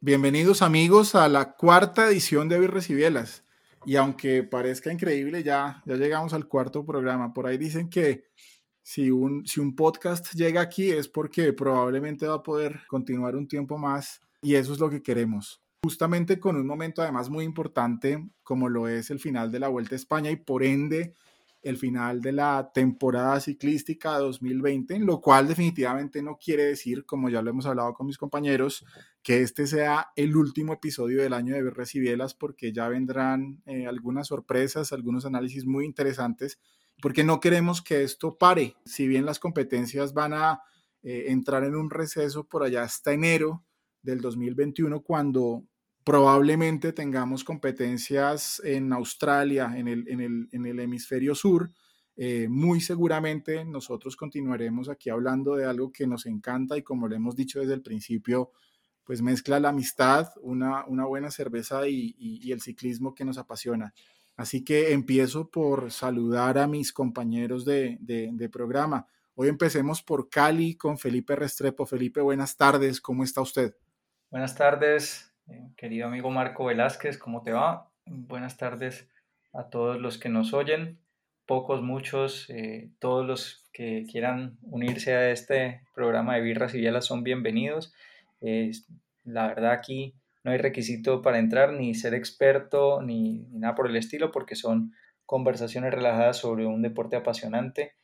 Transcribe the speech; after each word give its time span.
Bienvenidos 0.00 0.62
amigos 0.62 1.14
a 1.14 1.28
la 1.28 1.52
cuarta 1.54 2.08
edición 2.08 2.48
de 2.48 2.58
Birras 2.58 2.90
y 2.90 2.94
Bielas. 2.94 3.44
Y 3.86 3.94
aunque 3.94 4.42
parezca 4.42 4.92
increíble, 4.92 5.44
ya, 5.44 5.80
ya 5.86 5.94
llegamos 5.94 6.32
al 6.32 6.48
cuarto 6.48 6.84
programa. 6.84 7.32
Por 7.32 7.46
ahí 7.46 7.56
dicen 7.56 7.88
que 7.88 8.24
si 8.82 9.12
un, 9.12 9.46
si 9.46 9.60
un 9.60 9.76
podcast 9.76 10.34
llega 10.34 10.60
aquí 10.60 10.90
es 10.90 11.06
porque 11.06 11.52
probablemente 11.52 12.26
va 12.26 12.34
a 12.34 12.42
poder 12.42 12.80
continuar 12.88 13.36
un 13.36 13.46
tiempo 13.46 13.78
más 13.78 14.20
y 14.42 14.56
eso 14.56 14.72
es 14.72 14.80
lo 14.80 14.90
que 14.90 15.02
queremos 15.02 15.62
justamente 15.82 16.40
con 16.40 16.56
un 16.56 16.66
momento 16.66 17.02
además 17.02 17.30
muy 17.30 17.44
importante 17.44 18.28
como 18.42 18.68
lo 18.68 18.88
es 18.88 19.10
el 19.10 19.20
final 19.20 19.52
de 19.52 19.60
la 19.60 19.68
Vuelta 19.68 19.94
a 19.94 19.96
España 19.96 20.30
y 20.30 20.36
por 20.36 20.64
ende 20.64 21.14
el 21.62 21.76
final 21.76 22.20
de 22.20 22.32
la 22.32 22.70
temporada 22.72 23.40
ciclística 23.40 24.16
2020, 24.18 24.98
lo 25.00 25.20
cual 25.20 25.48
definitivamente 25.48 26.22
no 26.22 26.38
quiere 26.38 26.64
decir, 26.64 27.04
como 27.04 27.28
ya 27.28 27.42
lo 27.42 27.50
hemos 27.50 27.66
hablado 27.66 27.94
con 27.94 28.06
mis 28.06 28.16
compañeros, 28.16 28.84
que 29.22 29.42
este 29.42 29.66
sea 29.66 30.08
el 30.14 30.36
último 30.36 30.72
episodio 30.72 31.20
del 31.22 31.32
año 31.32 31.54
de 31.54 31.90
Bielas, 31.94 32.34
porque 32.34 32.72
ya 32.72 32.88
vendrán 32.88 33.60
eh, 33.66 33.86
algunas 33.86 34.28
sorpresas, 34.28 34.92
algunos 34.92 35.26
análisis 35.26 35.66
muy 35.66 35.84
interesantes, 35.84 36.58
porque 37.02 37.24
no 37.24 37.40
queremos 37.40 37.82
que 37.82 38.02
esto 38.04 38.38
pare. 38.38 38.76
Si 38.84 39.08
bien 39.08 39.26
las 39.26 39.40
competencias 39.40 40.14
van 40.14 40.34
a 40.34 40.62
eh, 41.02 41.26
entrar 41.28 41.64
en 41.64 41.74
un 41.74 41.90
receso 41.90 42.44
por 42.44 42.62
allá 42.62 42.84
hasta 42.84 43.12
enero, 43.12 43.64
del 44.02 44.20
2021 44.20 45.02
cuando 45.02 45.64
probablemente 46.08 46.94
tengamos 46.94 47.44
competencias 47.44 48.62
en 48.64 48.94
Australia, 48.94 49.74
en 49.76 49.88
el, 49.88 50.04
en 50.08 50.66
el, 50.66 50.80
hemisferio 50.80 51.34
sur. 51.34 51.70
Eh, 52.16 52.48
muy 52.48 52.80
seguramente 52.80 53.62
nosotros 53.66 54.16
continuaremos 54.16 54.88
aquí 54.88 55.10
hablando 55.10 55.54
de 55.54 55.66
algo 55.66 55.92
que 55.92 56.06
nos 56.06 56.24
encanta 56.24 56.78
y 56.78 56.82
como 56.82 57.08
lo 57.08 57.14
hemos 57.14 57.36
dicho 57.36 57.60
desde 57.60 57.74
el 57.74 57.82
principio, 57.82 58.52
pues 59.04 59.20
mezcla 59.20 59.60
la 59.60 59.68
amistad, 59.68 60.28
una, 60.40 60.86
una 60.86 61.04
buena 61.04 61.30
cerveza 61.30 61.86
y, 61.86 62.14
y, 62.18 62.52
el 62.52 62.62
ciclismo 62.62 63.14
que 63.14 63.26
nos 63.26 63.36
apasiona. 63.36 63.92
Así 64.34 64.64
que 64.64 64.92
empiezo 64.94 65.50
por 65.50 65.90
saludar 65.90 66.56
a 66.56 66.66
mis 66.66 66.90
compañeros 66.90 67.66
de, 67.66 67.98
de, 68.00 68.30
de 68.32 68.48
programa. 68.48 69.06
Hoy 69.34 69.48
empecemos 69.48 70.02
por 70.02 70.30
Cali 70.30 70.74
con 70.74 70.96
Felipe 70.96 71.36
Restrepo. 71.36 71.84
Felipe, 71.84 72.22
buenas 72.22 72.56
tardes, 72.56 73.00
¿cómo 73.00 73.24
está 73.24 73.42
usted? 73.42 73.74
Buenas 74.30 74.56
tardes, 74.56 75.34
eh, 75.48 75.70
querido 75.78 76.06
amigo 76.06 76.30
Marco 76.30 76.66
Velázquez, 76.66 77.16
¿cómo 77.16 77.42
te 77.42 77.52
va? 77.52 77.90
Buenas 78.04 78.58
tardes 78.58 79.08
a 79.54 79.70
todos 79.70 79.98
los 79.98 80.18
que 80.18 80.28
nos 80.28 80.52
oyen, 80.52 80.98
pocos, 81.46 81.80
muchos, 81.80 82.44
eh, 82.50 82.90
todos 82.98 83.26
los 83.26 83.66
que 83.72 84.04
quieran 84.06 84.58
unirse 84.60 85.14
a 85.14 85.30
este 85.30 85.80
programa 85.94 86.34
de 86.34 86.42
Birras 86.42 86.74
y 86.74 86.80
Bielas 86.80 87.06
son 87.06 87.22
bienvenidos. 87.24 87.94
la 89.24 89.46
verdad 89.46 89.72
aquí 89.72 90.14
no 90.44 90.50
hay 90.50 90.58
requisito 90.58 91.22
para 91.22 91.38
entrar, 91.38 91.72
ni 91.72 91.94
ser 91.94 92.12
experto, 92.12 93.00
ni, 93.00 93.46
nada 93.52 93.74
por 93.74 93.88
el 93.88 93.96
estilo, 93.96 94.30
porque 94.30 94.56
son 94.56 94.92
conversaciones 95.24 95.90
relajadas 95.94 96.36
sobre 96.36 96.66
un 96.66 96.82
deporte 96.82 97.16
apasionante. 97.16 97.94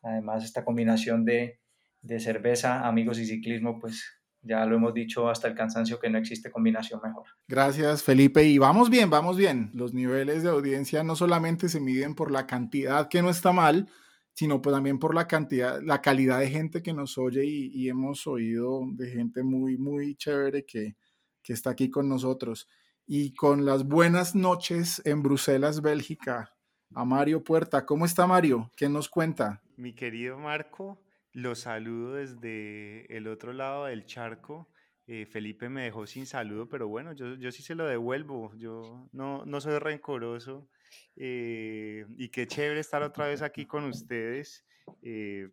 Además, 0.00 0.44
esta 0.44 0.64
combinación 0.64 1.26
de, 1.26 1.58
de 2.00 2.20
cerveza, 2.20 2.88
amigos 2.88 3.18
y 3.18 3.26
ciclismo, 3.26 3.78
pues 3.78 4.23
ya 4.44 4.64
lo 4.66 4.76
hemos 4.76 4.94
dicho 4.94 5.28
hasta 5.28 5.48
el 5.48 5.54
cansancio 5.54 5.98
que 5.98 6.10
no 6.10 6.18
existe 6.18 6.50
combinación 6.50 7.00
mejor. 7.02 7.24
Gracias, 7.48 8.02
Felipe. 8.02 8.44
Y 8.44 8.58
vamos 8.58 8.90
bien, 8.90 9.10
vamos 9.10 9.36
bien. 9.36 9.70
Los 9.74 9.94
niveles 9.94 10.42
de 10.42 10.50
audiencia 10.50 11.02
no 11.02 11.16
solamente 11.16 11.68
se 11.68 11.80
miden 11.80 12.14
por 12.14 12.30
la 12.30 12.46
cantidad, 12.46 13.08
que 13.08 13.22
no 13.22 13.30
está 13.30 13.52
mal, 13.52 13.88
sino 14.34 14.60
pues 14.60 14.74
también 14.74 14.98
por 14.98 15.14
la 15.14 15.26
cantidad, 15.26 15.80
la 15.82 16.02
calidad 16.02 16.40
de 16.40 16.50
gente 16.50 16.82
que 16.82 16.92
nos 16.92 17.16
oye 17.18 17.44
y, 17.44 17.88
hemos 17.88 18.26
oído 18.26 18.82
de 18.92 19.10
gente 19.10 19.42
muy, 19.42 19.78
muy 19.78 20.14
chévere 20.16 20.64
que, 20.64 20.96
que 21.42 21.52
está 21.52 21.70
aquí 21.70 21.90
con 21.90 22.08
nosotros. 22.08 22.68
Y 23.06 23.34
con 23.34 23.64
las 23.64 23.84
buenas 23.84 24.34
noches 24.34 25.02
en 25.04 25.22
Bruselas, 25.22 25.82
Bélgica, 25.82 26.54
a 26.94 27.04
Mario 27.04 27.44
Puerta. 27.44 27.84
¿Cómo 27.84 28.04
está 28.06 28.26
Mario? 28.26 28.70
¿Qué 28.76 28.88
nos 28.88 29.08
cuenta? 29.08 29.62
Mi 29.76 29.94
querido 29.94 30.38
Marco, 30.38 30.98
los 31.34 31.58
saludo 31.58 32.14
desde 32.14 33.14
el 33.14 33.26
otro 33.26 33.52
lado 33.52 33.86
del 33.86 34.06
charco. 34.06 34.68
Eh, 35.06 35.26
Felipe 35.26 35.68
me 35.68 35.82
dejó 35.82 36.06
sin 36.06 36.26
saludo, 36.26 36.68
pero 36.68 36.88
bueno, 36.88 37.12
yo, 37.12 37.34
yo 37.34 37.52
sí 37.52 37.62
se 37.62 37.74
lo 37.74 37.86
devuelvo. 37.86 38.54
Yo 38.56 39.08
no, 39.12 39.44
no 39.44 39.60
soy 39.60 39.78
rencoroso. 39.78 40.68
Eh, 41.16 42.06
y 42.16 42.28
qué 42.28 42.46
chévere 42.46 42.80
estar 42.80 43.02
otra 43.02 43.26
vez 43.26 43.42
aquí 43.42 43.66
con 43.66 43.84
ustedes. 43.84 44.64
Eh, 45.02 45.50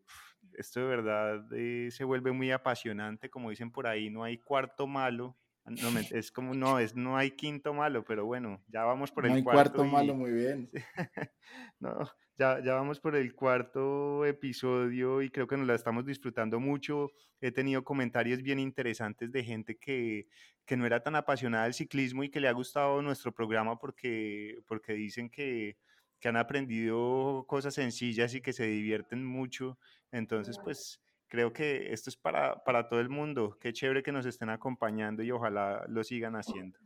esto 0.54 0.82
de 0.82 0.86
verdad 0.86 1.46
se 1.90 2.04
vuelve 2.04 2.32
muy 2.32 2.52
apasionante. 2.52 3.30
Como 3.30 3.50
dicen 3.50 3.72
por 3.72 3.88
ahí, 3.88 4.10
no 4.10 4.24
hay 4.24 4.38
cuarto 4.38 4.88
malo. 4.88 5.36
No, 5.66 6.00
es 6.00 6.32
como, 6.32 6.54
no, 6.54 6.80
es, 6.80 6.96
no 6.96 7.18
hay 7.18 7.32
quinto 7.32 7.74
malo, 7.74 8.04
pero 8.04 8.26
bueno, 8.26 8.64
ya 8.68 8.84
vamos 8.84 9.12
por 9.12 9.26
el 9.26 9.32
no 9.32 9.36
hay 9.38 9.44
cuarto. 9.44 9.86
malo, 9.86 10.16
muy 10.16 10.32
bien. 10.32 10.70
no, 11.80 12.10
ya, 12.42 12.60
ya 12.60 12.74
vamos 12.74 13.00
por 13.00 13.16
el 13.16 13.36
cuarto 13.36 14.26
episodio 14.26 15.22
y 15.22 15.30
creo 15.30 15.46
que 15.46 15.58
nos 15.58 15.68
la 15.68 15.76
estamos 15.76 16.08
disfrutando 16.08 16.60
mucho. 16.60 17.12
He 17.40 17.52
tenido 17.52 17.84
comentarios 17.84 18.42
bien 18.42 18.58
interesantes 18.58 19.32
de 19.32 19.44
gente 19.44 19.78
que, 19.78 20.28
que 20.66 20.76
no 20.76 20.88
era 20.88 21.04
tan 21.04 21.16
apasionada 21.16 21.66
del 21.66 21.76
ciclismo 21.76 22.24
y 22.24 22.30
que 22.30 22.40
le 22.40 22.48
ha 22.48 22.54
gustado 22.54 23.00
nuestro 23.04 23.32
programa 23.32 23.78
porque, 23.78 24.60
porque 24.66 24.94
dicen 24.94 25.30
que, 25.30 25.78
que 26.20 26.30
han 26.30 26.36
aprendido 26.38 27.46
cosas 27.48 27.76
sencillas 27.76 28.34
y 28.34 28.42
que 28.42 28.54
se 28.54 28.66
divierten 28.66 29.24
mucho. 29.24 29.78
Entonces, 30.12 30.58
pues 30.64 31.00
creo 31.28 31.54
que 31.54 31.94
esto 31.94 32.10
es 32.10 32.18
para, 32.18 32.64
para 32.64 32.90
todo 32.90 33.02
el 33.02 33.10
mundo. 33.10 33.56
Qué 33.60 33.72
chévere 33.72 34.02
que 34.02 34.12
nos 34.12 34.26
estén 34.26 34.50
acompañando 34.50 35.22
y 35.22 35.30
ojalá 35.30 35.86
lo 35.88 36.04
sigan 36.04 36.36
haciendo. 36.36 36.80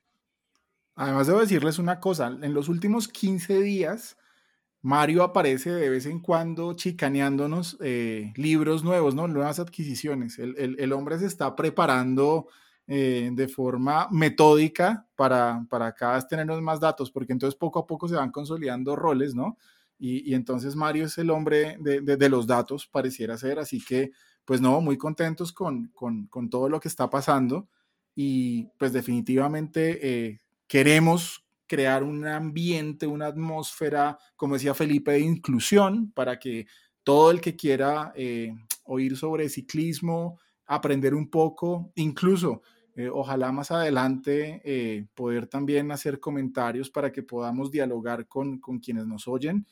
Además, 0.96 1.28
debo 1.28 1.40
decirles 1.40 1.80
una 1.80 2.02
cosa, 2.02 2.28
en 2.28 2.54
los 2.54 2.68
últimos 2.68 3.08
15 3.08 3.62
días 3.62 4.18
Mario 4.86 5.24
aparece 5.24 5.72
de 5.72 5.90
vez 5.90 6.06
en 6.06 6.20
cuando 6.20 6.74
chicaneándonos 6.74 7.76
eh, 7.82 8.32
libros 8.36 8.84
nuevos, 8.84 9.16
¿no? 9.16 9.28
Nuevas 9.28 9.58
adquisiciones. 9.58 10.38
El, 10.38 10.94
hombre 10.94 11.18
se 11.18 11.26
está 11.26 11.56
preparando 11.56 12.50
eh, 12.86 13.32
de 13.34 13.48
forma 13.48 14.08
metódica 14.12 15.08
para, 15.16 15.66
para 15.72 15.92
cada 15.96 16.14
vez 16.18 16.28
tenernos 16.28 16.62
más 16.62 16.80
datos, 16.80 17.10
porque 17.10 17.34
entonces 17.34 17.58
poco 17.58 17.80
a 17.80 17.88
poco 17.88 18.08
se 18.08 18.14
van 18.14 18.30
consolidando 18.30 18.96
roles, 18.96 19.34
¿no? 19.34 19.58
Y, 19.98 20.36
entonces 20.36 20.76
Mario 20.76 21.06
es 21.06 21.18
el 21.18 21.32
hombre 21.32 21.78
de, 21.80 22.30
los 22.30 22.46
datos, 22.46 22.86
pareciera 22.86 23.40
ser, 23.40 23.58
así 23.58 23.84
que, 23.84 24.12
pues 24.46 24.62
no, 24.62 24.82
muy 24.82 25.00
contentos 25.00 25.52
con, 25.52 25.92
con, 25.96 26.50
todo 26.52 26.70
lo 26.70 26.80
que 26.80 26.90
está 26.90 27.10
pasando 27.10 27.68
y 28.14 28.66
pues 28.78 28.94
definitivamente 28.94 30.28
eh, 30.28 30.42
queremos 30.68 31.45
crear 31.68 32.04
un 32.04 32.26
ambiente, 32.28 33.08
una 33.08 33.28
atmósfera, 33.28 34.18
como 34.36 34.56
decía 34.56 34.74
Felipe, 34.74 35.12
de 35.12 35.20
inclusión 35.20 36.12
para 36.12 36.40
que 36.40 36.68
todo 37.04 37.32
el 37.32 37.42
que 37.42 37.56
quiera 37.56 38.14
eh, 38.16 38.54
oír 38.84 39.18
sobre 39.18 39.50
ciclismo, 39.50 40.40
aprender 40.66 41.14
un 41.14 41.30
poco, 41.30 41.92
incluso 41.96 42.62
eh, 42.96 43.10
ojalá 43.10 43.52
más 43.52 43.72
adelante 43.72 44.62
eh, 44.64 45.06
poder 45.14 45.48
también 45.48 45.92
hacer 45.92 46.20
comentarios 46.20 46.90
para 46.90 47.12
que 47.12 47.24
podamos 47.24 47.70
dialogar 47.70 48.28
con, 48.28 48.60
con 48.60 48.80
quienes 48.80 49.06
nos 49.06 49.28
oyen, 49.28 49.68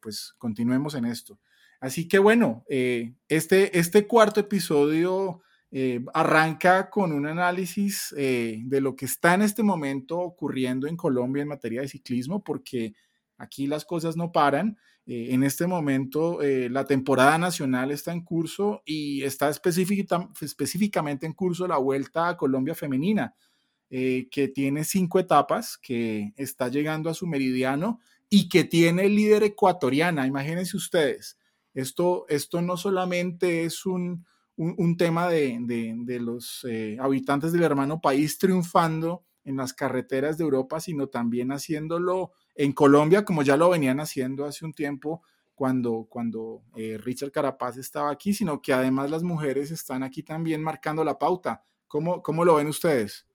pues 0.00 0.34
continuemos 0.38 0.94
en 0.94 1.04
esto. 1.04 1.38
Así 1.78 2.08
que 2.08 2.18
bueno, 2.18 2.64
este, 2.68 3.78
este 3.78 4.06
cuarto 4.06 4.40
episodio 4.40 5.40
eh, 5.74 6.04
arranca 6.12 6.90
con 6.90 7.12
un 7.12 7.26
análisis 7.26 8.14
eh, 8.18 8.60
de 8.62 8.82
lo 8.82 8.94
que 8.94 9.06
está 9.06 9.32
en 9.32 9.40
este 9.40 9.62
momento 9.62 10.18
ocurriendo 10.18 10.86
en 10.86 10.98
Colombia 10.98 11.40
en 11.40 11.48
materia 11.48 11.80
de 11.80 11.88
ciclismo, 11.88 12.44
porque 12.44 12.92
aquí 13.38 13.66
las 13.66 13.86
cosas 13.86 14.14
no 14.14 14.32
paran. 14.32 14.76
Eh, 15.06 15.28
en 15.30 15.42
este 15.42 15.66
momento 15.66 16.40
la 16.42 16.84
temporada 16.84 17.38
nacional 17.38 17.90
está 17.90 18.12
en 18.12 18.20
curso 18.20 18.82
y 18.84 19.22
está 19.22 19.48
específicamente 19.48 21.24
en 21.24 21.32
curso 21.32 21.66
la 21.66 21.78
Vuelta 21.78 22.28
a 22.28 22.36
Colombia 22.36 22.74
Femenina, 22.74 23.34
que 23.88 24.52
tiene 24.54 24.84
cinco 24.84 25.18
etapas, 25.18 25.78
que 25.78 26.34
está 26.36 26.68
llegando 26.68 27.08
a 27.08 27.14
su 27.14 27.26
meridiano 27.26 28.00
y 28.28 28.48
que 28.50 28.64
tiene 28.64 29.08
líder 29.08 29.42
ecuatoriana. 29.42 30.26
Imagínense 30.26 30.76
ustedes, 30.76 31.38
esto, 31.72 32.26
esto 32.28 32.60
no 32.60 32.76
solamente 32.76 33.64
es 33.64 33.86
un 33.86 34.26
un, 34.56 34.96
tema 34.96 35.28
de, 35.28 36.18
los 36.20 36.64
eh, 36.68 36.96
habitantes 37.00 37.52
del 37.52 37.62
hermano 37.62 38.00
país 38.00 38.38
triunfando 38.38 39.24
en 39.44 39.56
las 39.56 39.72
carreteras 39.72 40.38
de 40.38 40.44
Europa, 40.44 40.80
sino 40.80 41.08
también 41.08 41.52
haciéndolo 41.52 42.32
en 42.54 42.72
Colombia, 42.72 43.24
como 43.24 43.42
ya 43.42 43.56
lo 43.56 43.70
venían 43.70 44.00
haciendo 44.00 44.44
hace 44.44 44.64
un 44.64 44.72
tiempo 44.72 45.22
cuando, 45.54 46.06
cuando 46.08 46.62
eh, 46.76 46.98
Richard 46.98 47.32
Carapaz 47.32 47.76
estaba 47.76 48.10
aquí, 48.10 48.34
sino 48.34 48.60
que 48.60 48.72
además 48.72 49.10
las 49.10 49.22
mujeres 49.22 49.70
están 49.70 50.02
aquí 50.02 50.22
también 50.22 50.62
marcando 50.62 51.04
la 51.04 51.18
pauta. 51.18 51.64
¿Cómo, 51.88 52.22
cómo 52.22 52.44
lo 52.44 52.56
ven 52.56 52.68
ustedes? 52.68 53.26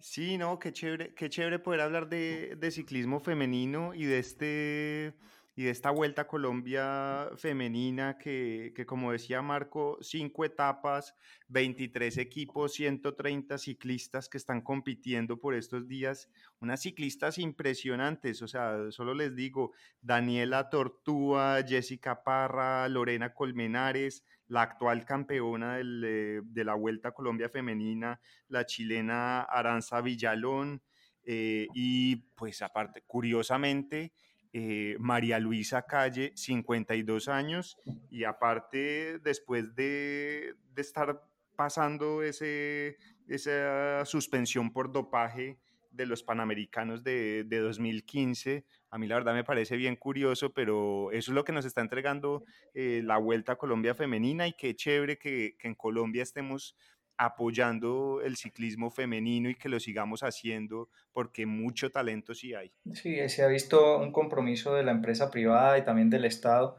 Sí, 0.00 0.38
no, 0.38 0.58
qué 0.58 0.72
chévere, 0.72 1.14
qué 1.14 1.28
chévere 1.28 1.58
poder 1.58 1.80
hablar 1.80 2.08
de, 2.08 2.56
de 2.56 2.70
ciclismo 2.70 3.20
femenino 3.20 3.94
y 3.94 4.04
de 4.04 4.18
este 4.20 5.14
y 5.58 5.64
de 5.64 5.70
esta 5.70 5.90
Vuelta 5.90 6.22
a 6.22 6.28
Colombia 6.28 7.30
femenina 7.34 8.16
que, 8.16 8.72
que, 8.76 8.86
como 8.86 9.10
decía 9.10 9.42
Marco, 9.42 9.98
cinco 10.00 10.44
etapas, 10.44 11.16
23 11.48 12.16
equipos, 12.18 12.74
130 12.74 13.58
ciclistas 13.58 14.28
que 14.28 14.38
están 14.38 14.60
compitiendo 14.60 15.40
por 15.40 15.56
estos 15.56 15.88
días, 15.88 16.30
unas 16.60 16.82
ciclistas 16.82 17.38
impresionantes, 17.38 18.40
o 18.40 18.46
sea, 18.46 18.92
solo 18.92 19.14
les 19.14 19.34
digo, 19.34 19.72
Daniela 20.00 20.70
Tortúa, 20.70 21.64
Jessica 21.66 22.22
Parra, 22.22 22.88
Lorena 22.88 23.34
Colmenares, 23.34 24.24
la 24.46 24.62
actual 24.62 25.04
campeona 25.04 25.78
del, 25.78 26.04
eh, 26.06 26.40
de 26.44 26.64
la 26.64 26.74
Vuelta 26.74 27.08
a 27.08 27.12
Colombia 27.14 27.48
femenina, 27.48 28.20
la 28.46 28.64
chilena 28.64 29.40
Aranza 29.40 30.02
Villalón, 30.02 30.82
eh, 31.30 31.66
y 31.74 32.16
pues 32.36 32.62
aparte, 32.62 33.02
curiosamente, 33.06 34.12
eh, 34.52 34.96
María 34.98 35.38
Luisa 35.38 35.82
Calle, 35.82 36.32
52 36.34 37.28
años, 37.28 37.78
y 38.10 38.24
aparte, 38.24 39.18
después 39.18 39.74
de, 39.74 40.54
de 40.74 40.82
estar 40.82 41.22
pasando 41.56 42.22
ese, 42.22 42.98
esa 43.26 44.04
suspensión 44.04 44.72
por 44.72 44.92
dopaje 44.92 45.58
de 45.90 46.06
los 46.06 46.22
Panamericanos 46.22 47.02
de, 47.02 47.44
de, 47.44 47.58
2015, 47.58 48.64
a 48.90 48.98
mí 48.98 49.06
la 49.08 49.16
verdad 49.16 49.34
me 49.34 49.42
parece 49.42 49.76
bien 49.76 49.96
curioso, 49.96 50.52
pero 50.52 51.10
eso 51.10 51.32
es 51.32 51.34
lo 51.34 51.44
que 51.44 51.52
nos 51.52 51.64
está 51.64 51.80
entregando 51.80 52.44
eh, 52.74 53.02
la 53.04 53.18
Vuelta 53.18 53.52
a 53.52 53.56
Colombia 53.56 53.94
femenina 53.94 54.46
y 54.46 54.52
qué 54.52 54.76
chévere 54.76 55.18
que, 55.18 55.56
que 55.58 55.66
en 55.66 55.74
Colombia 55.74 56.22
estemos 56.22 56.76
apoyando 57.18 58.20
el 58.22 58.36
ciclismo 58.36 58.90
femenino 58.90 59.50
y 59.50 59.56
que 59.56 59.68
lo 59.68 59.80
sigamos 59.80 60.22
haciendo 60.22 60.88
porque 61.12 61.46
mucho 61.46 61.90
talento 61.90 62.34
sí 62.34 62.54
hay. 62.54 62.72
Sí, 62.94 63.16
se 63.28 63.42
ha 63.42 63.48
visto 63.48 63.98
un 63.98 64.12
compromiso 64.12 64.74
de 64.74 64.84
la 64.84 64.92
empresa 64.92 65.30
privada 65.30 65.76
y 65.76 65.84
también 65.84 66.10
del 66.10 66.24
Estado, 66.24 66.76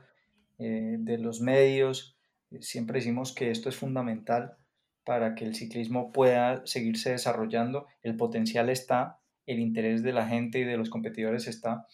eh, 0.58 0.96
de 0.98 1.18
los 1.18 1.42
medios. 1.42 2.18
Siempre 2.62 3.00
decimos 3.00 3.36
que 3.36 3.52
esto 3.52 3.68
es 3.68 3.76
fundamental 3.76 4.58
para 5.04 5.36
que 5.36 5.44
el 5.44 5.56
ciclismo 5.56 6.12
pueda 6.14 6.66
seguirse 6.66 7.12
desarrollando. 7.12 7.88
El 8.02 8.16
potencial 8.16 8.70
está, 8.70 9.20
el 9.46 9.60
interés 9.60 10.04
de 10.04 10.14
la 10.14 10.28
gente 10.28 10.60
y 10.60 10.64
de 10.64 10.78
los 10.78 10.90
competidores 10.90 11.48
está, 11.48 11.86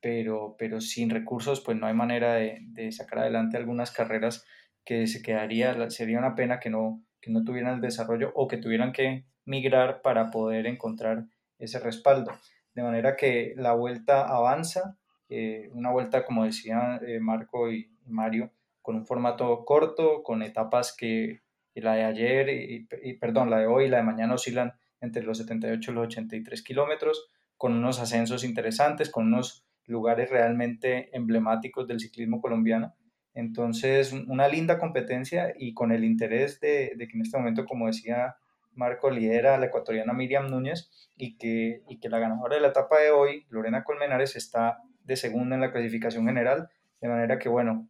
pero, 0.00 0.54
pero 0.58 0.82
sin 0.82 1.08
recursos 1.08 1.62
pues 1.62 1.78
no 1.78 1.86
hay 1.86 1.94
manera 1.94 2.34
de, 2.34 2.58
de 2.60 2.92
sacar 2.92 3.20
adelante 3.20 3.56
algunas 3.56 3.90
carreras 3.90 4.44
que 4.84 5.06
se 5.06 5.22
quedaría, 5.22 5.90
sería 5.90 6.18
una 6.18 6.34
pena 6.34 6.60
que 6.60 6.70
no, 6.70 7.05
no 7.30 7.44
tuvieran 7.44 7.74
el 7.74 7.80
desarrollo 7.80 8.32
o 8.34 8.48
que 8.48 8.56
tuvieran 8.56 8.92
que 8.92 9.24
migrar 9.44 10.02
para 10.02 10.30
poder 10.30 10.66
encontrar 10.66 11.26
ese 11.58 11.78
respaldo. 11.78 12.32
De 12.74 12.82
manera 12.82 13.16
que 13.16 13.54
la 13.56 13.72
vuelta 13.72 14.26
avanza, 14.26 14.98
eh, 15.28 15.70
una 15.72 15.90
vuelta, 15.90 16.24
como 16.24 16.44
decía 16.44 17.00
eh, 17.06 17.20
Marco 17.20 17.70
y 17.70 17.90
Mario, 18.06 18.52
con 18.82 18.96
un 18.96 19.06
formato 19.06 19.64
corto, 19.64 20.22
con 20.22 20.42
etapas 20.42 20.94
que 20.96 21.40
la 21.74 21.94
de 21.94 22.04
ayer, 22.04 22.48
y, 22.48 23.12
perdón, 23.14 23.50
la 23.50 23.58
de 23.58 23.66
hoy 23.66 23.84
y 23.84 23.88
la 23.88 23.98
de 23.98 24.02
mañana 24.02 24.34
oscilan 24.34 24.74
entre 25.00 25.22
los 25.22 25.38
78 25.38 25.90
y 25.90 25.94
los 25.94 26.06
83 26.06 26.62
kilómetros, 26.62 27.28
con 27.56 27.74
unos 27.74 28.00
ascensos 28.00 28.44
interesantes, 28.44 29.10
con 29.10 29.26
unos 29.26 29.66
lugares 29.84 30.30
realmente 30.30 31.14
emblemáticos 31.14 31.86
del 31.86 32.00
ciclismo 32.00 32.40
colombiano 32.40 32.94
entonces, 33.36 34.14
una 34.14 34.48
linda 34.48 34.78
competencia 34.78 35.52
y 35.58 35.74
con 35.74 35.92
el 35.92 36.04
interés 36.04 36.58
de, 36.58 36.94
que 36.96 37.12
en 37.12 37.20
este 37.20 37.36
momento, 37.36 37.66
como 37.66 37.86
decía 37.86 38.38
Marco, 38.72 39.10
lidera 39.10 39.58
la 39.58 39.66
ecuatoriana 39.66 40.14
Miriam 40.14 40.48
Núñez 40.48 40.90
y 41.18 41.36
que, 41.36 41.82
y 41.86 41.98
que 41.98 42.08
la 42.08 42.18
ganadora 42.18 42.56
de 42.56 42.62
la 42.62 42.68
etapa 42.68 42.98
de 42.98 43.10
hoy, 43.10 43.44
Lorena 43.50 43.84
Colmenares, 43.84 44.36
está 44.36 44.78
de 45.04 45.16
segunda 45.16 45.54
en 45.54 45.60
la 45.60 45.70
clasificación 45.70 46.24
general. 46.24 46.70
De 47.02 47.08
manera 47.08 47.38
que, 47.38 47.50
bueno, 47.50 47.86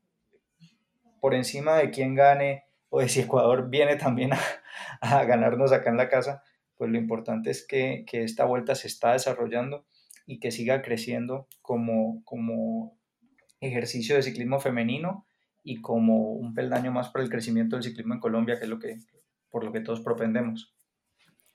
por 1.21 1.33
encima 1.33 1.77
de 1.77 1.91
quién 1.91 2.17
gane 2.17 2.65
o 2.89 2.99
de 2.99 3.09
si 3.09 3.21
Ecuador 3.21 3.71
viene 3.71 3.95
también 3.95 4.33
a, 4.33 4.41
a 5.01 5.25
ganarnos 5.27 5.71
acá 5.71 5.91
en 5.91 5.97
la 5.97 6.09
casa, 6.09 6.43
pues 6.77 6.91
lo 6.91 6.99
importante 6.99 7.51
es 7.51 7.65
que, 7.65 8.05
que, 8.05 8.25
esta 8.25 8.45
vuelta 8.47 8.75
se 8.75 8.89
está 8.89 9.13
desarrollando 9.13 9.87
y 10.27 10.41
que 10.41 10.51
siga 10.51 10.83
creciendo 10.83 11.47
como, 11.63 12.25
como 12.25 12.99
ejercicio 13.61 14.17
de 14.17 14.25
ciclismo 14.25 14.59
femenino 14.59 15.25
y 15.67 15.83
como 15.83 16.31
un 16.35 16.55
peldaño 16.55 16.93
más 16.93 17.11
para 17.11 17.25
el 17.25 17.31
crecimiento 17.31 17.75
del 17.75 17.83
ciclismo 17.83 18.15
en 18.15 18.21
Colombia, 18.21 18.57
que 18.57 18.65
es 18.65 18.71
lo 18.71 18.79
que, 18.79 19.01
por 19.51 19.65
lo 19.65 19.73
que 19.73 19.81
todos 19.81 20.01
propendemos. 20.01 20.73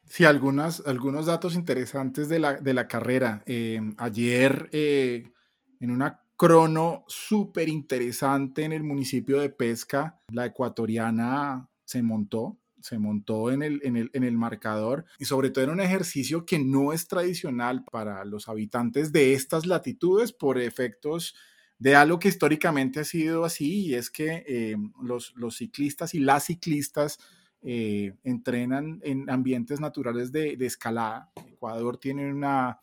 Sí, 0.03 0.25
algunas, 0.25 0.85
algunos 0.85 1.27
datos 1.27 1.55
interesantes 1.55 2.27
de 2.27 2.39
la, 2.39 2.55
de 2.55 2.73
la 2.73 2.89
carrera. 2.89 3.41
Eh, 3.45 3.79
ayer, 3.97 4.69
eh, 4.73 5.31
en 5.79 5.91
una 5.91 6.19
crono 6.35 7.05
súper 7.07 7.69
interesante 7.69 8.65
en 8.65 8.73
el 8.73 8.83
municipio 8.83 9.39
de 9.39 9.49
Pesca, 9.49 10.19
la 10.29 10.47
ecuatoriana 10.47 11.69
se 11.85 12.03
montó, 12.03 12.59
se 12.81 12.97
montó 12.99 13.49
en 13.49 13.63
el, 13.63 13.79
en, 13.83 13.95
el, 13.95 14.09
en 14.11 14.25
el 14.25 14.37
marcador 14.37 15.05
y 15.19 15.25
sobre 15.25 15.51
todo 15.51 15.63
en 15.63 15.69
un 15.69 15.79
ejercicio 15.79 16.45
que 16.45 16.59
no 16.59 16.91
es 16.91 17.07
tradicional 17.07 17.85
para 17.89 18.25
los 18.25 18.49
habitantes 18.49 19.13
de 19.13 19.33
estas 19.33 19.65
latitudes 19.65 20.33
por 20.33 20.57
efectos 20.59 21.33
de 21.81 21.95
algo 21.95 22.19
que 22.19 22.27
históricamente 22.27 22.99
ha 22.99 23.03
sido 23.03 23.43
así 23.43 23.87
y 23.87 23.95
es 23.95 24.11
que 24.11 24.45
eh, 24.47 24.75
los, 25.01 25.33
los, 25.35 25.57
ciclistas 25.57 26.13
y 26.13 26.19
las 26.19 26.43
ciclistas 26.43 27.17
eh, 27.63 28.13
entrenan 28.23 28.99
en 29.03 29.27
ambientes 29.31 29.79
naturales 29.79 30.31
de, 30.31 30.57
de, 30.57 30.65
escalada. 30.67 31.31
Ecuador 31.47 31.97
tiene 31.97 32.31
una, 32.31 32.79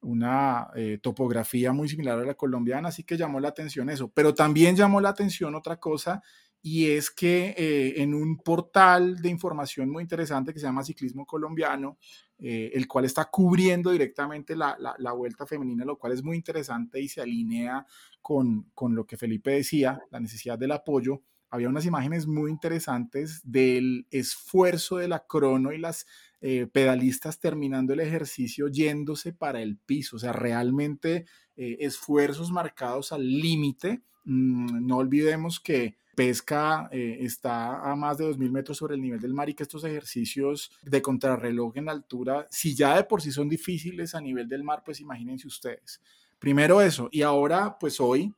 una 0.00 0.66
eh, 0.74 0.98
topografía 1.00 1.72
muy 1.72 1.88
similar 1.88 2.18
a 2.18 2.24
la 2.24 2.34
colombiana, 2.34 2.88
así 2.88 3.04
que 3.04 3.16
llamó 3.16 3.38
la 3.38 3.50
atención 3.50 3.88
eso. 3.90 4.10
Pero 4.12 4.34
también 4.34 4.74
llamó 4.74 5.00
la 5.00 5.10
atención 5.10 5.54
otra 5.54 5.78
cosa 5.78 6.20
y 6.60 6.90
es 6.90 7.12
que 7.12 7.94
en 7.96 8.12
un 8.12 8.38
portal 8.38 9.22
de 9.22 9.28
información 9.28 9.88
muy 9.88 10.02
interesante 10.02 10.52
que 10.52 10.58
se 10.58 10.66
llama 10.66 10.82
Ciclismo 10.82 11.26
Colombiano, 11.26 11.96
eh, 12.44 12.72
el 12.74 12.88
cual 12.88 13.04
está 13.04 13.26
cubriendo 13.26 13.92
directamente 13.92 14.56
la, 14.56 14.76
la, 14.98 15.12
vuelta 15.12 15.46
femenina, 15.46 15.84
lo 15.84 15.96
cual 15.96 16.12
es 16.12 16.24
muy 16.24 16.36
interesante 16.36 17.00
y 17.00 17.06
se 17.06 17.20
alinea 17.20 17.86
con, 18.20 18.68
con 18.74 18.96
lo 18.96 19.06
que 19.06 19.16
Felipe 19.16 19.52
decía, 19.52 20.00
la 20.10 20.18
necesidad 20.18 20.58
del 20.58 20.72
apoyo. 20.72 21.22
Había 21.50 21.68
unas 21.68 21.86
imágenes 21.86 22.26
muy 22.26 22.50
interesantes 22.50 23.42
del 23.44 24.08
esfuerzo 24.10 24.96
de 24.96 25.06
la 25.06 25.24
crono 25.24 25.72
y 25.72 25.78
las 25.78 26.04
eh, 26.40 26.66
pedalistas 26.66 27.38
terminando 27.38 27.92
el 27.92 28.00
ejercicio 28.00 28.66
yéndose 28.66 29.32
para 29.32 29.62
el 29.62 29.78
piso, 29.78 30.16
o 30.16 30.18
sea, 30.18 30.32
realmente 30.32 31.26
eh, 31.54 31.76
esfuerzos 31.78 32.50
marcados 32.50 33.12
al 33.12 33.24
límite. 33.24 34.02
Mm, 34.24 34.84
no 34.84 34.96
olvidemos 34.96 35.60
que 35.60 35.96
Pesca 36.14 36.88
eh, 36.92 37.18
está 37.20 37.90
a 37.90 37.96
más 37.96 38.18
de 38.18 38.26
2.000 38.26 38.50
metros 38.50 38.76
sobre 38.76 38.94
el 38.94 39.00
nivel 39.00 39.20
del 39.20 39.32
mar 39.32 39.48
y 39.48 39.54
que 39.54 39.62
estos 39.62 39.84
ejercicios 39.84 40.70
de 40.82 41.00
contrarreloj 41.00 41.76
en 41.76 41.88
altura, 41.88 42.46
si 42.50 42.74
ya 42.74 42.96
de 42.96 43.04
por 43.04 43.22
sí 43.22 43.30
son 43.30 43.48
difíciles 43.48 44.14
a 44.14 44.20
nivel 44.20 44.48
del 44.48 44.64
mar, 44.64 44.82
pues 44.84 45.00
imagínense 45.00 45.46
ustedes. 45.46 46.00
Primero 46.38 46.82
eso, 46.82 47.08
y 47.12 47.22
ahora 47.22 47.78
pues 47.78 48.00
hoy, 48.00 48.34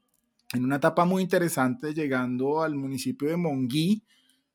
en 0.52 0.64
una 0.64 0.76
etapa 0.76 1.04
muy 1.04 1.22
interesante, 1.22 1.94
llegando 1.94 2.62
al 2.62 2.74
municipio 2.74 3.28
de 3.28 3.36
Monguí, 3.36 4.04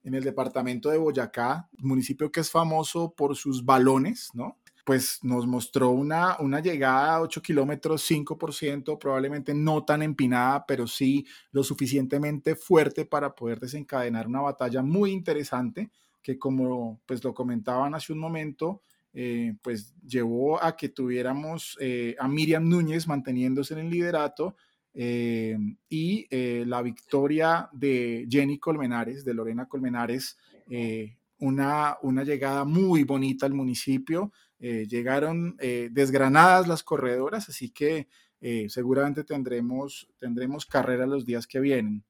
en 0.04 0.14
el 0.14 0.24
departamento 0.24 0.90
de 0.90 0.98
Boyacá, 0.98 1.70
municipio 1.78 2.32
que 2.32 2.40
es 2.40 2.50
famoso 2.50 3.14
por 3.16 3.36
sus 3.36 3.66
balones, 3.66 4.30
¿no? 4.34 4.58
Pues 4.89 5.19
nos 5.22 5.46
mostró 5.46 5.91
una, 5.91 6.36
una 6.39 6.62
llegada 6.62 7.13
a 7.13 7.22
8 7.22 7.43
kilómetros, 7.43 8.10
5%, 8.10 8.98
probablemente 8.98 9.53
no 9.53 9.86
tan 9.86 10.01
empinada, 10.01 10.65
pero 10.65 10.88
sí 10.88 11.27
lo 11.51 11.62
suficientemente 11.62 12.55
fuerte 12.55 13.05
para 13.05 13.36
poder 13.36 13.60
desencadenar 13.60 14.25
una 14.25 14.41
batalla 14.41 14.81
muy 14.81 15.12
interesante 15.12 15.91
que 16.24 16.39
como 16.39 17.01
pues 17.05 17.24
lo 17.24 17.36
comentaban 17.36 17.93
hace 17.93 18.13
un 18.13 18.17
momento, 18.17 18.81
eh, 19.13 19.53
pues 19.62 19.93
llevó 20.08 20.60
a 20.60 20.75
que 20.75 20.89
tuviéramos 20.89 21.77
eh, 21.79 22.15
a 22.17 22.27
Miriam 22.27 22.67
Núñez 22.67 23.08
manteniéndose 23.08 23.75
en 23.75 23.81
el 23.81 23.91
liderato 23.91 24.55
eh, 24.96 25.55
y 25.88 26.25
la 26.65 26.81
victoria 26.81 27.69
de 27.74 28.25
Jenny 28.27 28.58
Colmenares, 28.58 29.24
de 29.24 29.36
Lorena 29.36 29.67
Colmenares, 29.67 30.36
una, 31.41 31.98
una 32.01 32.24
llegada 32.24 32.65
muy 32.65 33.03
bonita 33.03 33.46
al 33.46 33.53
municipio, 33.53 34.34
eh, 34.62 34.88
llegaron 34.88 35.56
eh, 35.60 35.88
desgranadas 35.89 36.68
las 36.68 36.84
corredoras, 36.84 37.48
así 37.48 37.70
que 37.72 38.10
eh, 38.42 38.68
seguramente 38.68 39.24
tendremos, 39.24 40.10
tendremos 40.20 40.66
carrera 40.66 41.06
los 41.06 41.25
días 41.25 41.48
que 41.48 41.62
vienen. 41.62 42.04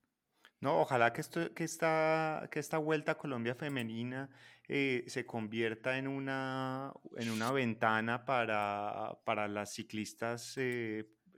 No, 0.60 0.82
ojalá 0.82 1.13
que, 1.13 1.22
esto, 1.22 1.53
que, 1.53 1.63
esta, 1.63 2.50
que 2.51 2.60
esta 2.60 2.79
vuelta 2.79 3.13
a 3.13 3.18
Colombia 3.18 3.56
femenina 3.56 4.29
se 4.68 5.25
convierta 5.25 5.98
en 5.98 6.08
una, 6.08 6.94
en 7.18 7.32
una 7.32 7.51
ventana 7.51 8.24
para, 8.24 9.18
para 9.25 9.48
las 9.48 9.74
ciclistas 9.74 10.60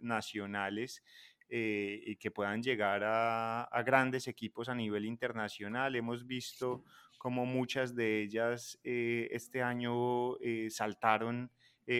nacionales 0.01 1.01
y 1.47 2.17
que 2.17 2.31
puedan 2.31 2.61
llegar 2.61 3.05
a, 3.05 3.63
a, 3.63 3.83
grandes 3.83 4.27
equipos 4.27 4.67
a 4.67 4.75
nivel 4.75 5.05
internacional. 5.05 5.95
Hemos 5.95 6.27
visto 6.27 6.83
como 7.21 7.45
muchas 7.45 7.93
de 7.93 8.19
ellas 8.23 8.79
eh, 8.83 9.27
este 9.29 9.61
año 9.61 10.39
eh, 10.39 10.69
saltaron 10.71 11.51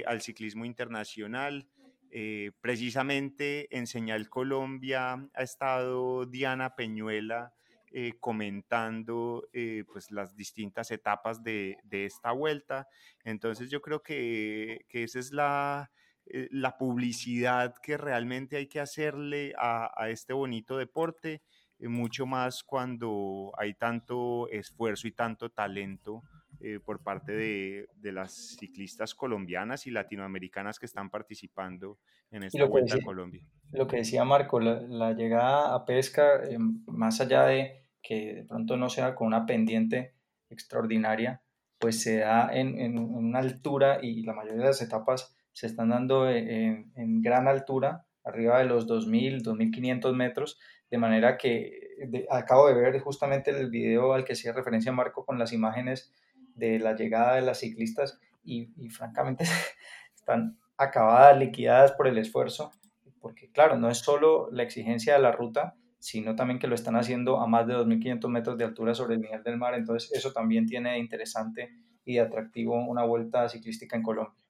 al 0.08 0.22
ciclismo 0.22 0.63
internacional. 0.66 1.68
precisamente 2.62 3.68
en 3.78 3.86
Señal 3.88 4.30
Colombia 4.30 5.30
ha 5.34 5.44
estado 5.44 6.25
Diana 6.25 6.75
Peñuela 6.75 7.54
comentando 8.22 9.50
pues 9.92 10.12
las 10.12 10.34
distintas 10.36 10.92
etapas 10.92 11.44
de, 11.44 11.78
de, 11.84 12.06
esta 12.06 12.32
vuelta. 12.32 12.88
Entonces 13.25 13.70
yo 13.70 13.82
creo 13.82 14.01
que, 14.01 14.86
que 14.88 15.04
esa 15.04 15.20
es 15.20 15.34
la, 15.34 15.92
eh, 16.34 16.48
la 16.51 16.78
publicidad 16.78 17.75
que 17.82 17.98
realmente 17.98 18.56
hay 18.56 18.68
que 18.68 18.80
hacerle 18.80 19.54
a, 19.58 19.92
este 20.10 20.34
bonito 20.34 20.78
deporte, 20.78 21.34
eh, 21.34 21.42
mucho 21.88 22.26
más 22.26 22.64
cuando 22.64 23.52
hay 23.58 23.74
tanto 23.74 24.48
esfuerzo 24.50 25.08
y 25.08 25.12
tanto 25.12 25.50
talento 25.50 26.24
eh, 26.60 26.80
por 26.84 27.02
parte 27.02 27.32
de, 27.32 27.88
las 28.12 28.58
ciclistas 28.60 29.16
colombianas 29.16 29.88
y 29.88 29.92
latinoamericanas 29.92 30.80
que 30.80 30.86
están 30.86 31.10
participando 31.10 31.98
en 32.30 32.44
esta 32.44 32.66
vuelta 32.66 32.96
a 32.96 33.02
Colombia. 33.02 33.44
Lo 33.72 33.88
que 33.88 33.98
decía 33.98 34.24
Marco, 34.24 34.60
la, 34.60 35.14
llegada 35.14 35.74
a 35.74 35.86
pesca, 35.86 36.42
más 36.88 37.20
allá 37.22 37.46
de 37.46 37.82
que 38.02 38.36
de 38.36 38.44
pronto 38.44 38.78
no 38.78 38.90
sea 38.90 39.16
con 39.16 39.28
una 39.28 39.46
pendiente 39.46 40.16
extraordinaria, 40.50 41.42
pues 41.80 42.02
se 42.02 42.20
da 42.20 42.50
en, 42.54 42.80
en 42.80 43.00
una 43.00 43.40
altura 43.40 44.00
y 44.02 44.24
la 44.24 44.34
mayoría 44.34 44.62
de 44.62 44.68
las 44.68 44.82
etapas 44.82 45.36
se 45.54 45.68
están 45.68 45.90
dando 45.90 46.30
e, 46.30 46.86
en, 46.96 47.22
gran 47.22 47.48
altura, 47.48 48.06
arriba 48.24 48.60
de 48.60 48.66
los 48.66 48.88
2.000, 48.88 49.44
2.500 49.44 50.14
metros, 50.14 50.60
de 50.91 50.98
manera 50.98 51.38
que 51.38 51.81
acabo 52.29 52.67
de 52.67 52.74
ver 52.74 53.00
justamente 53.00 53.51
el 53.51 53.69
video 53.69 54.13
al 54.13 54.25
que 54.25 54.33
hacía 54.33 54.53
referencia 54.53 54.91
Marco 54.91 55.25
con 55.25 55.39
las 55.39 55.53
imágenes 55.53 56.13
de 56.55 56.79
la 56.79 56.95
llegada 56.95 57.36
de 57.36 57.41
las 57.41 57.60
ciclistas 57.60 58.19
y, 58.43 58.67
francamente 58.89 59.45
están 60.15 60.57
acabadas, 60.77 61.38
liquidadas 61.38 61.93
por 61.93 62.07
el 62.07 62.17
esfuerzo, 62.17 62.71
porque 63.19 63.50
claro, 63.51 63.77
no 63.77 63.89
es 63.89 64.00
solo 64.00 64.50
la 64.51 64.63
exigencia 64.63 65.13
de 65.13 65.19
la 65.19 65.31
ruta, 65.31 65.75
sino 66.00 66.36
también 66.36 66.60
que 66.60 66.67
lo 66.67 66.75
están 66.75 66.95
haciendo 66.95 67.39
a 67.39 67.48
más 67.48 67.67
de 67.67 67.75
2.500 67.75 68.27
metros 68.29 68.57
de 68.57 68.65
altura 68.65 68.95
sobre 68.95 69.15
el 69.15 69.21
nivel 69.21 69.43
del 69.43 69.57
mar, 69.57 69.75
entonces 69.75 70.12
eso 70.12 70.33
también 70.33 70.65
tiene 70.65 70.93
de 70.93 70.98
interesante 70.98 71.69
y 72.03 72.15
de 72.15 72.21
atractivo 72.21 72.83
una 72.83 73.03
vuelta 73.03 73.48
ciclística 73.48 73.95
en 73.95 74.03
Colombia. 74.03 74.40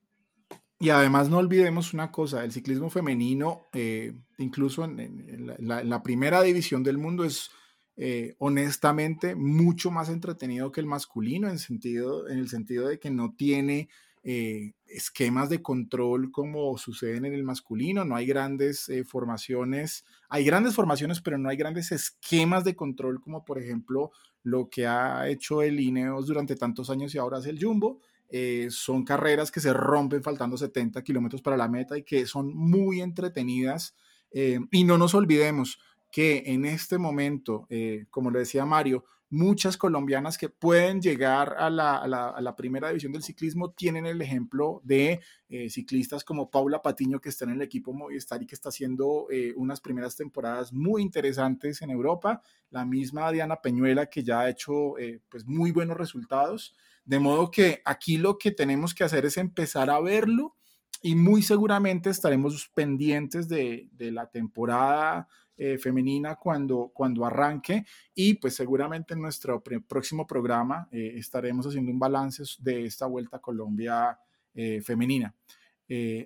Y 0.82 0.90
además 0.90 1.30
no 1.30 1.38
olvidemos 1.38 1.94
una 1.94 2.12
cosa, 2.12 2.44
el 2.44 2.52
ciclismo 2.52 2.90
femenino, 2.90 3.68
eh, 3.72 4.16
incluso 4.40 4.84
en, 4.84 5.54
la, 5.60 6.02
primera 6.02 6.42
división 6.42 6.82
del 6.82 6.98
mundo, 6.98 7.24
es 7.24 7.52
eh, 7.98 8.34
honestamente 8.40 9.36
mucho 9.36 9.92
más 9.92 10.10
entretenido 10.10 10.72
que 10.72 10.82
el 10.82 10.88
masculino 10.88 11.52
en, 11.52 11.60
sentido, 11.60 12.28
en 12.28 12.40
el 12.40 12.50
sentido 12.50 12.88
de 12.88 12.98
que 12.98 13.12
no 13.12 13.36
tiene 13.36 13.90
eh, 14.24 14.72
esquemas 14.88 15.50
de 15.50 15.62
control 15.62 16.32
como 16.32 16.76
suceden 16.80 17.26
en 17.26 17.34
el 17.34 17.44
masculino, 17.44 18.04
no 18.04 18.16
hay 18.16 18.26
grandes 18.26 18.92
formaciones, 19.06 20.04
hay 20.30 20.44
grandes 20.44 20.74
formaciones, 20.74 21.22
pero 21.22 21.38
no 21.38 21.50
hay 21.50 21.58
grandes 21.58 21.92
esquemas 21.92 22.64
de 22.64 22.76
control 22.76 23.22
como 23.22 23.46
por 23.46 23.60
ejemplo 23.60 24.10
lo 24.42 24.68
que 24.68 24.88
ha 24.88 25.30
hecho 25.30 25.62
el 25.62 25.80
Ineos 25.80 26.26
durante 26.26 26.56
tantos 26.56 26.90
años 26.90 27.14
y 27.14 27.20
ahora 27.20 27.38
es 27.38 27.46
el 27.46 27.64
Jumbo. 27.64 28.02
Eh, 28.34 28.68
son 28.70 29.04
carreras 29.04 29.52
que 29.52 29.60
se 29.60 29.74
rompen 29.74 30.24
faltando 30.24 30.58
70 30.58 31.04
kilómetros 31.04 31.42
para 31.42 31.58
la 31.58 31.68
meta 31.68 31.98
y 31.98 32.04
que 32.04 32.26
son 32.26 32.56
muy 32.56 33.02
entretenidas. 33.02 33.94
Eh, 34.32 34.60
y 34.72 34.86
no 34.86 34.98
nos 34.98 35.14
olvidemos 35.14 35.80
que 36.10 36.44
en 36.46 36.64
este 36.64 36.98
momento, 36.98 37.68
eh, 37.70 38.06
como 38.10 38.32
le 38.32 38.40
decía 38.40 38.66
Mario, 38.66 39.04
muchas 39.30 39.76
colombianas 39.76 40.38
que 40.38 40.48
pueden 40.48 41.02
llegar 41.02 41.56
a 41.58 41.70
la, 41.70 42.56
primera 42.58 42.90
división 42.90 43.12
del 43.14 43.24
ciclismo 43.24 43.72
tienen 43.72 44.06
el 44.06 44.22
ejemplo 44.22 44.82
de 44.84 45.22
ciclistas 45.70 46.26
como 46.26 46.52
Paula 46.52 46.82
Patiño, 46.82 47.22
que 47.22 47.30
está 47.30 47.46
en 47.46 47.52
el 47.52 47.62
equipo 47.62 47.94
Movistar 47.94 48.44
y 48.44 48.46
que 48.46 48.56
está 48.56 48.68
haciendo 48.68 49.28
unas 49.56 49.80
primeras 49.80 50.18
temporadas 50.18 50.74
muy 50.74 51.02
interesantes 51.02 51.82
en 51.82 51.92
Europa. 51.92 52.42
La 52.72 52.84
misma 52.84 53.32
Diana 53.32 53.62
Peñuela, 53.62 54.08
que 54.08 54.22
ya 54.22 54.42
ha 54.42 54.50
hecho 54.50 54.96
pues 55.30 55.46
muy 55.46 55.72
buenos 55.72 55.96
resultados. 55.96 56.76
De 57.04 57.20
modo 57.20 57.50
que 57.52 57.82
aquí 57.86 58.18
lo 58.18 58.38
que 58.38 58.52
tenemos 58.52 58.94
que 58.94 59.04
hacer 59.04 59.26
es 59.26 59.38
empezar 59.38 59.90
a 59.90 60.00
verlo 60.00 60.56
y 61.02 61.16
muy 61.16 61.42
seguramente 61.42 62.10
estaremos 62.10 62.70
pendientes 62.74 63.48
de, 63.48 63.90
la 63.98 64.30
temporada 64.30 65.28
eh, 65.58 65.78
femenina 65.78 66.36
cuando, 66.36 66.92
cuando 66.94 67.26
arranque 67.26 67.86
y 68.14 68.36
pues 68.36 68.56
seguramente 68.56 69.14
en 69.14 69.22
nuestro 69.22 69.64
próximo 69.64 70.28
programa 70.28 70.88
eh, 70.92 71.14
estaremos 71.16 71.68
haciendo 71.68 71.92
un 71.92 72.00
balance 72.00 72.44
de 72.60 72.86
esta 72.86 73.08
vuelta 73.08 73.38
a 73.38 73.42
Colombia 73.42 74.18
eh, 74.54 74.82
femenina. 74.82 75.34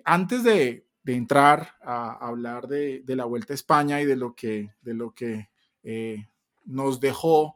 antes 0.04 0.44
de, 0.44 0.84
entrar 1.06 1.76
a, 1.82 2.26
hablar 2.26 2.66
de, 2.66 3.02
la 3.06 3.24
vuelta 3.24 3.52
a 3.52 3.54
España 3.54 4.00
y 4.00 4.04
de 4.04 4.16
lo 4.16 4.34
que, 4.34 4.72
de 4.82 4.94
lo 4.94 5.14
que 5.14 5.48
nos 6.64 6.98
dejó 7.00 7.55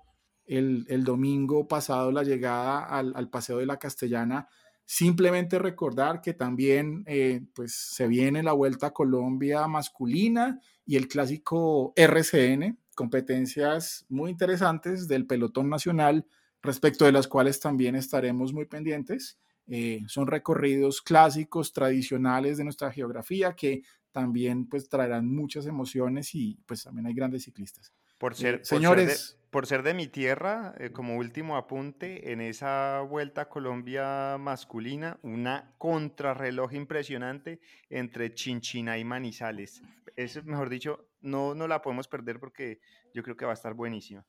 el, 0.50 1.04
domingo 1.04 1.68
pasado 1.68 2.10
la 2.10 2.24
llegada 2.24 2.80
al, 2.84 3.30
Paseo 3.30 3.58
de 3.58 3.66
la 3.66 3.78
Castellana. 3.78 4.48
Simplemente 4.84 5.60
recordar 5.60 6.20
que 6.20 6.34
también 6.34 7.04
eh, 7.06 7.42
pues 7.54 7.74
se 7.74 8.08
viene 8.08 8.42
la 8.42 8.52
Vuelta 8.52 8.88
a 8.88 8.92
Colombia 8.92 9.68
masculina 9.68 10.60
y 10.84 10.96
el 10.96 11.06
clásico 11.06 11.92
RCN, 11.94 12.78
competencias 12.96 14.04
muy 14.08 14.32
interesantes 14.32 15.06
del 15.06 15.26
pelotón 15.26 15.70
nacional, 15.70 16.26
respecto 16.62 17.04
de 17.04 17.12
las 17.12 17.28
cuales 17.28 17.60
también 17.60 17.94
estaremos 17.94 18.52
muy 18.52 18.66
pendientes. 18.66 19.38
Eh, 19.68 20.02
son 20.08 20.26
recorridos 20.26 21.00
clásicos, 21.00 21.72
tradicionales 21.72 22.58
de 22.58 22.64
nuestra 22.64 22.90
geografía 22.90 23.54
que 23.54 23.82
también 24.10 24.68
pues 24.68 24.88
traerán 24.88 25.32
muchas 25.32 25.66
emociones 25.66 26.34
y 26.34 26.58
pues 26.66 26.82
también 26.82 27.06
hay 27.06 27.14
grandes 27.14 27.44
ciclistas. 27.44 27.94
Por 28.18 28.34
ser, 28.34 28.64
señores, 28.64 29.39
por 29.50 29.66
ser 29.66 29.82
de 29.82 29.94
mi 29.94 30.06
tierra, 30.06 30.74
eh, 30.78 30.90
como 30.90 31.16
último 31.16 31.56
apunte, 31.56 32.32
en 32.32 32.40
esa 32.40 33.00
vuelta 33.00 33.42
a 33.42 33.48
Colombia 33.48 34.36
masculina, 34.38 35.18
una 35.22 35.74
contrarreloj 35.76 36.72
impresionante 36.74 37.60
entre 37.88 38.32
Chinchina 38.32 38.96
y 38.98 39.04
Manizales. 39.04 39.82
Es, 40.16 40.44
mejor 40.44 40.68
dicho, 40.68 41.08
no, 41.20 41.54
no 41.54 41.66
la 41.66 41.82
podemos 41.82 42.06
perder 42.06 42.38
porque 42.38 42.80
yo 43.12 43.22
creo 43.22 43.36
que 43.36 43.44
va 43.44 43.50
a 43.50 43.54
estar 43.54 43.74
buenísima. 43.74 44.24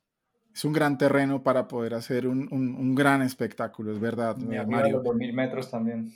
Es 0.53 0.65
un 0.65 0.73
gran 0.73 0.97
terreno 0.97 1.43
para 1.43 1.67
poder 1.67 1.93
hacer 1.93 2.27
un, 2.27 2.49
un, 2.51 2.93
gran 2.93 3.21
espectáculo, 3.21 3.93
es 3.93 3.99
verdad, 3.99 4.35
Mario. 4.37 5.01
Los 5.01 5.15
mil 5.15 5.33
metros 5.33 5.71
también. 5.71 6.13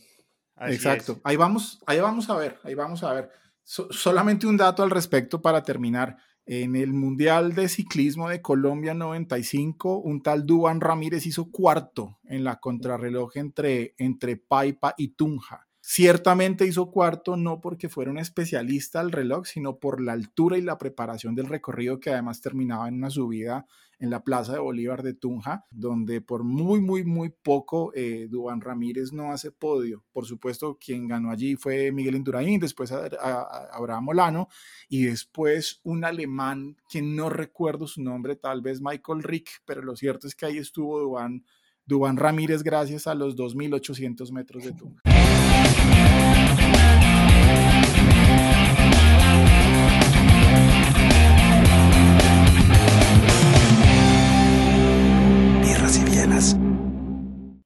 Exacto. 0.61 1.19
Ahí 1.23 1.37
vamos, 1.37 1.81
ahí 1.85 1.99
vamos 2.01 2.29
a 2.29 2.35
ver, 2.35 2.57
ahí 2.63 2.73
vamos 2.73 3.03
a 3.03 3.13
ver. 3.13 3.31
solamente 3.63 4.45
un 4.45 4.57
dato 4.57 4.83
al 4.83 4.89
respecto 4.89 5.41
para 5.41 5.63
terminar. 5.63 6.17
En 6.47 6.75
el 6.75 6.93
Mundial 6.93 7.55
de 7.55 7.67
Ciclismo 7.67 8.29
de 8.29 8.43
Colombia 8.43 8.93
95, 8.93 9.97
un 9.97 10.21
tal 10.21 10.45
Duan 10.45 10.79
Ramírez 10.79 11.25
hizo 11.25 11.49
cuarto 11.49 12.19
en 12.23 12.43
la 12.43 12.59
contrarreloj 12.59 13.37
entre, 13.37 13.95
entre 13.97 14.37
Paipa 14.37 14.93
y 14.95 15.15
Tunja. 15.15 15.67
Ciertamente 15.81 16.67
hizo 16.67 16.91
cuarto 16.91 17.35
no 17.35 17.61
porque 17.61 17.89
fuera 17.89 18.11
un 18.11 18.19
especialista 18.19 18.99
al 18.99 19.11
reloj, 19.11 19.47
sino 19.47 19.79
por 19.79 19.99
la 19.99 20.13
altura 20.13 20.59
y 20.59 20.61
la 20.61 20.77
preparación 20.77 21.33
del 21.33 21.47
recorrido 21.47 21.99
que 21.99 22.11
además 22.11 22.41
terminaba 22.41 22.87
en 22.87 22.95
una 22.95 23.09
subida 23.09 23.65
en 23.99 24.09
la 24.09 24.23
Plaza 24.23 24.53
de 24.53 24.59
Bolívar 24.59 25.03
de 25.03 25.13
Tunja, 25.13 25.65
donde 25.71 26.21
por 26.21 26.43
muy, 26.43 26.81
muy, 26.81 27.03
muy 27.03 27.29
poco 27.29 27.91
eh, 27.95 28.27
Dubán 28.29 28.61
Ramírez 28.61 29.13
no 29.13 29.31
hace 29.31 29.51
podio. 29.51 30.03
Por 30.11 30.25
supuesto, 30.25 30.77
quien 30.77 31.07
ganó 31.07 31.31
allí 31.31 31.55
fue 31.55 31.91
Miguel 31.91 32.15
Indurain, 32.15 32.59
después 32.59 32.91
Abraham 32.91 34.03
Molano 34.05 34.47
y 34.89 35.03
después 35.03 35.79
un 35.83 36.03
alemán 36.03 36.77
que 36.89 37.01
no 37.01 37.29
recuerdo 37.29 37.87
su 37.87 38.01
nombre, 38.01 38.35
tal 38.35 38.61
vez 38.61 38.81
Michael 38.81 39.23
Rick, 39.23 39.49
pero 39.65 39.81
lo 39.81 39.95
cierto 39.95 40.27
es 40.27 40.35
que 40.35 40.45
ahí 40.45 40.57
estuvo 40.57 40.99
Dubán, 40.99 41.45
Dubán 41.85 42.17
Ramírez 42.17 42.63
gracias 42.63 43.07
a 43.07 43.15
los 43.15 43.35
2.800 43.35 44.31
metros 44.31 44.63
de 44.63 44.73
Tunja. 44.73 45.01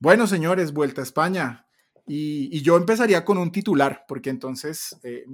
Bueno, 0.02 0.28
señores, 0.28 0.72
vuelta 0.72 1.02
a 1.02 1.04
España. 1.04 1.66
Y, 2.08 2.62
yo 2.62 2.78
empezaría 2.78 3.26
con 3.26 3.38
un 3.38 3.52
titular, 3.52 4.06
porque 4.08 4.30
entonces 4.30 4.98
eh, 5.04 5.26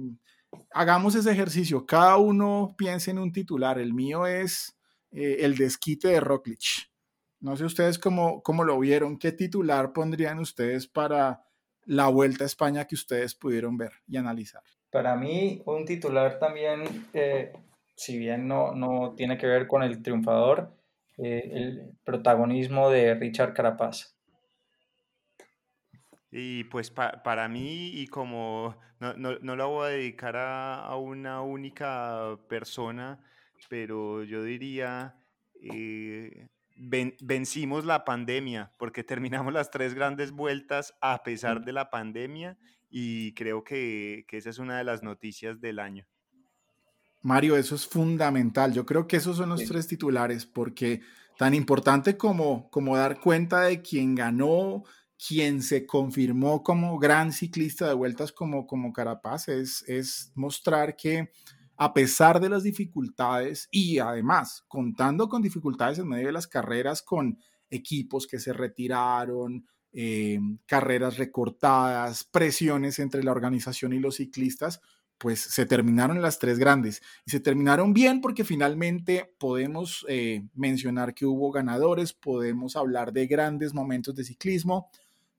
hagamos 0.72 1.14
ese 1.14 1.30
ejercicio. 1.30 1.86
Cada 1.86 2.16
uno 2.16 2.74
piense 2.76 3.12
en 3.12 3.20
un 3.20 3.30
titular. 3.30 3.78
El 3.78 3.94
mío 3.94 4.26
es 4.26 4.76
eh, 5.12 5.38
el 5.40 5.56
desquite 5.56 6.08
de 6.08 6.20
Rocklich. 6.20 6.90
No 7.38 7.56
sé 7.56 7.64
ustedes 7.64 7.98
cómo, 7.98 8.42
cómo 8.42 8.64
lo 8.64 8.78
vieron. 8.80 9.18
¿Qué 9.18 9.30
titular 9.30 9.92
pondrían 9.92 10.40
ustedes 10.40 10.88
para 10.88 11.44
la 11.84 12.08
vuelta 12.08 12.42
a 12.42 12.48
España 12.48 12.86
que 12.86 12.96
ustedes 12.96 13.36
pudieron 13.36 13.76
ver 13.76 13.92
y 14.08 14.16
analizar? 14.16 14.62
Para 14.90 15.14
mí, 15.14 15.62
un 15.64 15.84
titular 15.84 16.40
también, 16.40 17.06
eh, 17.12 17.52
si 17.94 18.18
bien 18.18 18.48
no, 18.48 18.74
no 18.74 19.14
tiene 19.16 19.38
que 19.38 19.46
ver 19.46 19.68
con 19.68 19.84
el 19.84 20.02
triunfador, 20.02 20.72
el 21.18 21.92
protagonismo 22.04 22.90
de 22.90 23.14
Richard 23.14 23.54
Carapaz. 23.54 24.15
Y 26.38 26.64
pues 26.64 26.90
para 26.90 27.48
mí, 27.48 27.88
y 27.94 28.08
como 28.08 28.76
no, 29.00 29.14
no, 29.14 29.38
no 29.40 29.56
la 29.56 29.64
voy 29.64 29.86
a 29.86 29.88
dedicar 29.88 30.36
a, 30.36 30.84
a, 30.84 30.96
una 30.96 31.40
única 31.40 32.38
persona, 32.46 33.18
pero 33.70 34.22
yo 34.22 34.42
diría, 34.42 35.16
eh, 35.62 36.48
vencimos 36.76 37.86
la 37.86 38.04
pandemia, 38.04 38.70
porque 38.76 39.02
terminamos 39.02 39.54
las 39.54 39.70
tres 39.70 39.94
grandes 39.94 40.30
vueltas 40.30 40.94
a 41.00 41.22
pesar 41.22 41.64
de 41.64 41.72
la 41.72 41.88
pandemia, 41.88 42.58
y 42.90 43.32
creo 43.32 43.64
que, 43.64 44.26
que 44.28 44.36
esa 44.36 44.50
es 44.50 44.58
una 44.58 44.76
de 44.76 44.84
las 44.84 45.02
noticias 45.02 45.58
del 45.62 45.78
año. 45.78 46.06
Mario, 47.22 47.56
eso 47.56 47.74
es 47.74 47.86
fundamental. 47.86 48.74
Yo 48.74 48.84
creo 48.84 49.08
que 49.08 49.16
esos 49.16 49.38
son 49.38 49.48
los 49.48 49.64
tres 49.64 49.88
titulares, 49.88 50.44
porque 50.44 51.00
tan 51.38 51.54
importante 51.54 52.18
como, 52.18 52.70
como 52.70 52.94
dar 52.94 53.20
cuenta 53.20 53.62
de 53.62 53.80
quién 53.80 54.14
ganó, 54.14 54.84
quien 55.16 55.62
se 55.62 55.86
confirmó 55.86 56.62
como 56.62 56.98
gran 56.98 57.32
ciclista 57.32 57.88
de 57.88 57.94
vueltas 57.94 58.32
como, 58.32 58.66
como 58.66 58.92
Carapaz, 58.92 59.48
es, 59.48 59.82
es 59.88 60.32
mostrar 60.34 60.96
que 60.96 61.30
a 61.76 61.92
pesar 61.92 62.40
de 62.40 62.48
las 62.48 62.62
dificultades 62.62 63.68
y 63.70 63.98
además 63.98 64.64
contando 64.68 65.28
con 65.28 65.42
dificultades 65.42 65.98
en 65.98 66.08
medio 66.08 66.26
de 66.26 66.32
las 66.32 66.46
carreras, 66.46 67.02
con 67.02 67.38
equipos 67.70 68.26
que 68.26 68.38
se 68.38 68.52
retiraron, 68.52 69.66
eh, 69.92 70.38
carreras 70.66 71.16
recortadas, 71.18 72.24
presiones 72.24 72.98
entre 72.98 73.22
la 73.22 73.32
organización 73.32 73.92
y 73.92 73.98
los 73.98 74.16
ciclistas, 74.16 74.80
pues 75.18 75.40
se 75.40 75.64
terminaron 75.64 76.20
las 76.20 76.38
tres 76.38 76.58
grandes. 76.58 77.02
Y 77.24 77.30
se 77.30 77.40
terminaron 77.40 77.94
bien 77.94 78.20
porque 78.20 78.44
finalmente 78.44 79.34
podemos 79.38 80.04
eh, 80.08 80.46
mencionar 80.54 81.14
que 81.14 81.26
hubo 81.26 81.50
ganadores, 81.50 82.12
podemos 82.12 82.76
hablar 82.76 83.12
de 83.12 83.26
grandes 83.26 83.72
momentos 83.72 84.14
de 84.14 84.24
ciclismo, 84.24 84.90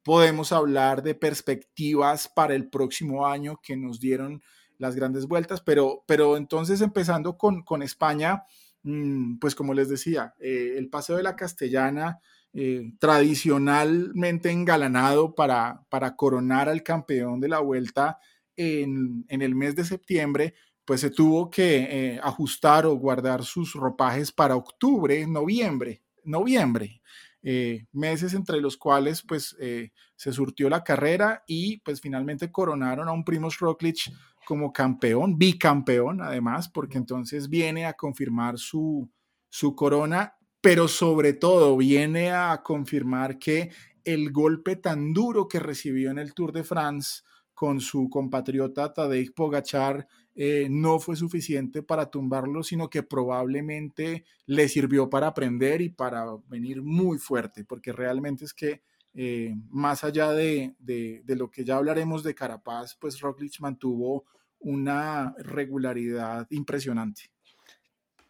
podemos 0.08 0.54
hablar 0.54 1.04
de 1.04 1.16
perspectivas 1.16 2.30
para 2.30 2.56
el 2.56 2.70
próximo 2.70 3.28
año 3.28 3.60
que 3.62 3.76
nos 3.76 4.00
dieron 4.00 4.42
las 4.78 4.96
grandes 4.96 5.26
vueltas, 5.26 5.60
pero, 5.60 6.06
pero 6.08 6.38
entonces 6.38 6.80
empezando 6.80 7.38
con, 7.38 7.62
con 7.64 7.84
España, 7.84 8.46
mm, 8.84 9.38
pues 9.38 9.54
como 9.54 9.74
les 9.74 9.90
decía, 9.90 10.34
eh, 10.40 10.76
el 10.78 10.88
Paseo 10.88 11.18
de 11.18 11.24
la 11.24 11.36
Castellana, 11.36 12.22
eh, 12.54 12.94
tradicionalmente 13.00 14.50
engalanado 14.50 15.36
para, 15.36 15.86
para 15.90 16.16
coronar 16.16 16.70
al 16.70 16.84
campeón 16.84 17.42
de 17.42 17.50
la 17.50 17.60
vuelta 17.60 18.18
en, 18.56 19.26
en 19.28 19.42
el 19.42 19.56
mes 19.56 19.76
de 19.76 19.84
septiembre, 19.84 20.54
pues 20.86 21.02
se 21.02 21.10
tuvo 21.10 21.50
que 21.50 21.80
eh, 21.80 22.20
ajustar 22.24 22.86
o 22.86 22.96
guardar 22.96 23.44
sus 23.44 23.74
ropajes 23.74 24.32
para 24.32 24.56
octubre, 24.56 25.28
noviembre, 25.28 26.02
noviembre. 26.24 27.02
Eh, 27.50 27.86
meses 27.94 28.34
entre 28.34 28.60
los 28.60 28.76
cuales 28.76 29.22
pues 29.22 29.56
eh, 29.62 29.92
se 30.18 30.34
surtió 30.34 30.70
la 30.70 30.84
carrera 30.84 31.46
y 31.48 31.78
pues 31.78 32.02
finalmente 32.02 32.52
coronaron 32.52 33.08
a 33.08 33.14
un 33.14 33.24
Primoz 33.24 33.60
Roglic 33.60 34.12
como 34.46 34.74
campeón, 34.74 35.38
bicampeón 35.38 36.22
además, 36.22 36.68
porque 36.68 36.98
entonces 36.98 37.48
viene 37.48 37.86
a 37.86 37.94
confirmar 37.94 38.58
su, 38.58 39.10
su 39.48 39.76
corona, 39.76 40.36
pero 40.60 40.90
sobre 40.90 41.32
todo 41.32 41.78
viene 41.78 42.34
a 42.34 42.62
confirmar 42.64 43.40
que 43.40 43.72
el 44.04 44.34
golpe 44.34 44.76
tan 44.76 45.14
duro 45.14 45.48
que 45.48 45.62
recibió 45.62 46.12
en 46.12 46.20
el 46.20 46.34
Tour 46.34 46.52
de 46.52 46.66
France 46.66 47.22
con 47.54 47.80
su 47.80 48.10
compatriota 48.10 48.94
Tadej 48.94 49.34
Pogachar 49.34 50.06
eh, 50.40 50.68
no 50.70 51.00
fue 51.00 51.16
suficiente 51.16 51.82
para 51.82 52.12
tumbarlo, 52.12 52.62
sino 52.62 52.92
que 52.92 53.02
probablemente 53.02 54.24
le 54.46 54.70
sirvió 54.70 55.10
para 55.10 55.26
aprender 55.26 55.82
y 55.82 55.90
para 55.90 56.28
venir 56.48 56.84
muy 56.84 57.18
fuerte, 57.18 57.66
porque 57.66 57.92
realmente 57.92 58.46
es 58.46 58.54
que 58.54 58.84
eh, 59.16 59.56
más 59.72 60.04
allá 60.04 60.34
de, 60.34 60.76
de, 60.78 61.36
lo 61.36 61.50
que 61.50 61.66
ya 61.66 61.78
hablaremos 61.78 62.22
de 62.22 62.36
Carapaz, 62.36 62.96
pues 63.02 63.20
Roglic 63.20 63.60
mantuvo 63.62 64.26
una 64.60 65.34
regularidad 65.40 66.46
impresionante. 66.52 67.32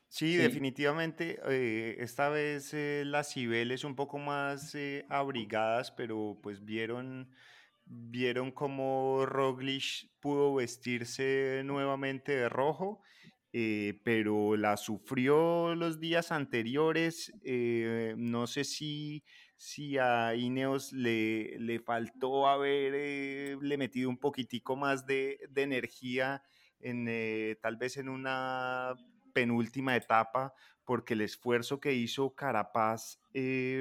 Sí, 0.07 0.37
definitivamente. 0.37 1.41
Eh, 1.49 1.97
esta 1.99 2.29
vez 2.29 2.73
las 2.73 3.33
Cibeles 3.33 3.83
un 3.83 3.97
poco 3.97 4.17
más 4.17 4.77
abrigadas, 5.09 5.91
pero 5.91 6.39
pues 6.41 6.63
vieron 6.63 7.27
vieron 7.89 8.51
cómo 8.51 9.25
Roglic 9.25 10.09
pudo 10.19 10.55
vestirse 10.55 11.61
nuevamente 11.63 12.33
de 12.33 12.49
rojo, 12.49 13.01
eh, 13.53 13.99
pero 14.03 14.55
la 14.57 14.77
sufrió 14.77 15.73
los 15.75 15.99
días 15.99 16.31
anteriores. 16.31 17.33
Eh, 17.43 18.13
no 18.17 18.47
sé 18.47 18.63
si, 18.63 19.23
si 19.55 19.97
a 19.97 20.35
Ineos 20.35 20.91
le, 20.93 21.57
le 21.59 21.79
faltó 21.79 22.47
haberle 22.47 23.51
eh, 23.53 23.77
metido 23.77 24.09
un 24.09 24.17
poquitico 24.17 24.75
más 24.75 25.05
de, 25.05 25.39
de 25.49 25.61
energía 25.61 26.43
en 26.79 27.07
tal 27.59 27.75
vez 27.77 27.97
en 27.97 28.07
una 28.07 28.95
penúltima 29.33 29.95
etapa, 29.95 30.53
porque 30.83 31.15
el 31.15 31.21
esfuerzo 31.21 31.79
que 31.79 31.93
hizo 31.93 32.35
Carapaz 32.35 33.19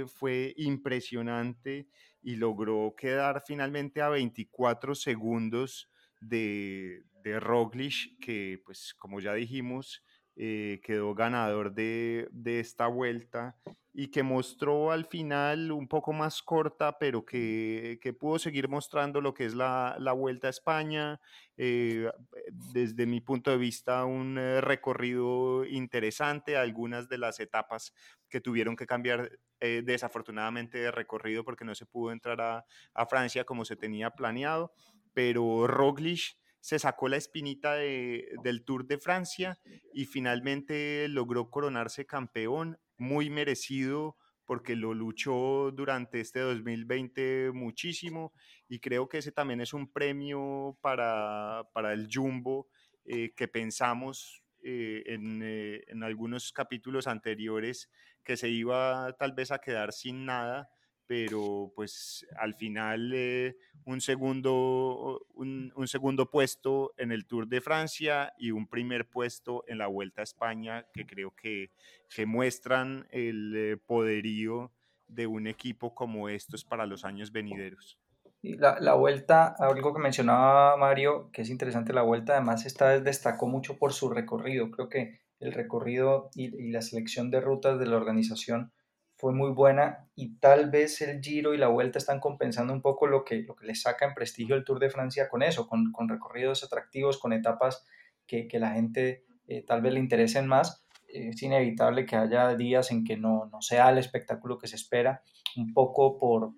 fue 0.06 0.54
impresionante 0.56 1.88
y 2.22 2.36
logró 2.36 2.94
quedar 2.96 3.42
finalmente 3.46 4.02
a 4.02 4.08
24 4.08 4.94
segundos 4.94 5.90
de, 6.20 7.04
de 7.22 7.40
Roglic, 7.40 8.18
que 8.20 8.60
pues 8.64 8.94
como 8.94 9.20
ya 9.20 9.34
dijimos, 9.34 10.02
eh, 10.38 10.80
quedó 10.82 11.14
ganador 11.14 11.72
de, 11.72 12.28
de, 12.30 12.60
esta 12.60 12.88
vuelta 12.88 13.56
y 13.94 14.08
que 14.08 14.22
mostró 14.22 14.92
al 14.92 15.06
final 15.06 15.72
un 15.72 15.88
poco 15.88 16.12
más 16.12 16.42
corta, 16.42 16.98
pero 16.98 17.24
que, 17.24 17.98
que 18.02 18.12
pudo 18.12 18.38
seguir 18.38 18.68
mostrando 18.68 19.22
lo 19.22 19.32
que 19.32 19.46
es 19.46 19.54
la, 19.54 19.96
la 19.98 20.12
Vuelta 20.12 20.48
a 20.48 20.50
España. 20.50 21.18
Eh, 21.56 22.10
desde 22.52 23.06
mi 23.06 23.22
punto 23.22 23.50
de 23.50 23.56
vista, 23.56 24.04
un 24.04 24.36
eh, 24.36 24.60
recorrido 24.60 25.64
interesante, 25.64 26.58
algunas 26.58 27.08
de 27.08 27.16
las 27.16 27.40
etapas 27.40 27.94
que 28.28 28.42
tuvieron 28.42 28.76
que 28.76 28.84
cambiar 28.84 29.30
eh, 29.60 29.82
desafortunadamente 29.84 30.78
de 30.78 30.90
recorrido 30.90 31.44
porque 31.44 31.64
no 31.64 31.74
se 31.74 31.86
pudo 31.86 32.12
entrar 32.12 32.40
a, 32.40 32.64
a 32.94 33.06
Francia 33.06 33.44
como 33.44 33.64
se 33.64 33.76
tenía 33.76 34.10
planeado, 34.10 34.72
pero 35.14 35.66
Roglic 35.66 36.36
se 36.66 36.80
sacó 36.80 37.08
la 37.08 37.16
espinita 37.16 37.74
de, 37.74 38.28
del 38.42 38.64
Tour 38.64 38.86
de 38.86 38.98
Francia 38.98 39.56
y 39.92 40.04
finalmente 40.06 41.06
logró 41.08 41.48
coronarse 41.48 42.06
campeón 42.06 42.78
muy 42.98 43.30
merecido 43.30 44.16
porque 44.44 44.74
lo 44.74 44.92
luchó 44.92 45.70
durante 45.72 46.20
este 46.20 46.40
2020 46.40 47.52
muchísimo 47.52 48.32
y 48.68 48.80
creo 48.80 49.08
que 49.08 49.18
ese 49.18 49.30
también 49.30 49.60
es 49.60 49.74
un 49.74 49.92
premio 49.92 50.76
para, 50.80 51.68
para 51.72 51.92
el 51.92 52.08
Jumbo 52.12 52.68
eh, 53.04 53.32
que 53.36 53.46
pensamos 53.46 54.42
eh, 54.68 55.04
en, 55.06 55.42
eh, 55.44 55.84
en, 55.86 56.02
algunos 56.02 56.52
capítulos 56.52 57.06
anteriores 57.06 57.88
que 58.24 58.36
se 58.36 58.48
iba 58.48 59.14
tal 59.18 59.32
vez 59.32 59.52
a 59.52 59.60
quedar 59.60 59.92
sin 59.92 60.26
nada 60.26 60.68
pero 61.06 61.72
pues 61.74 62.26
al 62.38 62.54
final 62.54 63.12
eh, 63.14 63.56
un, 63.84 64.00
segundo, 64.00 65.26
un, 65.34 65.72
un, 65.74 65.88
segundo 65.88 66.30
puesto 66.30 66.94
en 66.96 67.12
el 67.12 67.26
Tour 67.26 67.46
de 67.46 67.60
Francia 67.60 68.34
y 68.38 68.50
un 68.50 68.66
primer 68.66 69.08
puesto 69.08 69.64
en 69.68 69.78
la 69.78 69.86
Vuelta 69.86 70.22
a 70.22 70.24
España 70.24 70.86
que 70.92 71.06
creo 71.06 71.34
que, 71.34 71.70
que 72.14 72.26
muestran 72.26 73.06
el 73.10 73.54
eh, 73.56 73.76
poderío 73.76 74.72
de 75.06 75.26
un 75.26 75.46
equipo 75.46 75.94
como 75.94 76.28
estos 76.28 76.64
para 76.64 76.86
los 76.86 77.04
años 77.04 77.30
venideros. 77.30 77.98
La, 78.42 78.78
la, 78.80 78.94
vuelta, 78.94 79.56
algo 79.58 79.92
que 79.92 80.00
mencionaba 80.00 80.76
Mario, 80.76 81.30
que 81.32 81.42
es 81.42 81.50
interesante 81.50 81.92
la 81.92 82.02
vuelta, 82.02 82.34
además 82.34 82.64
esta 82.64 82.88
vez 82.88 83.02
destacó 83.02 83.48
mucho 83.48 83.76
por 83.76 83.92
su 83.92 84.08
recorrido. 84.08 84.70
Creo 84.70 84.88
que 84.88 85.20
el 85.40 85.52
recorrido 85.52 86.30
y, 86.34 86.70
la 86.70 86.82
selección 86.82 87.30
de 87.30 87.40
rutas 87.40 87.78
de 87.78 87.86
la 87.86 87.96
organización 87.96 88.72
fue 89.16 89.32
muy 89.32 89.50
buena 89.50 90.08
y 90.14 90.36
tal 90.38 90.70
vez 90.70 91.00
el 91.00 91.22
Giro 91.22 91.54
y 91.54 91.58
la 91.58 91.68
Vuelta 91.68 91.98
están 91.98 92.20
compensando 92.20 92.72
un 92.72 92.82
poco 92.82 93.06
lo 93.06 93.24
que, 93.24 93.42
lo 93.42 93.56
que 93.56 93.66
le 93.66 93.74
saca 93.74 94.06
en 94.06 94.14
prestigio 94.14 94.54
el 94.56 94.64
Tour 94.64 94.78
de 94.78 94.90
Francia 94.90 95.28
con 95.28 95.42
eso, 95.42 95.66
con, 95.66 95.90
con 95.92 96.08
recorridos 96.08 96.62
atractivos, 96.64 97.18
con 97.18 97.32
etapas 97.32 97.84
que, 98.26 98.46
que 98.46 98.58
la 98.58 98.72
gente 98.72 99.24
eh, 99.48 99.64
tal 99.66 99.80
vez 99.80 99.94
le 99.94 100.00
interesen 100.00 100.46
más. 100.46 100.84
Es 101.08 101.42
inevitable 101.42 102.04
que 102.04 102.16
haya 102.16 102.54
días 102.56 102.90
en 102.90 103.04
que 103.04 103.16
no, 103.16 103.48
no, 103.50 103.62
sea 103.62 103.90
el 103.90 103.98
espectáculo 103.98 104.58
que 104.58 104.66
se 104.66 104.76
espera, 104.76 105.22
un 105.56 105.72
poco 105.72 106.18
por, 106.18 106.52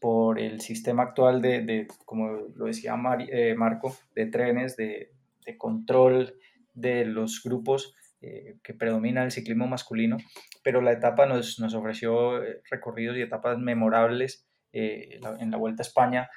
por 0.00 0.40
el 0.40 0.60
sistema 0.60 1.02
actual 1.02 1.42
de, 1.42 1.62
de 1.62 1.86
como 2.04 2.30
lo 2.54 2.66
decía 2.66 2.94
eh, 3.30 3.54
Marco, 3.54 3.96
de 4.14 4.26
trenes, 4.26 4.76
de, 4.76 5.12
de 5.44 5.58
control 5.58 6.34
de 6.74 7.04
los 7.04 7.42
grupos 7.42 7.94
eh, 8.22 8.58
que 8.62 8.74
predomina 8.74 9.24
el 9.24 9.30
ciclismo 9.30 9.66
masculino, 9.66 10.18
pero 10.62 10.80
la 10.80 10.92
etapa 10.92 11.26
nos, 11.26 11.58
nos 11.58 11.74
ofreció 11.74 12.42
eh, 12.42 12.60
recorridos 12.70 13.16
y 13.16 13.22
etapas 13.22 13.58
memorables 13.58 14.46
eh, 14.72 15.20
en 15.38 15.50
la 15.50 15.56
Vuelta 15.56 15.82
a 15.82 15.86
España, 15.86 16.30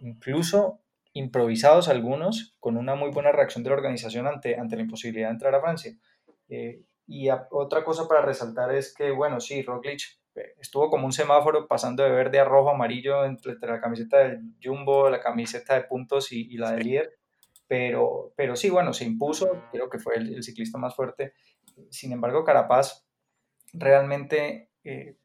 incluso 0.00 0.80
improvisados 1.12 1.88
algunos, 1.88 2.56
con 2.60 2.76
una 2.76 2.94
muy 2.94 3.10
buena 3.10 3.32
reacción 3.32 3.64
de 3.64 3.70
la 3.70 3.76
organización 3.76 4.26
ante, 4.26 4.58
ante 4.58 4.76
la 4.76 4.82
imposibilidad 4.82 5.28
de 5.28 5.34
entrar 5.34 5.54
a 5.54 5.60
Francia. 5.60 5.92
Y 7.06 7.28
otra 7.50 7.82
cosa 7.82 8.06
para 8.06 8.22
resaltar 8.22 8.72
es 8.72 8.94
que, 8.94 9.10
bueno, 9.10 9.40
sí, 9.40 9.62
Roglic 9.62 10.00
eh, 10.00 10.19
estuvo 10.58 10.90
como 10.90 11.06
un 11.06 11.12
semáforo 11.12 11.66
pasando 11.66 12.02
de 12.02 12.10
verde 12.10 12.38
a 12.38 12.44
rojo, 12.44 12.70
amarillo 12.70 13.24
entre, 13.24 13.56
la 13.60 13.80
camiseta 13.80 14.18
del 14.18 14.40
Jumbo, 14.62 15.10
la 15.10 15.20
camiseta 15.20 15.74
de 15.74 15.82
puntos 15.82 16.32
y, 16.32 16.56
la 16.56 16.72
de 16.72 16.84
líder. 16.84 17.18
Pero, 17.66 18.32
pero 18.36 18.56
sí, 18.56 18.68
bueno, 18.70 18.92
se 18.92 19.04
impuso, 19.04 19.64
creo 19.70 19.88
que 19.88 19.98
fue 19.98 20.16
el, 20.16 20.42
ciclista 20.42 20.78
más 20.78 20.94
fuerte. 20.94 21.34
Sin 21.90 22.12
embargo, 22.12 22.44
Carapaz 22.44 23.06
realmente 23.72 24.70
eh, 24.84 25.16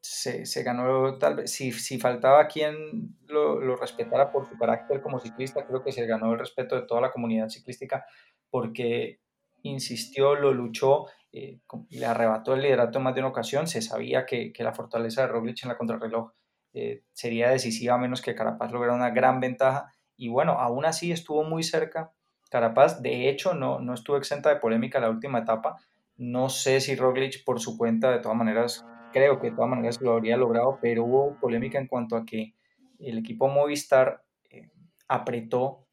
se, 0.00 0.46
se, 0.46 0.62
ganó, 0.62 1.18
tal 1.18 1.36
vez, 1.36 1.50
si, 1.50 1.72
si 1.72 1.98
faltaba 1.98 2.46
quien 2.46 3.16
lo, 3.26 3.60
lo, 3.60 3.76
respetara 3.76 4.30
por 4.30 4.46
su 4.46 4.56
carácter 4.56 5.02
como 5.02 5.18
ciclista, 5.18 5.66
creo 5.66 5.82
que 5.82 5.92
se 5.92 6.06
ganó 6.06 6.32
el 6.32 6.38
respeto 6.38 6.76
de 6.76 6.86
toda 6.86 7.00
la 7.00 7.10
comunidad 7.10 7.48
ciclística 7.48 8.04
porque 8.50 9.20
insistió, 9.62 10.34
lo 10.34 10.52
luchó, 10.52 11.06
eh, 11.32 11.60
le 11.90 12.06
arrebató 12.06 12.54
el 12.54 12.62
liderato 12.62 12.98
en 12.98 13.04
más 13.04 13.14
de 13.14 13.20
una 13.20 13.30
ocasión. 13.30 13.66
Se 13.66 13.80
sabía 13.80 14.26
que, 14.26 14.52
que 14.52 14.64
la 14.64 14.74
fortaleza 14.74 15.22
de 15.22 15.28
Roglic 15.28 15.62
en 15.62 15.70
la 15.70 15.78
contrarreloj 15.78 16.32
eh, 16.74 17.02
sería 17.12 17.50
decisiva 17.50 17.94
a 17.94 17.98
menos 17.98 18.22
que 18.22 18.34
Carapaz 18.34 18.70
lograra 18.72 18.94
una 18.94 19.10
gran 19.10 19.40
ventaja. 19.40 19.92
Y 20.16 20.28
bueno, 20.28 20.52
aún 20.52 20.84
así 20.84 21.10
estuvo 21.10 21.42
muy 21.44 21.62
cerca. 21.62 22.12
Carapaz, 22.50 23.00
de 23.00 23.28
hecho, 23.30 23.54
no, 23.54 23.80
no 23.80 23.94
estuvo 23.94 24.16
exenta 24.16 24.50
de 24.50 24.56
polémica 24.56 25.00
la 25.00 25.10
última 25.10 25.40
etapa. 25.40 25.78
No 26.16 26.50
sé 26.50 26.80
si 26.80 26.94
Roglic 26.94 27.44
por 27.44 27.60
su 27.60 27.78
cuenta, 27.78 28.10
de 28.10 28.18
todas 28.18 28.36
maneras, 28.36 28.84
creo 29.12 29.40
que 29.40 29.50
de 29.50 29.56
todas 29.56 29.70
maneras 29.70 30.00
lo 30.02 30.12
habría 30.12 30.36
logrado, 30.36 30.78
pero 30.82 31.04
hubo 31.04 31.38
polémica 31.40 31.78
en 31.78 31.86
cuanto 31.86 32.16
a 32.16 32.26
que 32.26 32.54
el 32.98 33.18
equipo 33.18 33.48
Movistar 33.48 34.22
eh, 34.50 34.70
apretó, 35.08 35.86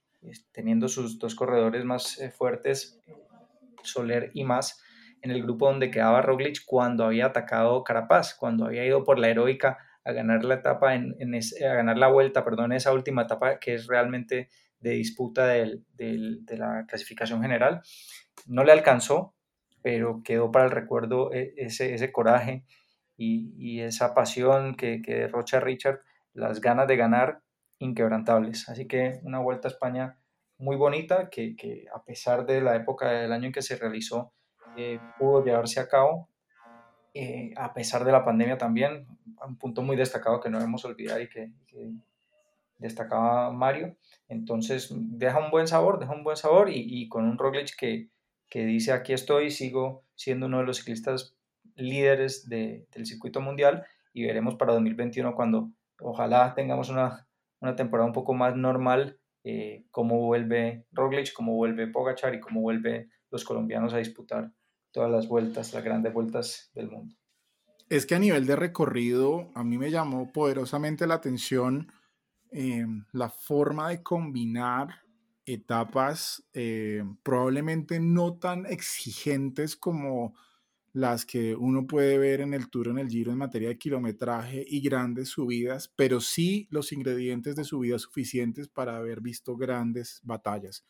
teniendo 0.52 0.89
sus 0.89 1.17
dos 1.17 1.34
corredores 1.34 1.86
más 1.86 2.19
fuertes, 2.38 2.99
Soler 3.82 4.32
y 4.34 4.43
más, 4.43 4.84
en 5.21 5.32
el 5.32 5.43
grupo 5.43 5.67
donde 5.67 5.91
quedaba 5.91 6.21
Roglic 6.21 6.65
cuando 6.65 7.05
había 7.05 7.27
atacado 7.27 7.84
Carapaz, 7.84 8.36
cuando 8.36 8.65
había 8.65 8.86
ido 8.86 9.03
por 9.03 9.19
la 9.19 9.29
heroica 9.29 9.77
a 10.03 10.12
ganar 10.12 10.43
la 10.43 10.55
etapa, 10.55 10.95
en, 10.95 11.15
a 11.15 11.73
ganar 11.73 11.97
la 11.97 12.08
vuelta, 12.08 12.43
perdón, 12.43 12.71
esa 12.71 12.93
última 12.93 13.23
etapa 13.23 13.60
que 13.60 13.75
es 13.75 13.88
realmente 13.88 14.49
de 14.79 14.91
disputa 14.91 15.45
de 15.45 15.82
la 16.58 16.86
clasificación 16.88 17.41
general. 17.41 17.82
No 18.47 18.63
le 18.63 18.71
alcanzó, 18.71 19.36
pero 19.82 20.21
quedó 20.23 20.51
para 20.51 20.65
el 20.65 20.71
recuerdo 20.71 21.34
e, 21.34 21.53
ese, 21.58 21.93
ese 21.93 22.12
coraje 22.12 22.65
y, 23.17 23.82
esa 23.82 24.13
pasión 24.13 24.75
que, 24.75 25.01
derrocha 25.05 25.60
Richard, 25.60 26.01
las 26.34 26.62
ganas 26.62 26.88
de 26.88 26.95
ganar 26.95 27.41
inquebrantables. 27.79 28.69
Así 28.69 28.88
que 28.88 29.19
una 29.23 29.39
vuelta 29.39 29.67
a 29.67 29.71
España 29.71 30.17
muy 30.58 30.77
bonita 30.77 31.29
que, 31.29 31.86
a 31.93 32.03
pesar 32.03 32.45
de 32.45 32.62
la 32.62 32.75
época 32.75 33.12
del 33.12 33.34
año 33.34 33.47
en 33.47 33.51
que 33.51 33.62
se 33.62 33.75
realizó, 33.75 34.34
eh, 34.77 34.99
pudo 35.17 35.43
llevarse 35.43 35.79
a 35.79 35.88
cabo, 35.88 36.29
eh, 37.13 37.53
a 37.58 37.73
pesar 37.73 38.03
de 38.05 38.12
la 38.12 38.23
pandemia 38.23 38.58
también, 38.58 39.08
un 39.45 39.58
punto 39.58 39.82
muy 39.82 39.95
destacado 39.95 40.39
que 40.39 40.49
no 40.49 40.58
debemos 40.58 40.86
olvidar 40.86 41.21
y 41.21 41.29
que, 41.29 41.51
destacaba 42.77 43.51
Mario. 43.51 43.97
Entonces 44.29 44.89
deja 44.91 45.38
un 45.38 45.51
buen 45.51 45.67
sabor, 45.67 45.99
deja 45.99 46.13
un 46.13 46.23
buen 46.23 46.38
sabor 46.38 46.69
y, 46.71 47.10
con 47.10 47.25
un 47.25 47.38
Roglic 47.38 47.75
que, 47.77 48.08
que 48.47 48.65
dice 48.65 48.93
aquí 48.93 49.12
estoy, 49.12 49.51
sigo 49.51 50.05
siendo 50.15 50.45
uno 50.45 50.60
de 50.60 50.65
los 50.65 50.77
ciclistas 50.77 51.36
líderes 51.75 52.47
del 52.47 53.05
circuito 53.05 53.41
mundial 53.41 53.86
y 54.13 54.25
veremos 54.25 54.55
para 54.55 54.73
2021 54.73 55.36
cuando 55.36 55.71
ojalá 55.99 56.53
tengamos 56.55 56.89
una, 56.89 57.27
temporada 57.75 58.08
un 58.08 58.13
poco 58.13 58.34
más 58.34 58.55
normal, 58.55 59.19
eh, 59.43 59.84
cómo 59.91 60.19
vuelve 60.25 60.86
Roglic, 60.91 61.34
cómo 61.34 61.55
vuelve 61.55 61.88
Pogachar 61.88 62.36
y 62.36 62.39
cómo 62.39 62.62
vuelven 62.62 63.12
los 63.29 63.43
colombianos 63.43 63.93
a 63.93 63.97
disputar 63.97 64.51
todas 64.91 65.12
las 65.12 65.28
vueltas, 65.28 65.73
las 65.73 65.84
grandes 65.84 66.13
vueltas 66.13 66.71
del 66.73 66.89
mundo. 66.89 67.15
Es 67.89 68.06
que 68.06 68.15
a 68.15 68.19
nivel 68.19 68.45
de 68.45 68.56
recorrido, 68.56 69.49
a 69.56 69.63
mí 69.63 69.78
me 69.78 69.89
llamó 69.89 70.32
poderosamente 70.32 71.08
la 71.08 71.15
atención 71.15 71.91
eh, 72.52 72.86
la 73.12 73.30
forma 73.30 73.89
de 73.89 74.04
combinar 74.04 74.89
etapas 75.45 76.43
eh, 76.54 77.04
probablemente 77.23 77.99
no 77.99 78.38
tan 78.38 78.65
exigentes 78.65 79.75
como 79.75 80.36
las 80.91 81.25
que 81.25 81.56
uno 81.56 81.86
puede 81.86 82.17
ver 82.17 82.41
en 82.41 82.54
el 82.54 82.69
Tour, 82.69 82.89
en 82.89 82.97
el 82.97 83.10
Giro 83.10 83.32
en 83.32 83.38
materia 83.38 83.69
de 83.69 83.78
kilometraje 83.78 84.65
y 84.67 84.82
grandes 84.82 85.30
subidas, 85.30 85.91
pero 85.95 86.19
sí 86.19 86.67
los 86.71 86.91
ingredientes 86.91 87.56
de 87.56 87.63
subida 87.63 87.99
suficientes 87.99 88.67
para 88.67 88.97
haber 88.97 89.21
visto 89.21 89.56
grandes 89.56 90.19
batallas. 90.23 90.84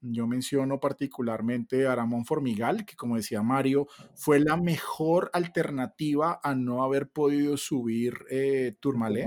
Yo 0.00 0.26
menciono 0.26 0.78
particularmente 0.78 1.86
a 1.86 1.94
Ramón 1.94 2.24
Formigal, 2.24 2.84
que 2.84 2.94
como 2.94 3.16
decía 3.16 3.42
Mario, 3.42 3.88
fue 4.14 4.38
la 4.38 4.56
mejor 4.56 5.30
alternativa 5.32 6.40
a 6.42 6.54
no 6.54 6.84
haber 6.84 7.08
podido 7.08 7.56
subir 7.56 8.14
eh, 8.30 8.76
Tourmalet, 8.78 9.26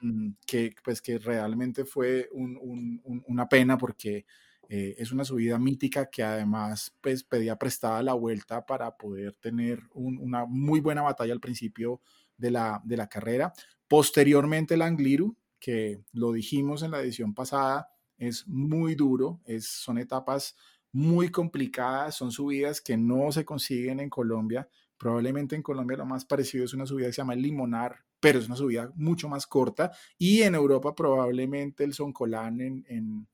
mm, 0.00 0.30
que, 0.46 0.74
pues, 0.82 1.02
que 1.02 1.18
realmente 1.18 1.84
fue 1.84 2.30
una 2.32 3.48
pena 3.48 3.76
porque 3.76 4.24
eh, 4.70 4.94
es 4.98 5.12
una 5.12 5.24
subida 5.24 5.58
mítica 5.58 6.10
que 6.10 6.22
además 6.22 6.94
pues, 7.00 7.24
pedía 7.24 7.56
prestada 7.56 8.02
la 8.02 8.14
vuelta 8.14 8.66
para 8.66 8.96
poder 8.96 9.34
tener 9.34 9.80
una 9.94 10.44
muy 10.44 10.80
buena 10.80 11.02
batalla 11.02 11.32
al 11.32 11.40
principio 11.40 12.00
de 12.36 12.50
la, 12.50 12.80
de 12.84 12.96
la 12.96 13.08
carrera. 13.08 13.52
Posteriormente 13.88 14.74
el 14.74 14.82
Angliru, 14.82 15.36
que 15.58 16.02
lo 16.12 16.32
dijimos 16.32 16.82
en 16.82 16.92
la 16.92 17.00
edición 17.00 17.34
pasada, 17.34 17.88
es 18.18 18.46
muy 18.46 18.94
duro, 18.94 19.40
es, 19.44 19.66
son 19.66 19.98
etapas 19.98 20.56
muy 20.92 21.30
complicadas, 21.30 22.16
son 22.16 22.32
subidas 22.32 22.80
que 22.80 22.96
no 22.96 23.32
se 23.32 23.44
consiguen 23.44 24.00
en 24.00 24.10
Colombia. 24.10 24.68
Probablemente 24.96 25.56
en 25.56 25.62
Colombia 25.62 25.96
lo 25.96 26.06
más 26.06 26.24
parecido 26.24 26.64
es 26.64 26.74
una 26.74 26.86
subida 26.86 27.06
que 27.06 27.12
se 27.12 27.22
llama 27.22 27.34
el 27.34 27.42
Limonar, 27.42 28.04
pero 28.20 28.38
es 28.38 28.46
una 28.46 28.56
subida 28.56 28.92
mucho 28.96 29.28
más 29.28 29.46
corta. 29.46 29.92
Y 30.18 30.42
en 30.42 30.54
Europa 30.54 30.94
probablemente 30.94 31.84
el 31.84 31.94
Soncolán 31.94 32.60
en, 32.60 32.84
en 32.88 33.28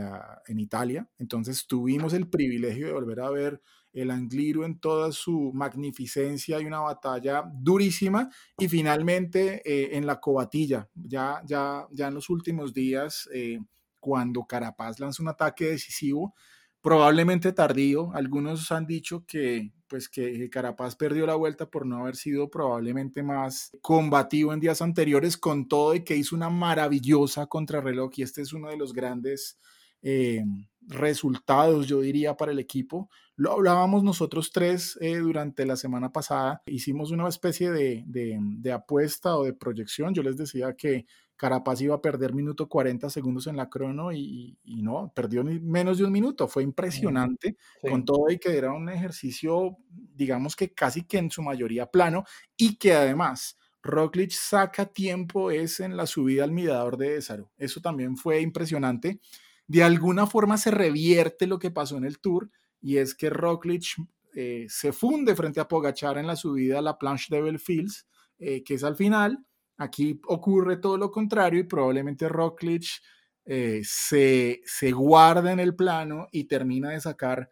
Ah, 0.00 0.42
en, 0.46 0.58
Italia. 0.60 1.08
Entonces 1.18 1.66
tuvimos 1.66 2.14
el 2.14 2.28
privilegio 2.28 2.86
de 2.86 2.92
volver 2.92 3.20
a 3.20 3.30
ver 3.30 3.60
el 3.92 4.10
Angliru 4.10 4.64
en 4.64 4.78
toda 4.78 5.10
su 5.12 5.52
magnificencia 5.52 6.60
y 6.60 6.66
una 6.66 6.80
batalla 6.80 7.44
durísima. 7.52 8.30
Y 8.58 8.68
finalmente 8.68 9.62
eh, 9.64 9.96
en 9.96 10.06
la 10.06 10.20
cobatilla, 10.20 10.88
ya, 10.94 11.42
ya, 11.44 11.86
ya 11.90 12.08
en 12.08 12.14
los 12.14 12.30
últimos 12.30 12.72
días, 12.72 13.28
eh, 13.34 13.58
cuando 14.06 14.44
Carapaz 14.44 15.00
lanza 15.00 15.20
un 15.20 15.28
ataque 15.28 15.64
decisivo, 15.64 16.32
probablemente 16.80 17.52
tardío. 17.52 18.12
Algunos 18.14 18.70
han 18.70 18.86
dicho 18.86 19.24
que 19.26 19.72
pues 19.88 20.08
que 20.08 20.48
Carapaz 20.48 20.94
perdió 20.94 21.26
la 21.26 21.34
vuelta 21.34 21.68
por 21.68 21.86
no 21.86 22.02
haber 22.02 22.14
sido 22.14 22.48
probablemente 22.48 23.24
más 23.24 23.72
combativo 23.80 24.52
en 24.52 24.60
días 24.60 24.80
anteriores 24.80 25.36
con 25.36 25.66
todo 25.66 25.96
y 25.96 26.04
que 26.04 26.16
hizo 26.16 26.36
una 26.36 26.50
maravillosa 26.50 27.46
contrarreloj 27.46 28.12
y 28.14 28.22
este 28.22 28.42
es 28.42 28.52
uno 28.52 28.68
de 28.70 28.76
los 28.76 28.92
grandes 28.92 29.58
eh, 30.02 30.44
resultados, 30.82 31.88
yo 31.88 32.00
diría, 32.00 32.36
para 32.36 32.52
el 32.52 32.60
equipo. 32.60 33.10
Lo 33.34 33.50
hablábamos 33.50 34.04
nosotros 34.04 34.52
tres 34.52 34.96
eh, 35.00 35.16
durante 35.16 35.66
la 35.66 35.74
semana 35.74 36.12
pasada. 36.12 36.62
Hicimos 36.66 37.10
una 37.10 37.28
especie 37.28 37.72
de, 37.72 38.04
de, 38.06 38.72
apuesta 38.72 39.36
o 39.36 39.42
de 39.42 39.54
proyección. 39.54 40.14
Yo 40.14 40.22
les 40.22 40.36
decía 40.36 40.74
que 40.76 41.06
Carapaz 41.36 41.80
iba 41.82 41.94
a 41.94 42.00
perder 42.00 42.32
minuto 42.32 42.68
40 42.68 43.10
segundos 43.10 43.46
en 43.46 43.56
la 43.56 43.68
crono 43.68 44.12
y, 44.12 44.58
no, 44.64 45.12
perdió 45.14 45.44
menos 45.44 45.98
de 45.98 46.04
un 46.04 46.12
minuto. 46.12 46.48
Fue 46.48 46.62
impresionante 46.62 47.56
con 47.80 48.04
todo 48.04 48.30
y 48.30 48.38
que 48.38 48.56
era 48.56 48.72
un 48.72 48.88
ejercicio, 48.88 49.76
digamos 49.88 50.56
que 50.56 50.72
casi 50.72 51.02
que 51.02 51.18
en 51.18 51.30
su 51.30 51.42
mayoría 51.42 51.86
plano 51.86 52.24
y 52.56 52.76
que 52.76 52.94
además 52.94 53.58
Roglic 53.82 54.32
saca 54.32 54.86
tiempo 54.86 55.50
es 55.50 55.80
en 55.80 55.96
la 55.96 56.06
subida 56.06 56.44
al 56.44 56.52
mirador 56.52 56.96
de 56.96 57.16
Ésaro. 57.16 57.52
Eso 57.56 57.80
también 57.80 58.16
fue 58.16 58.40
impresionante. 58.40 59.20
De 59.66 59.82
alguna 59.82 60.26
forma 60.26 60.58
se 60.58 60.70
revierte 60.70 61.46
lo 61.46 61.58
que 61.58 61.70
pasó 61.70 61.96
en 61.96 62.04
el 62.04 62.18
Tour 62.18 62.50
y 62.80 62.98
es 62.98 63.14
que 63.14 63.30
Roglic 63.30 63.96
eh, 64.34 64.66
se 64.68 64.92
funde 64.92 65.34
frente 65.34 65.60
a 65.60 65.68
Pogachar 65.68 66.18
en 66.18 66.26
la 66.26 66.36
subida 66.36 66.78
a 66.78 66.82
la 66.82 66.98
Planche 66.98 67.34
de 67.34 67.40
Belfields, 67.40 68.06
eh, 68.38 68.62
que 68.62 68.74
es 68.74 68.84
al 68.84 68.96
final 68.96 69.45
Aquí 69.78 70.20
ocurre 70.26 70.78
todo 70.78 70.96
lo 70.96 71.10
contrario 71.10 71.60
y 71.60 71.64
probablemente 71.64 72.28
Rockledge 72.28 73.00
eh, 73.44 73.82
se, 73.84 74.60
se 74.64 74.92
guarda 74.92 75.52
en 75.52 75.60
el 75.60 75.76
plano 75.76 76.28
y 76.32 76.44
termina 76.44 76.90
de 76.90 77.00
sacar 77.00 77.50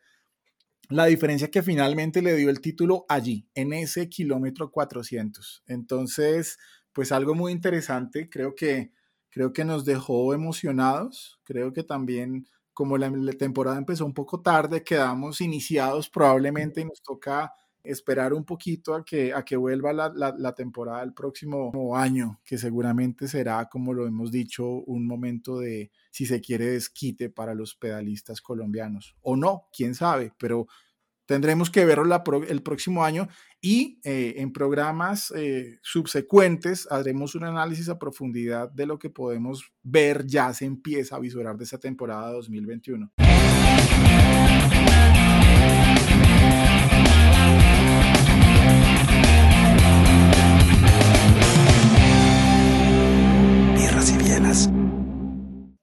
la 0.89 1.07
diferencia 1.07 1.51
que 1.51 1.63
finalmente 1.63 2.23
le 2.23 2.37
dio 2.37 2.51
el 2.51 2.61
título 2.61 3.07
allí, 3.09 3.49
en 3.55 3.73
ese 3.73 4.09
kilómetro 4.09 4.71
400. 4.71 5.63
Entonces, 5.67 6.59
pues 6.93 7.13
algo 7.13 7.35
muy 7.35 7.53
interesante, 7.53 8.29
creo 8.29 8.55
que, 8.55 8.93
creo 9.31 9.53
que 9.53 9.65
nos 9.65 9.85
dejó 9.85 10.35
emocionados, 10.35 11.41
creo 11.45 11.73
que 11.73 11.83
también 11.83 12.47
como 12.73 12.99
la, 12.99 13.09
la 13.11 13.33
temporada 13.33 13.79
empezó 13.79 14.05
un 14.05 14.15
poco 14.15 14.43
tarde, 14.43 14.83
quedamos 14.83 15.41
iniciados 15.41 16.11
probablemente 16.11 16.81
y 16.81 16.85
nos 16.85 17.03
toca 17.03 17.53
esperar 17.85 18.33
un 18.33 18.45
poquito 18.45 18.95
a 18.95 19.05
que, 19.05 19.33
a 19.33 19.45
que 19.45 19.57
vuelva 19.57 19.93
la, 19.93 20.13
la, 20.15 20.55
temporada 20.55 21.01
del 21.01 21.13
próximo 21.13 21.97
año, 21.97 22.41
que 22.45 22.59
seguramente 22.59 23.29
será, 23.29 23.69
como 23.69 23.93
lo 23.93 24.07
hemos 24.07 24.33
dicho, 24.33 24.67
un 24.67 25.07
momento 25.07 25.59
de, 25.59 25.91
si 26.11 26.27
se 26.27 26.41
quiere, 26.41 26.67
desquite 26.67 27.29
para 27.29 27.55
los 27.55 27.75
pedalistas 27.75 28.41
colombianos. 28.41 29.17
O 29.21 29.37
no, 29.37 29.69
quién 29.73 29.95
sabe, 29.95 30.33
pero 30.39 30.67
tendremos 31.27 31.71
que 31.71 31.85
verlo 31.85 32.23
el 32.49 32.63
próximo 32.63 33.05
año 33.05 33.29
y 33.61 34.01
eh, 34.05 34.35
en 34.39 34.53
programas 34.53 35.33
eh, 35.37 35.79
subsecuentes 35.83 36.91
haremos 36.91 37.35
un 37.35 37.45
análisis 37.45 37.89
a 37.89 37.99
profundidad 37.99 38.71
de 38.71 38.87
lo 38.87 38.99
que 38.99 39.11
podemos 39.11 39.73
ver 39.83 40.27
ya 40.27 40.53
se 40.53 40.65
empieza 40.65 41.17
a 41.17 41.21
visualizar 41.21 41.57
de 41.57 41.65
esta 41.65 41.79
temporada 41.79 42.33
2021. 42.33 43.13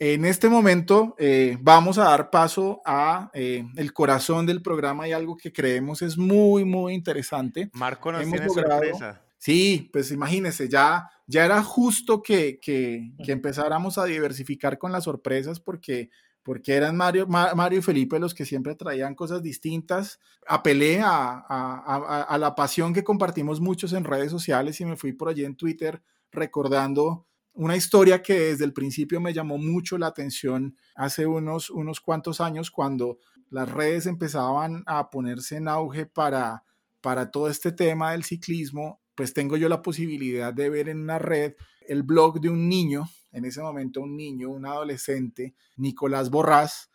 En 0.03 0.25
este 0.25 0.49
momento 0.49 1.13
eh, 1.19 1.59
vamos 1.61 1.99
a 1.99 2.05
dar 2.05 2.31
paso 2.31 2.81
a 2.83 3.29
eh, 3.35 3.63
el 3.75 3.93
corazón 3.93 4.47
del 4.47 4.63
programa 4.63 5.07
y 5.07 5.11
algo 5.11 5.37
que 5.37 5.53
creemos 5.53 6.01
es 6.01 6.17
muy, 6.17 6.65
muy 6.65 6.95
interesante. 6.95 7.69
Marco 7.73 8.11
nos 8.11 8.23
tiene 8.23 8.49
sorpresa. 8.49 9.21
Sí, 9.37 9.91
pues 9.93 10.09
imagínense, 10.09 10.67
ya, 10.67 11.07
ya 11.27 11.45
era 11.45 11.61
justo 11.61 12.23
que, 12.23 12.59
que, 12.59 13.11
empezáramos 13.27 13.99
a 13.99 14.05
diversificar 14.05 14.79
con 14.79 14.91
las 14.91 15.03
sorpresas 15.03 15.59
porque, 15.59 16.09
porque 16.41 16.73
eran 16.73 16.97
Mario, 16.97 17.27
Mario 17.27 17.77
y 17.77 17.83
Felipe 17.83 18.17
los 18.17 18.33
que 18.33 18.45
siempre 18.45 18.73
traían 18.73 19.13
cosas 19.13 19.43
distintas. 19.43 20.19
Apelé 20.47 21.01
a, 21.01 21.45
a, 21.47 22.23
a 22.27 22.37
la 22.39 22.55
pasión 22.55 22.91
que 22.91 23.03
compartimos 23.03 23.61
muchos 23.61 23.93
en 23.93 24.05
redes 24.05 24.31
sociales 24.31 24.81
y 24.81 24.85
me 24.85 24.97
fui 24.97 25.13
por 25.13 25.29
allí 25.29 25.45
en 25.45 25.55
Twitter 25.55 26.01
recordando 26.31 27.27
una 27.53 27.75
historia 27.75 28.21
que 28.21 28.39
desde 28.39 28.65
el 28.65 28.73
principio 28.73 29.19
me 29.19 29.33
llamó 29.33 29.57
mucho 29.57 29.97
la 29.97 30.07
atención 30.07 30.77
hace 30.95 31.25
unos, 31.25 31.69
unos 31.69 31.99
cuantos 31.99 32.41
años 32.41 32.71
cuando 32.71 33.19
las 33.49 33.69
redes 33.69 34.05
empezaban 34.05 34.83
a 34.85 35.09
ponerse 35.09 35.57
en 35.57 35.67
auge 35.67 36.05
para, 36.05 36.63
para 37.01 37.31
todo 37.31 37.49
este 37.49 37.71
tema 37.71 38.11
del 38.11 38.23
ciclismo, 38.23 39.01
pues 39.15 39.33
tengo 39.33 39.57
yo 39.57 39.67
la 39.67 39.81
posibilidad 39.81 40.53
de 40.53 40.69
ver 40.69 40.89
en 40.89 41.01
una 41.01 41.19
red 41.19 41.53
el 41.87 42.03
blog 42.03 42.39
de 42.39 42.49
un 42.49 42.69
niño, 42.69 43.09
en 43.31 43.45
ese 43.45 43.61
momento 43.61 44.01
un 44.01 44.15
niño, 44.15 44.49
un 44.49 44.65
adolescente, 44.65 45.55
Nicolás 45.75 46.29
Borrás, 46.29 46.89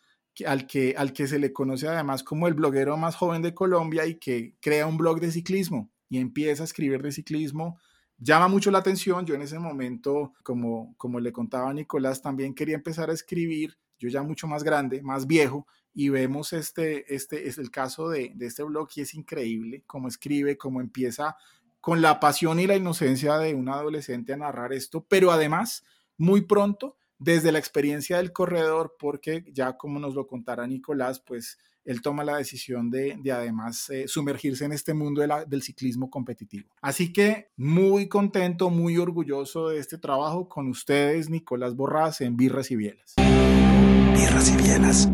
al 0.46 0.66
que, 0.66 0.94
al 0.96 1.12
que 1.12 1.26
se 1.26 1.38
le 1.38 1.52
conoce 1.52 1.88
además 1.88 2.22
como 2.22 2.46
el 2.46 2.54
bloguero 2.54 2.96
más 2.96 3.16
joven 3.16 3.42
de 3.42 3.54
Colombia 3.54 4.06
y 4.06 4.16
que 4.16 4.54
crea 4.60 4.86
un 4.86 4.96
blog 4.96 5.20
de 5.20 5.30
ciclismo 5.30 5.90
y 6.08 6.18
empieza 6.18 6.62
a 6.62 6.66
escribir 6.66 7.02
de 7.02 7.12
ciclismo 7.12 7.78
llama 8.18 8.48
mucho 8.48 8.70
la 8.70 8.78
atención. 8.78 9.26
Yo 9.26 9.34
en 9.34 9.42
ese 9.42 9.58
momento, 9.58 10.32
como, 10.42 10.94
como 10.96 11.20
le 11.20 11.32
contaba 11.32 11.70
a 11.70 11.74
Nicolás, 11.74 12.22
también 12.22 12.54
quería 12.54 12.76
empezar 12.76 13.10
a 13.10 13.14
escribir, 13.14 13.78
yo 13.98 14.08
ya 14.08 14.22
mucho 14.22 14.46
más 14.46 14.62
grande, 14.62 15.02
más 15.02 15.26
viejo, 15.26 15.66
y 15.94 16.10
vemos 16.10 16.52
este, 16.52 17.14
este 17.14 17.48
es 17.48 17.56
el 17.56 17.70
caso 17.70 18.08
de, 18.08 18.32
de 18.34 18.46
este 18.46 18.62
blog 18.62 18.88
y 18.96 19.00
es 19.00 19.14
increíble 19.14 19.82
cómo 19.86 20.08
escribe, 20.08 20.58
cómo 20.58 20.80
empieza 20.82 21.36
con 21.80 22.02
la 22.02 22.20
pasión 22.20 22.58
y 22.58 22.66
la 22.66 22.76
inocencia 22.76 23.38
de 23.38 23.54
un 23.54 23.68
adolescente 23.68 24.32
a 24.32 24.36
narrar 24.36 24.72
esto, 24.72 25.06
pero 25.08 25.30
además, 25.30 25.84
muy 26.18 26.42
pronto, 26.42 26.96
desde 27.18 27.52
la 27.52 27.58
experiencia 27.58 28.18
del 28.18 28.32
corredor, 28.32 28.96
porque 28.98 29.44
ya 29.52 29.76
como 29.76 29.98
nos 29.98 30.14
lo 30.14 30.26
contará 30.26 30.66
Nicolás, 30.66 31.20
pues 31.20 31.58
él 31.86 32.02
toma 32.02 32.24
la 32.24 32.36
decisión 32.36 32.90
de, 32.90 33.18
además 33.32 33.88
eh, 33.90 34.08
sumergirse 34.08 34.64
en 34.64 34.72
este 34.72 34.92
mundo 34.92 35.22
del 35.46 35.62
ciclismo 35.62 36.10
competitivo. 36.10 36.68
Así 36.82 37.12
que 37.12 37.48
muy 37.56 38.08
contento, 38.08 38.70
muy 38.70 38.98
orgulloso 38.98 39.68
de 39.68 39.78
este 39.78 39.96
trabajo 39.96 40.48
con 40.48 40.68
ustedes, 40.68 41.30
Nicolás 41.30 41.76
Borrás, 41.76 42.20
en 42.20 42.36
Birras 42.36 42.70
y 42.70 42.76
Bielas. 42.76 43.14
Birras 43.16 44.52
y 44.52 44.56
Bielas. 44.62 45.08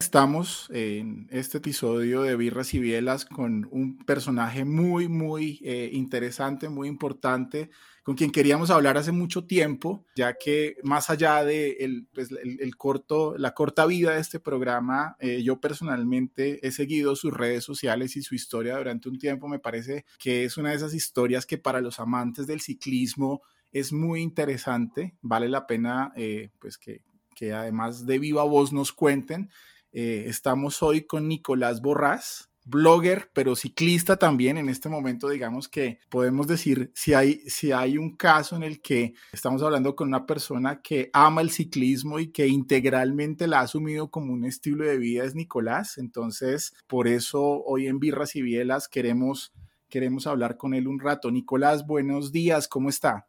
Estamos 0.00 0.68
en 0.72 1.26
este 1.30 1.58
episodio 1.58 2.22
de 2.22 2.36
Birras 2.36 2.72
y 2.72 2.78
Bielas 2.78 3.24
con 3.24 3.68
un 3.72 3.98
personaje 3.98 4.64
muy, 4.64 5.08
muy 5.08 5.60
eh, 5.64 5.90
interesante, 5.92 6.68
muy 6.68 6.86
importante, 6.86 7.68
con 8.08 8.16
quien 8.16 8.30
queríamos 8.30 8.70
hablar 8.70 8.96
hace 8.96 9.12
mucho 9.12 9.44
tiempo, 9.44 10.02
ya 10.16 10.32
que 10.32 10.76
más 10.82 11.10
allá 11.10 11.44
de 11.44 11.72
el, 11.80 12.08
pues, 12.14 12.30
el, 12.30 12.74
corto, 12.74 13.36
la 13.36 13.52
corta 13.52 13.84
vida 13.84 14.14
de 14.14 14.20
este 14.22 14.40
programa, 14.40 15.14
eh, 15.20 15.42
yo 15.42 15.60
personalmente 15.60 16.66
he 16.66 16.70
seguido 16.70 17.16
sus 17.16 17.34
redes 17.34 17.64
sociales 17.64 18.16
y 18.16 18.22
su 18.22 18.34
historia 18.34 18.78
durante 18.78 19.10
un 19.10 19.18
tiempo. 19.18 19.46
Me 19.46 19.58
parece 19.58 20.06
que 20.18 20.44
es 20.44 20.56
una 20.56 20.70
de 20.70 20.76
esas 20.76 20.94
historias 20.94 21.44
que 21.44 21.58
para 21.58 21.82
los 21.82 22.00
amantes 22.00 22.46
del 22.46 22.62
ciclismo 22.62 23.42
es 23.72 23.92
muy 23.92 24.22
interesante. 24.22 25.14
Vale 25.20 25.50
la 25.50 25.66
pena 25.66 26.10
eh, 26.16 26.48
pues 26.58 26.78
que, 26.78 27.02
que 27.36 27.52
además 27.52 28.06
de 28.06 28.18
viva 28.18 28.42
voz 28.44 28.72
nos 28.72 28.90
cuenten. 28.90 29.50
Eh, 29.92 30.24
estamos 30.28 30.82
hoy 30.82 31.02
con 31.02 31.28
Nicolás 31.28 31.82
Borrás, 31.82 32.48
blogger, 32.68 33.30
pero 33.32 33.56
ciclista 33.56 34.16
también. 34.16 34.58
En 34.58 34.68
este 34.68 34.88
momento, 34.88 35.28
digamos 35.28 35.68
que 35.68 35.98
podemos 36.08 36.46
decir 36.46 36.90
si 36.94 37.14
hay, 37.14 37.40
si 37.46 37.72
hay 37.72 37.98
un 37.98 38.16
caso 38.16 38.56
en 38.56 38.62
el 38.62 38.80
que 38.80 39.14
estamos 39.32 39.62
hablando 39.62 39.96
con 39.96 40.08
una 40.08 40.26
persona 40.26 40.80
que 40.82 41.10
ama 41.12 41.40
el 41.40 41.50
ciclismo 41.50 42.18
y 42.18 42.28
que 42.28 42.46
integralmente 42.46 43.46
la 43.46 43.60
ha 43.60 43.62
asumido 43.62 44.10
como 44.10 44.32
un 44.32 44.44
estilo 44.44 44.84
de 44.84 44.98
vida, 44.98 45.24
es 45.24 45.34
Nicolás. 45.34 45.98
Entonces, 45.98 46.74
por 46.86 47.08
eso 47.08 47.62
hoy 47.64 47.86
en 47.86 47.98
Birras 47.98 48.36
y 48.36 48.42
Bielas 48.42 48.88
queremos, 48.88 49.52
queremos 49.88 50.26
hablar 50.26 50.56
con 50.56 50.74
él 50.74 50.88
un 50.88 51.00
rato. 51.00 51.30
Nicolás, 51.30 51.86
buenos 51.86 52.32
días, 52.32 52.68
¿cómo 52.68 52.88
está? 52.88 53.26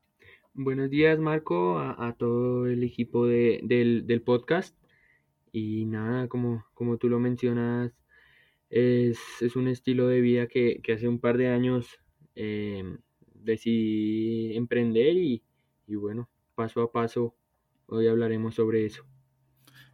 Buenos 0.53 0.89
días, 0.89 1.19
Marco, 1.19 1.79
a, 1.79 2.13
todo 2.17 2.65
el 2.67 2.83
equipo 2.83 3.27
del, 3.27 4.05
del 4.05 4.21
podcast. 4.21 4.75
Y 5.51 5.85
nada, 5.85 6.27
como, 6.27 6.65
como 6.73 6.97
tú 6.97 7.09
lo 7.09 7.19
mencionas, 7.19 7.91
es, 8.69 9.19
un 9.55 9.67
estilo 9.67 10.07
de 10.07 10.21
vida 10.21 10.47
que, 10.47 10.81
hace 10.93 11.07
un 11.07 11.19
par 11.19 11.37
de 11.37 11.47
años 11.47 11.99
eh, 12.35 12.83
decidí 13.33 14.55
emprender 14.55 15.15
y, 15.15 15.43
bueno, 15.87 16.29
paso 16.55 16.81
a 16.81 16.91
paso 16.91 17.35
hoy 17.87 18.07
hablaremos 18.07 18.55
sobre 18.55 18.85
eso. 18.85 19.03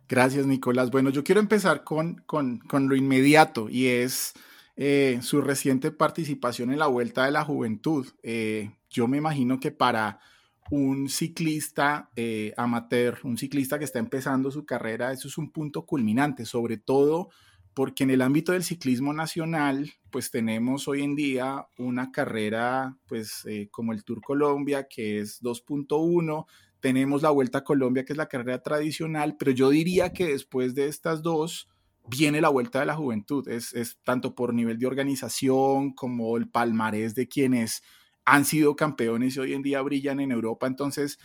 Gracias, 0.07 0.45
Nicolás. 0.45 0.91
Bueno, 0.91 1.09
yo 1.09 1.23
quiero 1.23 1.41
empezar 1.41 1.83
con, 1.83 2.21
con, 2.27 2.61
lo 2.71 2.95
inmediato 2.95 3.69
y 3.69 3.88
es 3.88 4.33
eh, 4.75 5.19
su 5.21 5.41
reciente 5.41 5.91
participación 5.91 6.71
en 6.71 6.79
la 6.79 6.88
Vuelta 6.88 7.25
de 7.25 7.31
la 7.31 7.43
Juventud. 7.43 8.05
Eh, 8.21 8.71
yo 8.89 9.07
me 9.07 9.17
imagino 9.17 9.59
que 9.59 9.71
para 9.71 10.19
un 10.69 11.09
ciclista 11.09 12.11
eh, 12.15 12.53
amateur, 12.57 13.19
un 13.23 13.38
ciclista 13.38 13.79
que 13.79 13.85
está 13.85 13.99
empezando 13.99 14.51
su 14.51 14.65
carrera, 14.65 15.11
eso 15.11 15.27
es 15.27 15.38
un 15.38 15.51
punto 15.51 15.85
culminante, 15.85 16.45
sobre 16.45 16.77
todo 16.77 17.29
porque 17.75 18.05
en 18.05 18.09
el 18.09 18.21
ámbito 18.21 18.53
del 18.53 18.63
ciclismo 18.63 19.13
nacional, 19.13 19.91
pues 20.09 20.31
tenemos 20.31 20.88
hoy 20.88 21.03
en 21.03 21.13
día 21.15 21.67
una 21.77 22.09
carrera, 22.11 22.97
pues 23.05 23.43
eh, 23.45 23.67
como 23.69 23.91
el 23.91 24.05
Tour 24.05 24.21
Colombia, 24.21 24.88
que 24.88 25.19
es 25.19 25.43
2.1, 25.43 26.45
tenemos 26.79 27.21
la 27.21 27.31
Vuelta 27.31 27.59
a 27.59 27.63
Colombia, 27.65 28.05
que 28.05 28.13
es 28.13 28.17
la 28.17 28.29
carrera 28.29 28.63
tradicional, 28.63 29.35
pero 29.38 29.51
yo 29.51 29.69
diría 29.69 30.13
que 30.13 30.27
después 30.27 30.73
de 30.73 30.88
estas 30.88 31.21
dos 31.21 31.67
viene 32.07 32.39
la 32.39 32.49
Vuelta 32.49 32.79
de 32.79 32.85
la 32.85 32.95
Juventud, 32.95 33.45
es, 33.49 33.73
tanto 34.05 34.35
por 34.35 34.53
nivel 34.53 34.79
de 34.79 34.88
organización 34.88 35.93
como 35.93 36.38
el 36.38 36.49
palmarés 36.49 37.13
de 37.13 37.27
quienes 37.27 37.83
han 38.23 38.45
sido 38.45 38.77
campeones 38.77 39.35
y 39.35 39.39
hoy 39.39 39.53
en 39.53 39.63
día 39.63 39.81
brillan 39.81 40.21
en 40.21 40.31
Europa. 40.31 40.65
Entonces, 40.65 41.19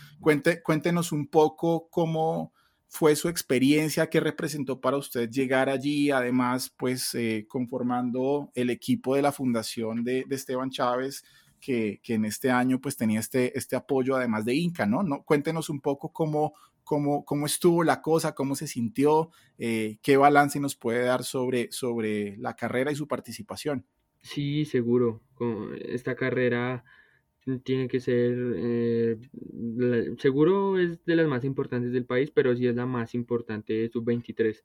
cuéntenos 0.64 1.12
un 1.12 1.28
poco 1.28 1.88
cómo 1.90 2.52
fue 2.92 3.14
su 3.14 3.29
experiencia, 3.29 4.11
qué 4.11 4.18
representó 4.18 4.81
para 4.81 4.96
usted 4.96 5.31
llegar 5.31 5.68
allí, 5.68 6.11
además, 6.11 6.74
pues 6.76 7.14
eh, 7.14 7.46
conformando 7.48 8.50
el 8.57 8.68
equipo 8.68 9.14
de 9.14 9.22
la 9.22 9.31
fundación 9.31 10.03
de, 10.03 10.26
Esteban 10.29 10.70
Chávez, 10.70 11.24
que, 11.61 12.00
en 12.09 12.24
este 12.24 12.50
año 12.50 12.81
pues 12.81 12.96
tenía 12.96 13.20
este, 13.20 13.57
este 13.57 13.76
apoyo 13.76 14.16
además 14.16 14.44
de 14.44 14.55
Inca, 14.55 14.87
¿no? 14.87 15.05
¿No? 15.05 15.22
Cuéntenos 15.22 15.70
un 15.70 15.81
poco 15.81 16.12
cómo, 16.12 16.55
cómo, 16.83 17.24
cómo 17.24 17.46
estuvo 17.46 17.85
la 17.85 18.03
cosa, 18.03 18.35
cómo 18.35 18.57
se 18.57 18.66
sintió, 18.66 19.31
eh, 19.57 19.98
qué 20.03 20.16
balance 20.16 20.59
nos 20.59 20.74
puede 20.74 21.05
dar 21.05 21.22
sobre, 21.22 21.70
sobre 21.70 22.37
la 22.38 22.57
carrera 22.57 22.90
y 22.90 22.96
su 22.96 23.07
participación. 23.07 23.87
Sí, 24.20 24.64
seguro. 24.64 25.22
Esta 25.81 26.16
carrera 26.16 26.85
tiene 27.64 27.88
que 27.88 28.00
ser, 28.00 28.35
eh, 28.57 29.18
seguro 30.18 30.79
es 30.79 31.05
de 31.05 31.16
las 31.16 31.26
más 31.29 31.44
importantes 31.44 31.92
del 31.92 32.07
país, 32.07 32.31
pero 32.31 32.55
sí 32.57 32.66
es 32.66 32.76
la 32.76 32.87
más 32.87 33.14
importante 33.14 33.72
de 33.72 33.88
sub-23. 33.88 34.62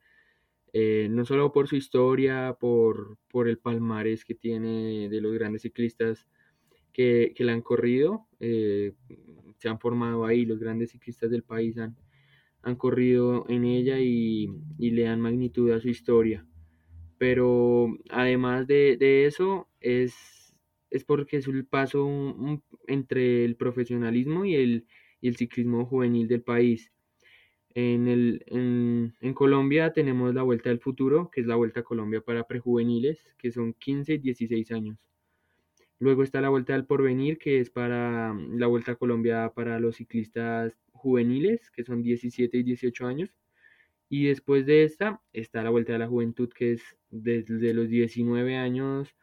Eh, 0.73 1.07
no 1.09 1.25
solo 1.25 1.51
por 1.53 1.67
su 1.67 1.75
historia, 1.77 2.57
por, 2.59 3.17
por 3.29 3.47
el 3.47 3.57
palmarés 3.59 4.25
que 4.25 4.35
tiene 4.35 5.09
de 5.09 5.21
los 5.21 5.33
grandes 5.33 5.61
ciclistas 5.63 6.27
que, 6.93 7.33
que 7.35 7.43
la 7.45 7.53
han 7.53 7.61
corrido, 7.61 8.27
eh, 8.39 8.93
se 9.57 9.69
han 9.69 9.79
formado 9.79 10.25
ahí, 10.25 10.45
los 10.45 10.59
grandes 10.59 10.91
ciclistas 10.91 11.31
del 11.31 11.43
país 11.43 11.77
han, 11.77 11.95
han 12.61 12.75
corrido 12.75 13.45
en 13.49 13.65
ella 13.65 13.99
y, 13.99 14.49
y 14.77 14.91
le 14.91 15.03
dan 15.03 15.21
magnitud 15.21 15.71
a 15.71 15.79
su 15.79 15.89
historia 15.89 16.45
pero 17.17 17.87
además 18.09 18.67
de, 18.67 19.25
eso 19.25 19.67
es, 19.79 20.13
es, 20.95 21.03
porque 21.03 21.37
es 21.37 21.47
el 21.47 21.65
paso 21.65 22.61
entre 22.87 23.45
el 23.45 23.55
profesionalismo 23.55 24.45
y 24.45 24.55
el, 24.55 24.87
y 25.21 25.27
el 25.27 25.35
ciclismo 25.37 25.85
juvenil 25.85 26.27
del 26.27 26.41
país. 26.41 26.91
En, 27.73 28.07
el, 28.07 28.43
en, 28.47 29.15
en, 29.19 29.33
Colombia 29.33 29.91
tenemos 29.91 30.33
la 30.33 30.43
Vuelta 30.43 30.69
del 30.69 30.79
Futuro, 30.79 31.29
que 31.29 31.41
es 31.41 31.47
la 31.47 31.55
Vuelta 31.55 31.81
a 31.81 31.83
Colombia 31.83 32.21
para 32.21 32.47
prejuveniles, 32.47 33.19
que 33.37 33.51
son 33.51 33.73
15 33.73 34.13
y 34.13 34.17
16 34.19 34.71
años. 34.71 34.97
Luego 35.99 36.23
está 36.23 36.41
la 36.41 36.49
Vuelta 36.49 36.73
del 36.73 36.85
Porvenir, 36.85 37.37
que 37.37 37.59
es 37.59 37.69
para 37.69 38.33
mm, 38.33 38.57
la 38.57 38.67
Vuelta 38.67 38.93
a 38.93 38.95
Colombia 38.95 39.51
para 39.53 39.79
los 39.79 39.97
ciclistas 39.97 40.73
juveniles, 40.93 41.69
que 41.71 41.83
son 41.83 42.01
17 42.01 42.57
y 42.57 42.63
18 42.63 43.07
años. 43.07 43.29
Y 44.09 44.25
después 44.25 44.65
de 44.65 44.83
esta 44.83 45.21
está 45.33 45.63
la 45.63 45.69
Vuelta 45.69 45.93
de 45.93 45.99
la 45.99 46.07
Juventud, 46.07 46.49
que 46.49 46.73
es 46.73 46.97
desde 47.09 47.73
los 47.73 47.89
19 47.89 48.55
años 48.55 49.15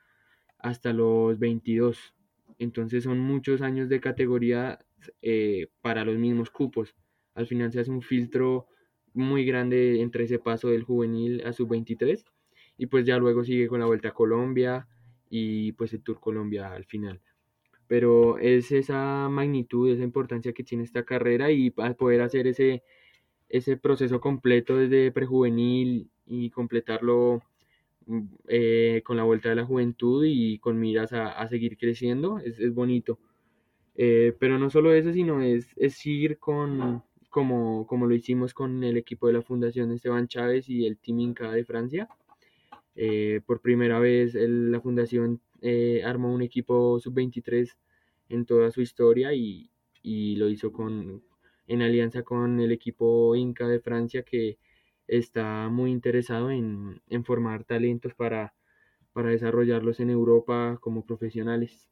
hasta 0.62 0.92
los 0.92 1.38
22. 1.38 2.14
Entonces 2.58 3.04
son 3.04 3.18
muchos 3.18 3.60
años 3.60 3.88
de 3.88 4.00
categoría 4.00 4.78
eh, 5.20 5.66
para 5.82 6.04
los 6.04 6.16
mismos 6.16 6.50
cupos. 6.50 6.94
Al 7.34 7.46
final 7.46 7.72
se 7.72 7.80
hace 7.80 7.90
un 7.90 8.02
filtro 8.02 8.68
muy 9.12 9.44
grande 9.44 10.00
entre 10.00 10.24
ese 10.24 10.38
paso 10.38 10.68
del 10.68 10.84
juvenil 10.84 11.42
a 11.44 11.52
sub-23 11.52 12.24
y 12.78 12.86
pues 12.86 13.04
ya 13.04 13.18
luego 13.18 13.44
sigue 13.44 13.68
con 13.68 13.80
la 13.80 13.86
Vuelta 13.86 14.08
a 14.08 14.14
Colombia 14.14 14.88
y 15.28 15.72
pues 15.72 15.92
el 15.92 16.02
Tour 16.02 16.20
Colombia 16.20 16.72
al 16.72 16.84
final. 16.84 17.20
Pero 17.88 18.38
es 18.38 18.72
esa 18.72 19.28
magnitud, 19.28 19.90
esa 19.90 20.02
importancia 20.02 20.52
que 20.52 20.64
tiene 20.64 20.84
esta 20.84 21.04
carrera 21.04 21.50
y 21.50 21.70
poder 21.70 22.22
hacer 22.22 22.46
ese, 22.46 22.82
ese 23.48 23.76
proceso 23.76 24.20
completo 24.20 24.76
desde 24.76 25.12
prejuvenil 25.12 26.10
y 26.24 26.50
completarlo 26.50 27.42
eh, 28.48 29.02
con 29.04 29.16
la 29.16 29.24
vuelta 29.24 29.48
de 29.48 29.56
la 29.56 29.64
juventud 29.64 30.24
y 30.26 30.58
con 30.58 30.78
miras 30.78 31.12
a, 31.12 31.46
seguir 31.48 31.76
creciendo, 31.76 32.38
es, 32.38 32.58
es 32.58 32.74
bonito. 32.74 33.18
Eh, 33.94 34.34
pero 34.38 34.58
no 34.58 34.70
solo 34.70 34.92
eso, 34.92 35.12
sino 35.12 35.42
es, 35.42 35.68
es 35.76 36.04
ir 36.06 36.38
con, 36.38 37.02
como, 37.30 37.86
como 37.86 38.06
lo 38.06 38.14
hicimos 38.14 38.54
con 38.54 38.84
el 38.84 38.96
equipo 38.96 39.26
de 39.26 39.34
la 39.34 39.42
Fundación 39.42 39.92
Esteban 39.92 40.28
Chávez 40.28 40.68
y 40.68 40.86
el 40.86 40.98
Team 40.98 41.20
Inca 41.20 41.50
de 41.50 41.64
Francia. 41.64 42.08
Eh, 42.94 43.40
por 43.46 43.60
primera 43.60 43.98
vez 43.98 44.34
la 44.34 44.80
Fundación 44.80 45.40
eh, 45.62 46.02
armó 46.04 46.32
un 46.32 46.42
equipo 46.42 47.00
sub-23 47.00 47.74
en 48.28 48.44
toda 48.44 48.70
su 48.70 48.82
historia 48.82 49.32
y, 49.32 49.70
y, 50.02 50.36
lo 50.36 50.48
hizo 50.50 50.72
con, 50.72 51.22
en 51.66 51.82
alianza 51.82 52.22
con 52.22 52.60
el 52.60 52.72
equipo 52.72 53.34
Inca 53.34 53.66
de 53.66 53.80
Francia 53.80 54.22
que 54.22 54.58
está 55.06 55.68
muy 55.68 55.90
interesado 55.90 56.50
en, 56.50 57.02
en 57.08 57.24
formar 57.24 57.64
talentos 57.64 58.14
para, 58.14 58.54
para 59.12 59.30
desarrollarlos 59.30 60.00
en 60.00 60.10
Europa 60.10 60.78
como 60.80 61.04
profesionales. 61.04 61.88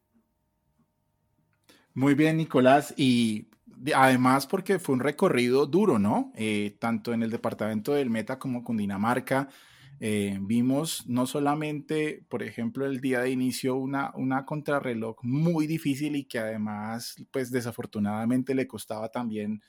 Muy 1.94 2.14
bien, 2.14 2.36
Nicolás. 2.36 2.94
Y 2.96 3.48
además 3.94 4.46
porque 4.46 4.78
fue 4.78 4.94
un 4.94 5.00
recorrido 5.00 5.66
duro, 5.66 5.98
¿no? 5.98 6.32
Eh, 6.36 6.76
tanto 6.78 7.12
en 7.12 7.22
el 7.22 7.30
departamento 7.30 7.92
del 7.94 8.10
Meta 8.10 8.38
como 8.38 8.62
con 8.62 8.76
Dinamarca. 8.76 9.48
Eh, 10.02 10.38
vimos 10.40 11.06
no 11.08 11.26
solamente, 11.26 12.24
por 12.28 12.42
ejemplo, 12.42 12.86
el 12.86 13.00
día 13.00 13.20
de 13.20 13.30
inicio 13.30 13.76
una, 13.76 14.12
una 14.14 14.46
contrarreloj 14.46 15.18
muy 15.22 15.66
difícil 15.66 16.16
y 16.16 16.24
que 16.24 16.38
además, 16.38 17.16
pues 17.30 17.50
desafortunadamente 17.50 18.54
le 18.54 18.66
costaba 18.66 19.10
también 19.10 19.60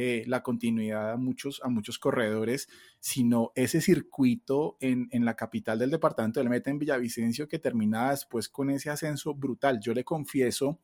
eh, 0.00 0.22
la 0.28 0.44
continuidad 0.44 1.10
a 1.10 1.16
muchos, 1.16 1.60
a 1.64 1.68
muchos 1.68 1.98
corredores, 1.98 2.68
sino 3.00 3.50
ese 3.56 3.80
circuito 3.80 4.76
en, 4.78 5.08
en, 5.10 5.24
la 5.24 5.34
capital 5.34 5.80
del 5.80 5.90
departamento 5.90 6.38
del 6.38 6.48
Meta, 6.48 6.70
en 6.70 6.78
Villavicencio, 6.78 7.48
que 7.48 7.58
terminaba 7.58 8.12
después 8.12 8.48
con 8.48 8.70
ese 8.70 8.90
ascenso 8.90 9.34
brutal. 9.34 9.80
Yo 9.80 9.94
le 9.94 10.04
confieso 10.04 10.78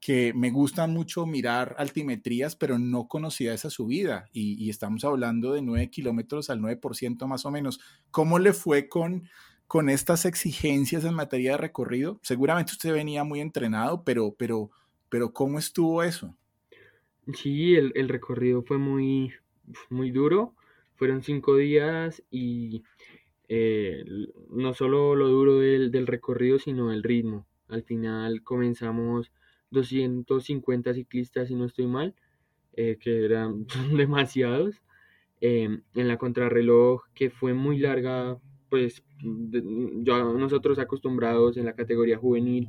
que 0.00 0.32
me 0.32 0.50
gusta 0.50 0.86
mucho 0.86 1.26
mirar 1.26 1.76
altimetrías, 1.78 2.56
pero 2.56 2.78
no 2.78 3.06
conocía 3.06 3.52
esa 3.52 3.68
subida 3.68 4.30
y, 4.32 4.70
estamos 4.70 5.04
hablando 5.04 5.52
de 5.52 5.60
9 5.60 5.90
kilómetros 5.90 6.48
al 6.48 6.60
9% 6.60 7.26
más 7.26 7.44
o 7.44 7.50
menos. 7.50 7.80
¿Cómo 8.10 8.38
le 8.38 8.54
fue 8.54 8.88
con, 8.88 9.28
con 9.66 9.90
estas 9.90 10.24
exigencias 10.24 11.04
en 11.04 11.12
materia 11.12 11.50
de 11.50 11.58
recorrido? 11.58 12.18
Seguramente 12.22 12.72
usted 12.72 12.94
venía 12.94 13.24
muy 13.24 13.40
entrenado, 13.40 14.04
pero, 14.04 14.34
pero, 14.38 14.70
pero 15.10 15.34
¿cómo 15.34 15.58
estuvo 15.58 16.02
eso? 16.02 16.34
Sí, 17.32 17.74
el, 17.74 17.92
el 17.94 18.08
recorrido 18.08 18.62
fue 18.62 18.78
muy, 18.78 19.32
muy 19.90 20.10
duro. 20.10 20.54
Fueron 20.96 21.22
cinco 21.22 21.56
días 21.56 22.22
y 22.30 22.84
eh, 23.48 24.04
no 24.50 24.74
solo 24.74 25.14
lo 25.16 25.28
duro 25.28 25.58
del, 25.58 25.90
del 25.90 26.06
recorrido, 26.06 26.58
sino 26.58 26.92
el 26.92 27.02
ritmo. 27.02 27.46
Al 27.68 27.82
final 27.82 28.42
comenzamos 28.42 29.32
250 29.70 30.94
ciclistas, 30.94 31.48
si 31.48 31.54
no 31.54 31.64
estoy 31.66 31.86
mal, 31.86 32.14
eh, 32.74 32.98
que 33.00 33.24
eran 33.24 33.66
demasiados. 33.96 34.82
Em, 35.40 35.82
en 35.94 36.08
la 36.08 36.16
contrarreloj, 36.18 37.02
que 37.14 37.30
fue 37.30 37.54
muy 37.54 37.78
larga, 37.78 38.38
pues 38.70 39.04
nosotros 39.22 40.78
acostumbrados 40.78 41.56
en 41.56 41.66
la 41.66 41.74
categoría 41.74 42.18
juvenil 42.18 42.68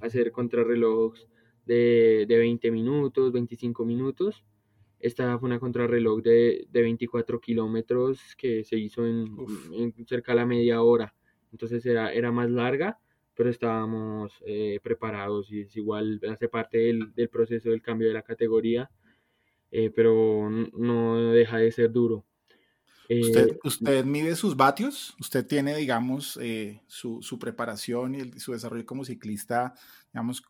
a 0.00 0.06
hacer 0.06 0.32
contrarrelojes 0.32 1.28
de, 1.66 2.24
de 2.26 2.38
20 2.38 2.70
minutos, 2.70 3.32
25 3.32 3.84
minutos. 3.84 4.44
Esta 4.98 5.38
fue 5.38 5.48
una 5.48 5.60
contrarreloj 5.60 6.22
de, 6.22 6.66
de 6.70 6.82
24 6.82 7.40
kilómetros 7.40 8.18
que 8.36 8.64
se 8.64 8.78
hizo 8.78 9.06
en, 9.06 9.36
en, 9.72 10.06
cerca 10.06 10.32
de 10.32 10.36
la 10.36 10.46
media 10.46 10.82
hora. 10.82 11.14
Entonces 11.52 11.84
era, 11.84 12.12
era 12.12 12.32
más 12.32 12.50
larga 12.50 12.98
pero 13.36 13.50
estábamos 13.50 14.32
eh, 14.46 14.80
preparados 14.82 15.52
y 15.52 15.60
es 15.60 15.76
igual, 15.76 16.20
hace 16.32 16.48
parte 16.48 16.78
del, 16.78 17.14
del, 17.14 17.28
proceso 17.28 17.68
del 17.68 17.82
cambio 17.82 18.08
de 18.08 18.14
la 18.14 18.22
categoría, 18.22 18.90
eh, 19.70 19.90
pero 19.94 20.48
no 20.50 21.32
deja 21.32 21.58
de 21.58 21.70
ser 21.70 21.92
duro. 21.92 22.24
¿Usted, 23.08 23.48
eh, 23.50 23.58
¿Usted, 23.62 24.04
mide 24.04 24.34
sus 24.34 24.56
vatios? 24.56 25.14
¿Usted 25.20 25.46
tiene, 25.46 25.76
digamos, 25.76 26.40
su, 26.86 27.22
su, 27.22 27.38
preparación 27.38 28.14
y 28.14 28.40
su 28.40 28.52
desarrollo 28.52 28.86
como 28.86 29.04
ciclista? 29.04 29.74
Digamos, 30.16 30.42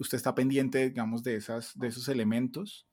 ¿Usted 0.00 0.16
está 0.18 0.34
pendiente, 0.34 0.90
digamos, 0.90 1.24
de, 1.24 1.36
esas, 1.36 1.72
de 1.78 1.88
esos 1.88 2.10
elementos? 2.10 2.86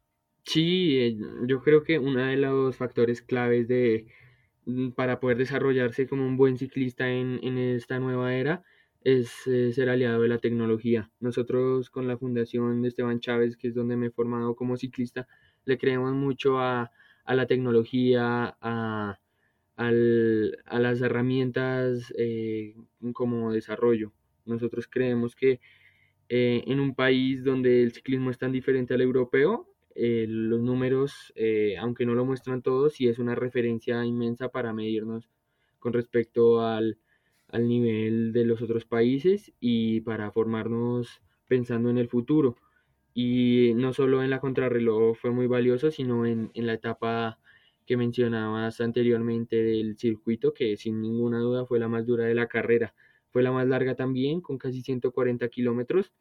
Sí, 0.44 1.20
yo 1.46 1.62
creo 1.62 1.84
que 1.84 2.00
uno 2.00 2.26
de 2.26 2.38
los 2.38 2.78
factores 2.78 3.22
claves 3.22 3.68
de, 3.68 4.08
mm, 4.66 4.92
para 4.92 5.20
poder 5.20 5.38
desarrollarse 5.38 6.08
como 6.08 6.26
un 6.26 6.38
buen 6.38 6.58
ciclista 6.58 7.10
en, 7.10 7.42
en 7.44 7.58
esta 7.58 8.00
nueva 8.00 8.34
era 8.34 8.64
es 9.02 9.46
eh, 9.46 9.74
ser 9.74 9.90
aliado 9.90 10.22
de 10.22 10.30
la 10.30 10.38
tecnología. 10.38 11.12
Nosotros 11.20 11.90
con 11.90 12.08
la 12.08 12.18
fundación 12.18 12.82
de 12.82 12.88
Esteban 12.88 13.20
Chávez, 13.20 13.58
que 13.58 13.68
es 13.68 13.76
donde 13.76 13.98
me 13.98 14.08
he 14.08 14.12
formado 14.12 14.56
como 14.56 14.78
ciclista, 14.78 15.28
le 15.66 15.78
creemos 15.78 16.14
mucho 16.14 16.60
a, 16.60 16.92
la 17.28 17.46
tecnología, 17.46 18.56
a, 18.62 19.20
las 19.76 21.02
herramientas 21.02 22.14
eh, 22.18 22.74
como 23.12 23.52
desarrollo. 23.52 24.14
Nosotros 24.46 24.88
creemos 24.88 25.36
que 25.36 25.60
eh, 26.32 26.64
en 26.66 26.80
un 26.80 26.96
país 26.96 27.44
donde 27.44 27.84
el 27.84 27.92
ciclismo 27.92 28.32
es 28.32 28.38
tan 28.38 28.52
diferente 28.52 28.94
al 28.94 29.02
europeo, 29.02 29.68
los 29.94 30.62
números, 30.62 31.34
aunque 31.78 32.06
no 32.06 32.16
lo 32.16 32.24
muestran 32.24 32.62
todos, 32.62 32.94
sí 32.94 33.10
es 33.10 33.20
una 33.20 33.36
referencia 33.36 34.06
inmensa 34.06 34.48
para 34.48 34.72
medirnos 34.74 35.30
con 35.80 35.92
respecto 35.92 36.62
al, 36.62 36.98
al 37.50 37.68
nivel 37.68 38.32
de 38.32 38.46
los 38.46 38.62
otros 38.62 38.86
países 38.86 39.52
y 39.60 40.00
para 40.02 40.32
formarnos 40.32 41.22
pensando 41.48 41.90
en 41.90 41.98
el 41.98 42.08
futuro. 42.08 42.56
Y 43.14 43.74
no 43.76 43.92
solo 43.92 44.24
en 44.24 44.30
la 44.30 44.40
contrarreloj 44.40 45.18
fue 45.18 45.32
muy 45.32 45.48
valioso, 45.48 45.92
sino 45.92 46.26
en, 46.26 46.52
en 46.54 46.68
la 46.68 46.74
etapa 46.74 47.40
que 47.86 47.98
mencionabas 47.98 48.80
anteriormente 48.80 49.62
del 49.62 49.98
circuito, 49.98 50.54
que 50.54 50.78
sin 50.78 51.02
ninguna 51.02 51.40
duda 51.40 51.66
fue 51.66 51.80
la 51.80 51.90
más 51.90 52.06
dura 52.06 52.26
de 52.26 52.36
la 52.36 52.48
carrera. 52.48 52.94
Fue 53.32 53.44
la 53.44 53.52
más 53.52 53.68
larga 53.68 53.96
también, 53.96 54.42
con 54.42 54.58
casi 54.58 54.82
140 54.82 55.48
kilómetros, 55.50 56.12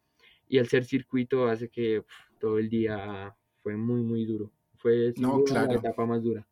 y 0.47 0.57
al 0.57 0.67
ser 0.67 0.85
circuito 0.85 1.47
hace 1.47 1.69
que 1.69 2.03
todo 2.39 2.57
el 2.57 2.69
día 2.69 3.35
fue 3.61 3.77
muy, 3.77 4.01
muy 4.01 4.25
duro. 4.25 4.51
Fue 4.77 5.13
la 5.17 5.73
etapa 5.73 6.05
más 6.05 6.23
dura. 6.23 6.47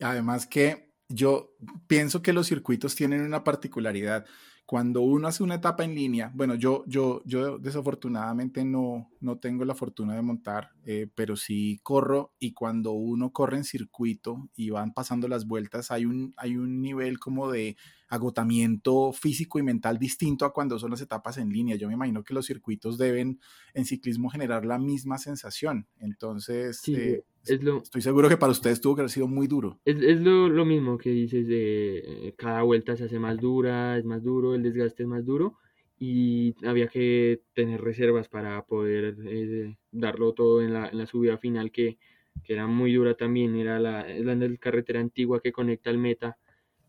Además 0.00 0.46
que 0.46 0.92
yo 1.08 1.54
pienso 1.86 2.22
que 2.22 2.32
los 2.32 2.46
circuitos 2.46 2.94
tienen 2.94 3.22
una 3.22 3.44
particularidad. 3.44 4.26
Cuando 4.64 5.02
uno 5.02 5.28
hace 5.28 5.42
una 5.42 5.56
etapa 5.56 5.84
en 5.84 5.94
línea, 5.94 6.30
bueno, 6.34 6.54
yo, 6.54 6.84
yo, 6.86 7.22
yo 7.24 7.58
desafortunadamente 7.58 8.64
no, 8.64 9.10
no 9.20 9.38
tengo 9.38 9.64
la 9.64 9.74
fortuna 9.74 10.14
de 10.14 10.22
montar, 10.22 10.70
eh, 10.84 11.08
pero 11.14 11.36
sí 11.36 11.80
corro 11.82 12.32
y 12.38 12.52
cuando 12.52 12.92
uno 12.92 13.32
corre 13.32 13.58
en 13.58 13.64
circuito 13.64 14.48
y 14.54 14.70
van 14.70 14.94
pasando 14.94 15.28
las 15.28 15.46
vueltas, 15.46 15.90
hay 15.90 16.06
un, 16.06 16.32
hay 16.36 16.56
un 16.56 16.80
nivel 16.80 17.18
como 17.18 17.50
de 17.50 17.76
agotamiento 18.08 19.12
físico 19.12 19.58
y 19.58 19.62
mental 19.62 19.98
distinto 19.98 20.44
a 20.44 20.52
cuando 20.52 20.78
son 20.78 20.90
las 20.90 21.00
etapas 21.00 21.38
en 21.38 21.48
línea. 21.48 21.76
Yo 21.76 21.88
me 21.88 21.94
imagino 21.94 22.22
que 22.22 22.34
los 22.34 22.46
circuitos 22.46 22.98
deben 22.98 23.40
en 23.74 23.84
ciclismo 23.84 24.28
generar 24.28 24.66
la 24.66 24.78
misma 24.78 25.18
sensación. 25.18 25.88
Entonces, 25.98 26.82
eh, 26.88 27.24
estoy 27.44 28.02
seguro 28.02 28.28
que 28.28 28.36
para 28.36 28.52
ustedes 28.52 28.80
tuvo 28.80 28.94
que 28.94 29.02
haber 29.02 29.10
sido 29.10 29.28
muy 29.28 29.46
duro. 29.46 29.80
Es, 29.84 29.96
es 29.96 30.20
lo, 30.20 30.48
lo, 30.48 30.64
mismo 30.64 30.98
que 30.98 31.10
dices 31.10 31.46
de 31.46 31.98
eh, 31.98 32.34
cada 32.36 32.62
vuelta 32.62 32.96
se 32.96 33.04
hace 33.04 33.18
más 33.18 33.38
dura, 33.38 33.98
es 33.98 34.04
más 34.04 34.22
duro, 34.22 34.54
el 34.54 34.62
desgaste 34.62 35.02
es 35.02 35.08
más 35.08 35.24
duro 35.24 35.58
y 35.98 36.54
había 36.66 36.88
que 36.88 37.42
tener 37.54 37.80
reservas 37.80 38.28
para 38.28 38.64
poder 38.64 39.16
eh, 39.24 39.76
darlo 39.92 40.32
todo 40.32 40.62
en 40.62 40.72
la, 40.72 40.88
en 40.88 40.98
la, 40.98 41.06
subida 41.06 41.38
final 41.38 41.70
que 41.70 41.98
que 42.44 42.54
era 42.54 42.66
muy 42.66 42.92
dura 42.92 43.14
también, 43.14 43.56
era 43.56 43.78
la, 43.78 44.06
la 44.08 44.56
carretera 44.58 45.00
antigua 45.00 45.40
que 45.40 45.52
conecta 45.52 45.90
al 45.90 45.98
Meta 45.98 46.38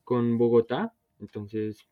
con 0.03 0.37
Bogotá, 0.37 0.93
entonces 1.19 1.85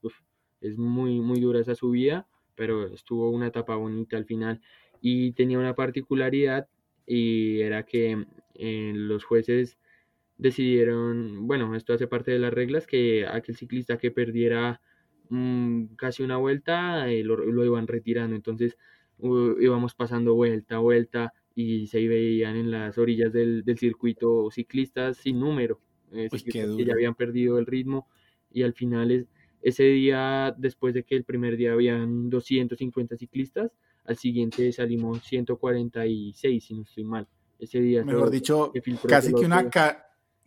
es 0.62 0.78
muy, 0.78 1.20
muy 1.20 1.39
dura 1.39 1.59
esa 1.59 1.76
subida, 1.76 2.28
pero 2.55 2.88
estuvo 2.88 3.30
una 3.30 3.47
etapa 3.47 3.76
bonita 3.76 4.18
al 4.18 4.26
final 4.26 4.62
y 5.01 5.32
tenía 5.34 5.59
una 5.59 5.76
particularidad 5.76 6.68
y 7.05 7.62
era 7.62 7.84
que 7.84 8.26
eh, 8.56 8.93
los 8.95 9.24
jueces 9.24 9.78
decidieron, 10.38 11.47
bueno, 11.47 11.76
esto 11.76 11.93
hace 11.93 12.08
parte 12.08 12.32
de 12.32 12.39
las 12.39 12.54
reglas, 12.54 12.88
que 12.88 13.28
aquel 13.28 13.56
ciclista 13.56 13.97
que 13.97 14.12
perdiera 14.12 14.82
mm, 15.30 15.95
casi 15.95 16.24
una 16.24 16.38
vuelta 16.38 17.10
eh, 17.10 17.24
lo, 17.24 17.66
iban 17.66 17.88
retirando, 17.88 18.36
entonces 18.36 18.78
íbamos 19.20 19.93
pasando 19.93 20.34
vuelta 20.34 20.78
a 20.78 20.80
vuelta 20.80 21.34
y 21.54 21.86
se 21.88 22.08
veían 22.08 22.56
en 22.56 22.72
las 22.72 22.97
orillas 22.97 23.32
del, 23.32 23.64
circuito 23.78 24.49
ciclistas 24.49 25.18
sin 25.18 25.39
número, 25.39 25.80
eh, 26.12 26.28
que 26.43 26.86
ya 26.86 26.93
habían 26.93 27.14
perdido 27.14 27.60
el 27.60 27.68
ritmo 27.68 28.08
y 28.52 28.64
al 28.64 28.74
final 28.74 29.12
es, 29.12 29.28
ese 29.62 29.84
día, 29.84 30.56
después 30.58 30.93
de 30.93 31.04
que 31.04 31.16
el 31.16 31.24
primer 31.24 31.56
día 31.56 31.74
habían 31.74 32.30
250 32.30 33.16
ciclistas, 33.16 33.72
al 34.06 34.18
siguiente 34.18 34.72
salimos 34.72 35.24
146, 35.24 36.64
si 36.64 36.74
no 36.74 36.82
estoy 36.82 37.04
mal. 37.04 37.28
Ese 37.62 37.80
día. 37.80 38.03
Mejor 38.03 38.30
dicho, 38.30 38.74
casi 39.07 39.34
que, 39.34 39.45
una 39.45 39.70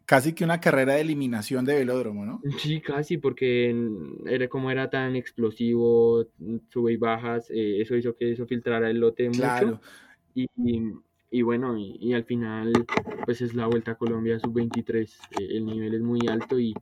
casi 0.04 0.34
que 0.34 0.44
una 0.44 0.60
carrera 0.60 0.94
de 0.94 1.00
eliminación 1.00 1.64
de 1.64 1.76
velódromo, 1.76 2.26
¿no? 2.26 2.42
Sí, 2.58 2.80
casi, 2.80 3.16
porque 3.18 3.74
era 4.26 4.48
como 4.48 4.70
era 4.70 4.90
tan 4.90 5.16
explosivo, 5.16 6.26
sube 6.68 6.92
y 6.92 6.96
bajas, 6.96 7.50
eh, 7.50 7.80
eso 7.80 7.96
hizo 7.96 8.14
que 8.16 8.32
eso 8.32 8.46
filtrara 8.46 8.90
el 8.90 8.98
lote 8.98 9.28
mucho. 9.28 9.80
Y, 10.34 10.48
y, 11.30 11.42
bueno, 11.42 11.76
y, 11.78 12.12
al 12.12 12.24
final, 12.24 12.72
pues 13.24 13.40
es 13.40 13.54
la 13.54 13.66
Vuelta 13.66 13.92
a 13.92 13.94
Colombia 13.94 14.38
sub-23. 14.40 15.08
Eh, 15.38 15.56
el 15.56 15.64
nivel 15.64 15.94
es 15.94 16.00
muy 16.02 16.20
alto 16.28 16.58
y, 16.58 16.74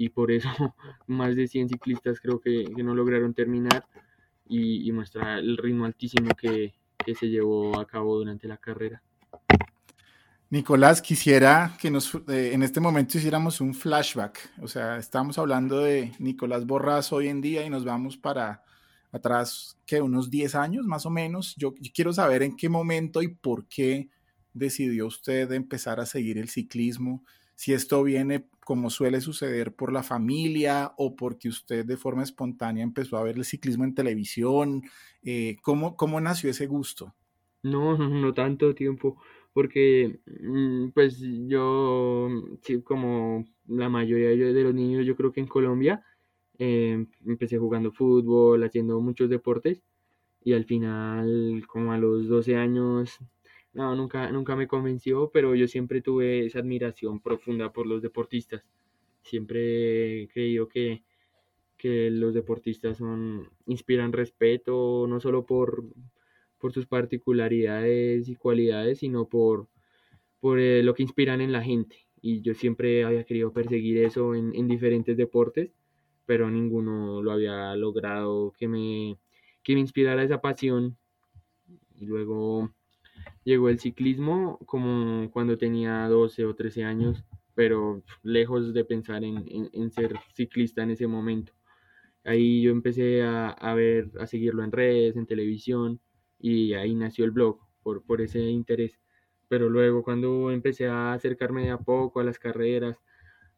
y 0.00 0.08
por 0.08 0.32
eso 0.32 0.48
más 1.06 1.36
de 1.36 1.46
100 1.46 1.68
ciclistas 1.68 2.20
creo 2.20 2.40
que, 2.40 2.64
no 2.82 2.94
lograron 2.94 3.34
terminar 3.34 3.86
y, 4.48 4.90
muestra 4.92 5.38
el 5.38 5.56
ritmo 5.56 5.84
altísimo 5.84 6.30
que, 6.34 6.74
se 7.14 7.28
llevó 7.28 7.78
a 7.78 7.86
cabo 7.86 8.18
durante 8.18 8.48
la 8.48 8.56
carrera. 8.56 9.02
Nicolás, 10.50 11.00
quisiera 11.00 11.76
que 11.80 11.92
nos 11.92 12.12
eh, 12.26 12.50
en 12.52 12.64
este 12.64 12.80
momento 12.80 13.18
hiciéramos 13.18 13.60
un 13.60 13.72
flashback. 13.72 14.50
O 14.60 14.66
sea, 14.66 14.98
estamos 14.98 15.38
hablando 15.38 15.78
de 15.78 16.12
Nicolás 16.18 16.66
Borras 16.66 17.12
hoy 17.12 17.28
en 17.28 17.40
día 17.40 17.64
y 17.64 17.70
nos 17.70 17.84
vamos 17.84 18.16
para 18.16 18.64
atrás, 19.12 19.78
que 19.86 20.00
unos 20.00 20.28
10 20.28 20.56
años 20.56 20.86
más 20.86 21.06
o 21.06 21.10
menos. 21.10 21.54
Yo, 21.56 21.72
quiero 21.94 22.12
saber 22.12 22.42
en 22.42 22.56
qué 22.56 22.68
momento 22.68 23.22
y 23.22 23.28
por 23.28 23.68
qué 23.68 24.08
decidió 24.52 25.06
usted 25.06 25.52
empezar 25.52 26.00
a 26.00 26.06
seguir 26.06 26.36
el 26.36 26.48
ciclismo. 26.48 27.24
Si 27.54 27.72
esto 27.72 28.02
viene 28.02 28.48
como 28.64 28.90
suele 28.90 29.20
suceder 29.20 29.74
por 29.74 29.92
la 29.92 30.02
familia 30.02 30.94
o 30.96 31.14
porque 31.14 31.48
usted 31.48 31.84
de 31.84 31.96
forma 31.96 32.22
espontánea 32.22 32.82
empezó 32.82 33.16
a 33.16 33.22
ver 33.22 33.36
el 33.36 33.44
ciclismo 33.44 33.84
en 33.84 33.94
televisión? 33.94 34.82
Eh, 35.22 35.56
¿cómo, 35.62 35.96
¿Cómo 35.96 36.20
nació 36.20 36.50
ese 36.50 36.66
gusto? 36.66 37.14
No, 37.62 37.96
no, 37.98 38.32
tanto 38.32 38.74
tiempo, 38.74 39.20
porque 39.52 40.20
mm, 40.26 40.88
pues 40.90 41.18
yo, 41.46 42.28
como 42.84 43.44
la 43.66 43.88
mayoría 43.90 44.30
de 44.52 44.64
los 44.64 44.74
niños, 44.74 45.04
yo 45.06 45.14
creo 45.16 45.30
que 45.32 45.40
en 45.40 45.46
Colombia, 45.46 46.02
eh, 46.58 47.06
empecé 47.26 47.58
jugando 47.58 47.92
fútbol, 47.92 48.64
haciendo 48.64 49.00
muchos 49.00 49.28
deportes 49.30 49.82
y 50.44 50.54
al 50.54 50.64
final, 50.66 51.64
como 51.68 51.92
a 51.92 51.98
los 51.98 52.28
12 52.28 52.56
años, 52.56 53.18
no, 53.74 53.94
nunca, 53.96 54.30
nunca 54.32 54.56
me 54.56 54.68
convenció, 54.68 55.30
pero 55.32 55.54
yo 55.54 55.68
siempre 55.68 56.02
tuve 56.02 56.46
esa 56.46 56.60
admiración 56.60 57.20
profunda 57.20 57.72
por 57.72 57.86
los 57.86 58.02
deportistas. 58.02 58.64
Siempre 59.22 60.24
he 60.24 60.28
creído 60.28 60.68
que, 60.68 61.04
que 61.76 62.10
los 62.10 62.34
deportistas 62.34 62.98
son, 62.98 63.48
inspiran 63.66 64.12
respeto, 64.12 65.06
no 65.08 65.20
solo 65.20 65.46
por, 65.46 65.84
por 66.60 66.72
sus 66.72 66.86
particularidades 66.86 68.28
y 68.28 68.36
cualidades, 68.36 68.98
sino 69.00 69.28
por, 69.28 69.68
por 70.40 70.60
eh, 70.60 70.82
lo 70.82 70.94
que 70.94 71.02
inspiran 71.02 71.40
en 71.40 71.52
la 71.52 71.62
gente. 71.62 72.06
Y 72.22 72.42
yo 72.42 72.54
siempre 72.54 73.04
había 73.04 73.24
querido 73.24 73.52
perseguir 73.52 73.98
eso 73.98 74.34
en, 74.34 74.54
en 74.54 74.68
diferentes 74.68 75.16
deportes, 75.16 75.72
pero 76.26 76.50
ninguno 76.50 77.22
lo 77.22 77.32
había 77.32 77.74
logrado 77.76 78.52
que 78.58 78.68
me, 78.68 79.18
que 79.62 79.74
me 79.74 79.80
inspirara 79.80 80.22
esa 80.22 80.40
pasión. 80.40 80.96
Y 81.98 82.06
luego 82.06 82.70
llegó 83.44 83.68
el 83.68 83.80
ciclismo 83.80 84.58
como 84.66 85.30
cuando 85.30 85.58
tenía 85.58 86.06
12 86.08 86.44
o 86.46 86.54
13 86.54 86.84
años, 86.84 87.24
pero 87.54 88.02
lejos 88.22 88.72
de 88.72 88.84
pensar 88.84 89.24
en, 89.24 89.90
ser 89.90 90.16
ciclista 90.34 90.82
en 90.82 90.90
ese 90.90 91.06
momento. 91.06 91.52
Ahí 92.24 92.62
yo 92.62 92.70
empecé 92.70 93.22
a, 93.22 93.74
ver, 93.74 94.10
a 94.20 94.26
seguirlo 94.26 94.62
en 94.62 94.72
redes, 94.72 95.16
en 95.16 95.26
televisión, 95.26 96.00
y 96.40 96.74
ahí 96.74 96.94
nació 96.94 97.24
el 97.24 97.30
blog 97.30 97.58
por, 97.82 98.02
por 98.02 98.20
ese 98.20 98.40
interés. 98.40 98.98
Pero 99.48 99.68
luego 99.68 100.02
cuando 100.02 100.50
empecé 100.50 100.86
a 100.86 101.12
acercarme 101.12 101.64
de 101.64 101.70
a 101.70 101.78
poco 101.78 102.20
a 102.20 102.24
las 102.24 102.38
carreras, 102.38 102.98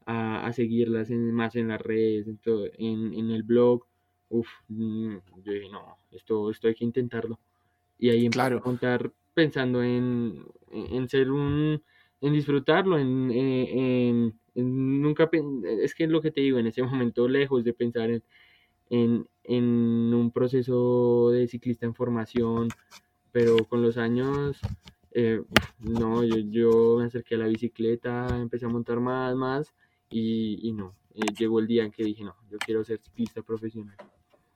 a, 0.07 0.53
seguirlas 0.53 1.11
más 1.11 1.55
en 1.55 1.69
las 1.69 1.81
redes, 1.81 2.27
en, 2.27 3.15
en, 3.15 3.31
el 3.31 3.43
blog, 3.45 3.87
uff, 4.31 4.49
mm, 4.69 5.17
yo 5.45 5.53
dije, 5.53 5.69
no, 5.71 5.99
esto, 6.11 6.51
esto 6.51 6.69
hay 6.69 6.75
que 6.75 6.85
intentarlo. 6.85 7.39
Y 7.99 8.11
ahí 8.11 8.27
empecé 8.27 8.55
a 8.55 8.61
contar 8.61 9.13
pensando 9.35 9.83
en, 9.83 10.45
en 10.73 11.09
ser 11.09 11.31
un, 11.31 11.83
en 12.21 12.33
disfrutarlo, 12.33 12.99
en, 12.99 13.31
en, 13.31 14.35
nunca, 14.55 15.31
es 15.83 15.95
que 15.95 16.05
es 16.05 16.11
lo 16.11 16.21
que 16.21 16.31
te 16.31 16.41
digo, 16.41 16.59
en 16.59 16.67
ese 16.67 16.83
momento 16.83 17.29
lejos 17.29 17.65
de 17.65 17.73
pensar 17.73 18.11
en, 18.11 18.25
en, 18.91 19.27
en 19.45 19.65
un 20.15 20.31
proceso 20.33 21.31
de 21.31 21.49
ciclista 21.49 21.87
en 21.87 21.95
formación, 21.95 22.69
pero 23.33 23.65
con 23.65 23.83
los 23.83 23.97
años, 23.97 24.59
eh, 25.13 25.43
no, 25.79 26.23
yo, 26.25 26.37
yo, 26.39 26.97
me 26.99 27.07
acerqué 27.07 27.35
a 27.35 27.39
la 27.39 27.47
bicicleta, 27.47 28.29
empecé 28.39 28.67
a 28.67 28.69
montar 28.69 29.01
más, 29.01 29.35
más, 29.35 29.75
y, 30.11 30.59
y 30.69 30.73
no, 30.73 30.95
eh, 31.15 31.21
llegó 31.39 31.61
el 31.61 31.67
día 31.67 31.85
en 31.85 31.91
que 31.91 32.05
dije, 32.05 32.25
no, 32.25 32.37
yo 32.51 32.59
quiero 32.59 32.85
ser 32.85 33.01
ciclista 33.01 33.43
profesional. 33.43 33.97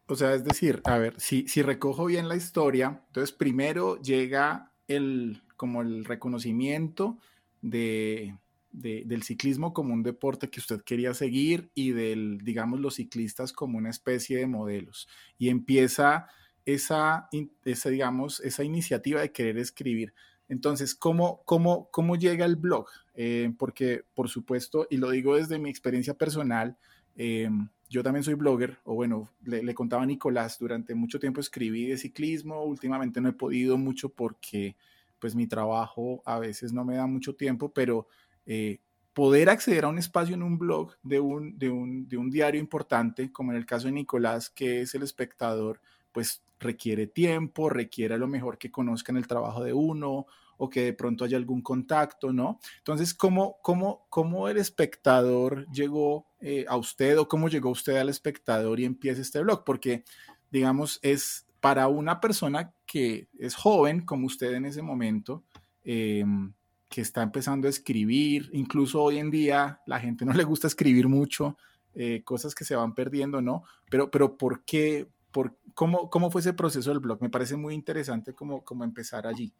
O 0.08 0.14
sea, 0.14 0.34
es 0.34 0.44
decir, 0.44 0.80
a 0.84 0.98
ver, 0.98 1.18
si, 1.18 1.48
si 1.48 1.62
recojo 1.62 2.06
bien 2.06 2.28
la 2.28 2.36
historia, 2.36 3.02
entonces 3.08 3.32
primero 3.32 4.00
llega 4.00 4.70
el, 4.86 5.42
como 5.56 5.82
el 5.82 6.04
reconocimiento 6.04 7.18
de, 7.60 8.36
del 8.76 9.22
ciclismo 9.22 9.72
como 9.72 9.94
un 9.94 10.02
deporte 10.02 10.50
que 10.50 10.60
usted 10.60 10.82
quería 10.82 11.14
seguir 11.14 11.70
y 11.74 11.92
del, 11.92 12.38
digamos, 12.42 12.78
los 12.78 12.96
ciclistas 12.96 13.52
como 13.52 13.78
una 13.78 13.90
especie 13.90 14.36
de 14.36 14.46
modelos. 14.46 15.08
Y 15.38 15.48
empieza 15.48 16.26
esa, 16.66 17.28
digamos, 17.62 18.40
esa 18.40 18.64
iniciativa 18.64 19.20
de 19.20 19.32
querer 19.32 19.56
escribir. 19.56 20.12
Entonces, 20.48 20.94
¿cómo, 20.94 21.42
cómo, 21.44 21.88
cómo 21.90 22.16
llega 22.16 22.44
el 22.44 22.56
blog? 22.56 22.86
Eh, 23.14 23.52
porque, 23.58 24.04
por 24.14 24.28
supuesto, 24.28 24.86
y 24.90 24.98
lo 24.98 25.10
digo 25.10 25.36
desde 25.36 25.58
mi 25.58 25.70
experiencia 25.70 26.14
personal, 26.14 26.76
eh, 27.16 27.48
yo 27.88 28.02
también 28.02 28.24
soy 28.24 28.34
blogger, 28.34 28.78
o 28.84 28.94
bueno, 28.94 29.30
le, 29.42 29.74
contaba 29.74 30.02
a 30.02 30.06
Nicolás, 30.06 30.58
durante 30.58 30.94
mucho 30.94 31.18
tiempo 31.18 31.40
escribí 31.40 31.86
de 31.86 31.96
ciclismo, 31.96 32.62
últimamente 32.64 33.20
no 33.20 33.28
he 33.28 33.32
podido 33.32 33.78
mucho 33.78 34.08
porque 34.10 34.76
pues 35.18 35.34
mi 35.34 35.46
trabajo 35.46 36.22
a 36.26 36.38
veces 36.38 36.72
no 36.72 36.84
me 36.84 36.96
da 36.96 37.06
mucho 37.06 37.34
tiempo, 37.36 37.72
pero 37.72 38.06
eh, 38.46 38.80
poder 39.12 39.48
acceder 39.48 39.84
a 39.84 39.88
un 39.88 39.98
espacio 39.98 40.34
en 40.34 40.42
un 40.42 40.58
blog 40.58 40.92
de 41.02 41.20
un, 41.20 41.58
de, 41.58 41.70
un, 41.70 42.08
de 42.08 42.16
un 42.16 42.30
diario 42.30 42.60
importante, 42.60 43.32
como 43.32 43.52
en 43.52 43.58
el 43.58 43.66
caso 43.66 43.86
de 43.86 43.92
Nicolás, 43.92 44.50
que 44.50 44.82
es 44.82 44.94
el 44.94 45.02
espectador, 45.02 45.80
pues 46.12 46.42
requiere 46.58 47.06
tiempo, 47.06 47.68
requiere 47.68 48.14
a 48.14 48.18
lo 48.18 48.26
mejor 48.26 48.58
que 48.58 48.70
conozcan 48.70 49.16
el 49.16 49.26
trabajo 49.26 49.62
de 49.62 49.72
uno 49.72 50.26
o 50.58 50.70
que 50.70 50.82
de 50.82 50.92
pronto 50.92 51.24
haya 51.24 51.36
algún 51.36 51.60
contacto, 51.60 52.32
¿no? 52.32 52.58
Entonces, 52.78 53.14
¿cómo, 53.14 53.58
cómo, 53.62 54.06
cómo 54.08 54.48
el 54.48 54.56
espectador 54.56 55.70
llegó 55.70 56.26
eh, 56.40 56.64
a 56.68 56.76
usted 56.76 57.18
o 57.18 57.28
cómo 57.28 57.48
llegó 57.48 57.70
usted 57.70 57.96
al 57.96 58.08
espectador 58.08 58.80
y 58.80 58.84
empieza 58.84 59.20
este 59.20 59.42
blog? 59.42 59.64
Porque, 59.64 60.04
digamos, 60.50 60.98
es 61.02 61.46
para 61.60 61.88
una 61.88 62.20
persona 62.20 62.72
que 62.86 63.28
es 63.38 63.54
joven, 63.54 64.04
como 64.06 64.26
usted 64.26 64.54
en 64.54 64.66
ese 64.66 64.82
momento, 64.82 65.44
em, 65.84 66.52
que 66.88 67.00
está 67.00 67.22
empezando 67.22 67.66
a 67.66 67.70
escribir, 67.70 68.50
incluso 68.52 69.02
hoy 69.02 69.18
en 69.18 69.30
día 69.30 69.80
la 69.86 70.00
gente 70.00 70.24
no 70.24 70.32
le 70.32 70.44
gusta 70.44 70.66
escribir 70.66 71.08
mucho, 71.08 71.56
eh, 71.94 72.22
cosas 72.24 72.54
que 72.54 72.64
se 72.64 72.76
van 72.76 72.94
perdiendo, 72.94 73.40
¿no? 73.40 73.64
Pero, 73.90 74.10
pero 74.10 74.36
¿por 74.36 74.64
qué? 74.64 75.08
Por, 75.32 75.56
¿cómo, 75.74 76.10
¿Cómo 76.10 76.30
fue 76.30 76.40
ese 76.40 76.52
proceso 76.52 76.90
del 76.90 77.00
blog? 77.00 77.20
Me 77.20 77.30
parece 77.30 77.56
muy 77.56 77.74
interesante 77.74 78.32
como, 78.32 78.64
como 78.64 78.84
empezar 78.84 79.26
allí. 79.26 79.52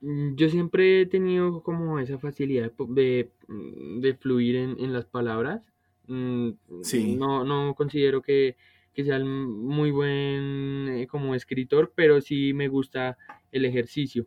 Mm, 0.00 0.34
yo 0.34 0.48
siempre 0.50 1.02
he 1.02 1.06
tenido 1.06 1.62
como 1.62 1.98
esa 1.98 2.18
facilidad 2.18 2.72
de, 2.88 3.30
mm, 3.48 4.00
de 4.00 4.14
fluir 4.14 4.56
en, 4.56 4.76
en, 4.78 4.92
las 4.92 5.06
palabras. 5.06 5.62
Mm, 6.06 6.50
sí. 6.82 7.16
No, 7.16 7.44
no 7.44 7.74
considero 7.74 8.20
que, 8.20 8.56
que 8.92 9.04
sea 9.04 9.18
muy 9.18 9.90
buen 9.90 10.88
eh, 10.90 11.06
como 11.08 11.34
escritor, 11.34 11.92
pero 11.94 12.20
sí 12.20 12.52
me 12.52 12.68
gusta 12.68 13.16
el 13.50 13.64
ejercicio. 13.64 14.26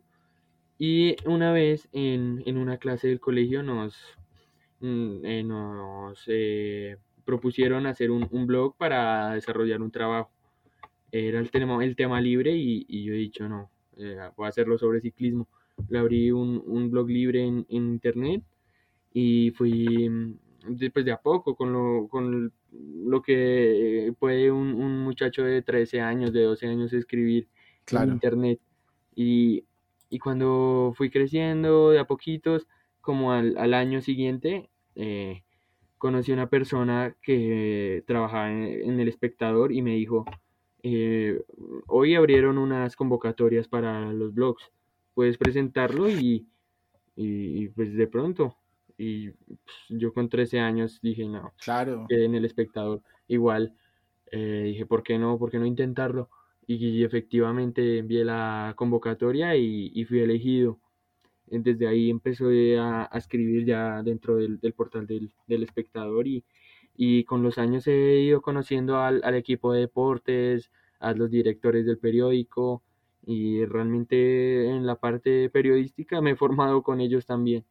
Y 0.78 1.16
una 1.28 1.52
vez 1.52 1.88
en, 1.92 2.42
en 2.46 2.56
una 2.56 2.78
clase 2.78 3.08
del 3.08 3.20
colegio 3.20 3.62
nos, 3.62 3.96
mm, 4.80 5.24
eh, 5.24 5.42
nos 5.42 6.22
eh, 6.28 6.96
propusieron 7.24 7.86
hacer 7.86 8.10
un, 8.10 8.26
un 8.30 8.46
blog 8.46 8.76
para 8.76 9.34
desarrollar 9.34 9.82
un 9.82 9.90
trabajo. 9.90 10.30
Era 11.10 11.40
el 11.40 11.50
tema, 11.50 11.84
el 11.84 11.96
tema 11.96 12.20
libre 12.20 12.56
y, 12.56 12.84
y 12.88 13.04
yo 13.04 13.14
he 13.14 13.16
dicho, 13.16 13.48
no, 13.48 13.70
eh, 13.96 14.16
voy 14.36 14.46
a 14.46 14.48
hacerlo 14.50 14.78
sobre 14.78 15.00
ciclismo. 15.00 15.48
Le 15.88 15.98
abrí 15.98 16.30
un, 16.30 16.62
un 16.66 16.90
blog 16.90 17.08
libre 17.08 17.44
en, 17.44 17.66
en 17.68 17.88
internet 17.88 18.42
y 19.12 19.50
fui 19.52 20.08
mm, 20.08 20.38
después 20.76 21.04
de 21.04 21.12
a 21.12 21.20
poco 21.20 21.56
con 21.56 21.72
lo, 21.72 22.08
con 22.08 22.52
lo 22.70 23.22
que 23.22 24.12
puede 24.18 24.50
un, 24.52 24.74
un 24.74 25.00
muchacho 25.00 25.42
de 25.42 25.62
13 25.62 26.00
años, 26.00 26.32
de 26.32 26.42
12 26.42 26.66
años 26.66 26.92
escribir 26.92 27.44
en 27.44 27.84
Claro. 27.84 28.12
internet. 28.12 28.60
Y, 29.16 29.64
y 30.10 30.18
cuando 30.18 30.92
fui 30.96 31.10
creciendo 31.10 31.90
de 31.90 31.98
a 31.98 32.06
poquitos, 32.06 32.66
como 33.00 33.32
al, 33.32 33.56
al 33.58 33.74
año 33.74 34.00
siguiente, 34.00 34.70
eh, 34.94 35.42
conocí 35.98 36.30
a 36.32 36.34
una 36.34 36.48
persona 36.50 37.16
que 37.22 38.04
trabajaba 38.06 38.50
en, 38.50 38.64
en 38.90 39.00
El 39.00 39.08
Espectador 39.08 39.72
y 39.72 39.82
me 39.82 39.94
dijo, 39.94 40.24
eh, 40.82 41.42
hoy 41.86 42.14
abrieron 42.14 42.58
unas 42.58 42.96
convocatorias 42.96 43.68
para 43.68 44.12
los 44.12 44.32
blogs, 44.34 44.70
puedes 45.14 45.36
presentarlo 45.38 46.08
y, 46.08 46.46
y, 47.16 47.64
y, 47.64 47.68
pues 47.68 47.94
de 47.94 48.06
pronto. 48.06 48.56
Y 48.96 49.30
pues, 49.30 49.58
yo 49.88 50.12
con 50.12 50.28
13 50.28 50.60
años 50.60 51.00
dije, 51.02 51.24
no, 51.28 51.52
Claro. 51.62 52.06
en 52.08 52.34
El 52.34 52.44
Espectador. 52.44 53.02
Igual 53.28 53.74
eh, 54.30 54.62
dije, 54.66 54.86
¿por 54.86 55.02
qué 55.02 55.18
no? 55.18 55.38
¿Por 55.38 55.50
qué 55.50 55.58
no 55.58 55.66
intentarlo? 55.66 56.28
Y, 56.68 57.02
efectivamente 57.02 57.98
envié 57.98 58.24
la 58.24 58.74
convocatoria 58.76 59.56
y, 59.56 59.90
y 59.94 60.04
fui 60.04 60.20
elegido. 60.20 60.78
Desde 61.46 61.88
ahí 61.88 62.10
empecé 62.10 62.78
a, 62.78 63.08
a 63.10 63.18
escribir 63.18 63.64
ya 63.64 64.02
dentro 64.02 64.36
del, 64.36 64.60
del 64.60 64.74
portal 64.74 65.06
del, 65.06 65.32
del 65.46 65.62
espectador 65.62 66.28
y, 66.28 66.44
y 66.94 67.24
con 67.24 67.42
los 67.42 67.56
años 67.58 67.86
he 67.86 68.20
ido 68.20 68.42
conociendo 68.42 68.98
al, 68.98 69.22
al 69.24 69.34
equipo 69.34 69.72
de 69.72 69.80
deportes, 69.80 70.70
a 71.00 71.14
los 71.14 71.30
directores 71.30 71.86
del 71.86 71.98
periódico 71.98 72.82
y 73.24 73.64
realmente 73.64 74.68
en 74.68 74.86
la 74.86 74.96
parte 74.96 75.48
periodística 75.48 76.20
me 76.20 76.32
he 76.32 76.36
formado 76.36 76.82
con 76.82 77.00
ellos 77.00 77.24
también. 77.24 77.64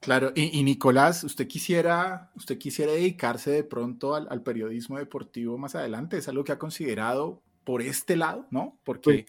Claro, 0.00 0.32
y, 0.34 0.56
y 0.58 0.62
Nicolás, 0.62 1.24
¿usted 1.24 1.48
quisiera, 1.48 2.30
usted 2.36 2.58
quisiera 2.58 2.92
dedicarse 2.92 3.50
de 3.50 3.64
pronto 3.64 4.14
al, 4.14 4.28
al 4.30 4.42
periodismo 4.42 4.98
deportivo 4.98 5.58
más 5.58 5.74
adelante? 5.74 6.18
¿Es 6.18 6.28
algo 6.28 6.44
que 6.44 6.52
ha 6.52 6.58
considerado 6.58 7.42
por 7.66 7.82
este 7.82 8.16
lado, 8.16 8.46
no? 8.50 8.78
Pues 8.84 9.00
Porque, 9.00 9.26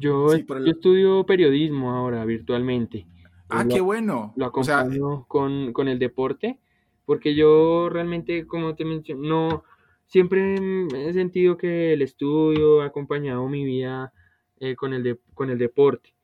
yo, 0.00 0.30
sí, 0.30 0.42
por 0.42 0.58
yo 0.64 0.72
estudio 0.72 1.24
periodismo 1.24 1.92
ahora 1.92 2.24
virtualmente. 2.24 3.06
Ah, 3.48 3.64
qué 3.68 3.78
lo, 3.78 3.84
bueno. 3.84 4.32
lo 4.36 4.50
O 4.52 4.64
sea, 4.64 4.80
acompaño 4.80 5.26
con, 5.28 5.72
con 5.72 5.86
el 5.86 5.98
deporte 6.00 6.58
porque 7.04 7.34
yo 7.34 7.90
realmente, 7.90 8.46
como 8.46 8.74
te 8.74 8.84
menciono, 8.86 9.22
no, 9.28 9.64
siempre 10.06 10.56
he 10.94 11.12
sentido 11.12 11.56
que 11.58 11.92
el 11.92 12.00
estudio 12.02 12.80
ha 12.80 12.86
acompañado 12.86 13.46
mi 13.48 13.62
vida 13.64 14.12
eh, 14.58 14.74
con 14.74 14.94
el 14.94 15.02
de- 15.02 15.20
con 15.34 15.50
el 15.50 15.58
deporte. 15.58 16.14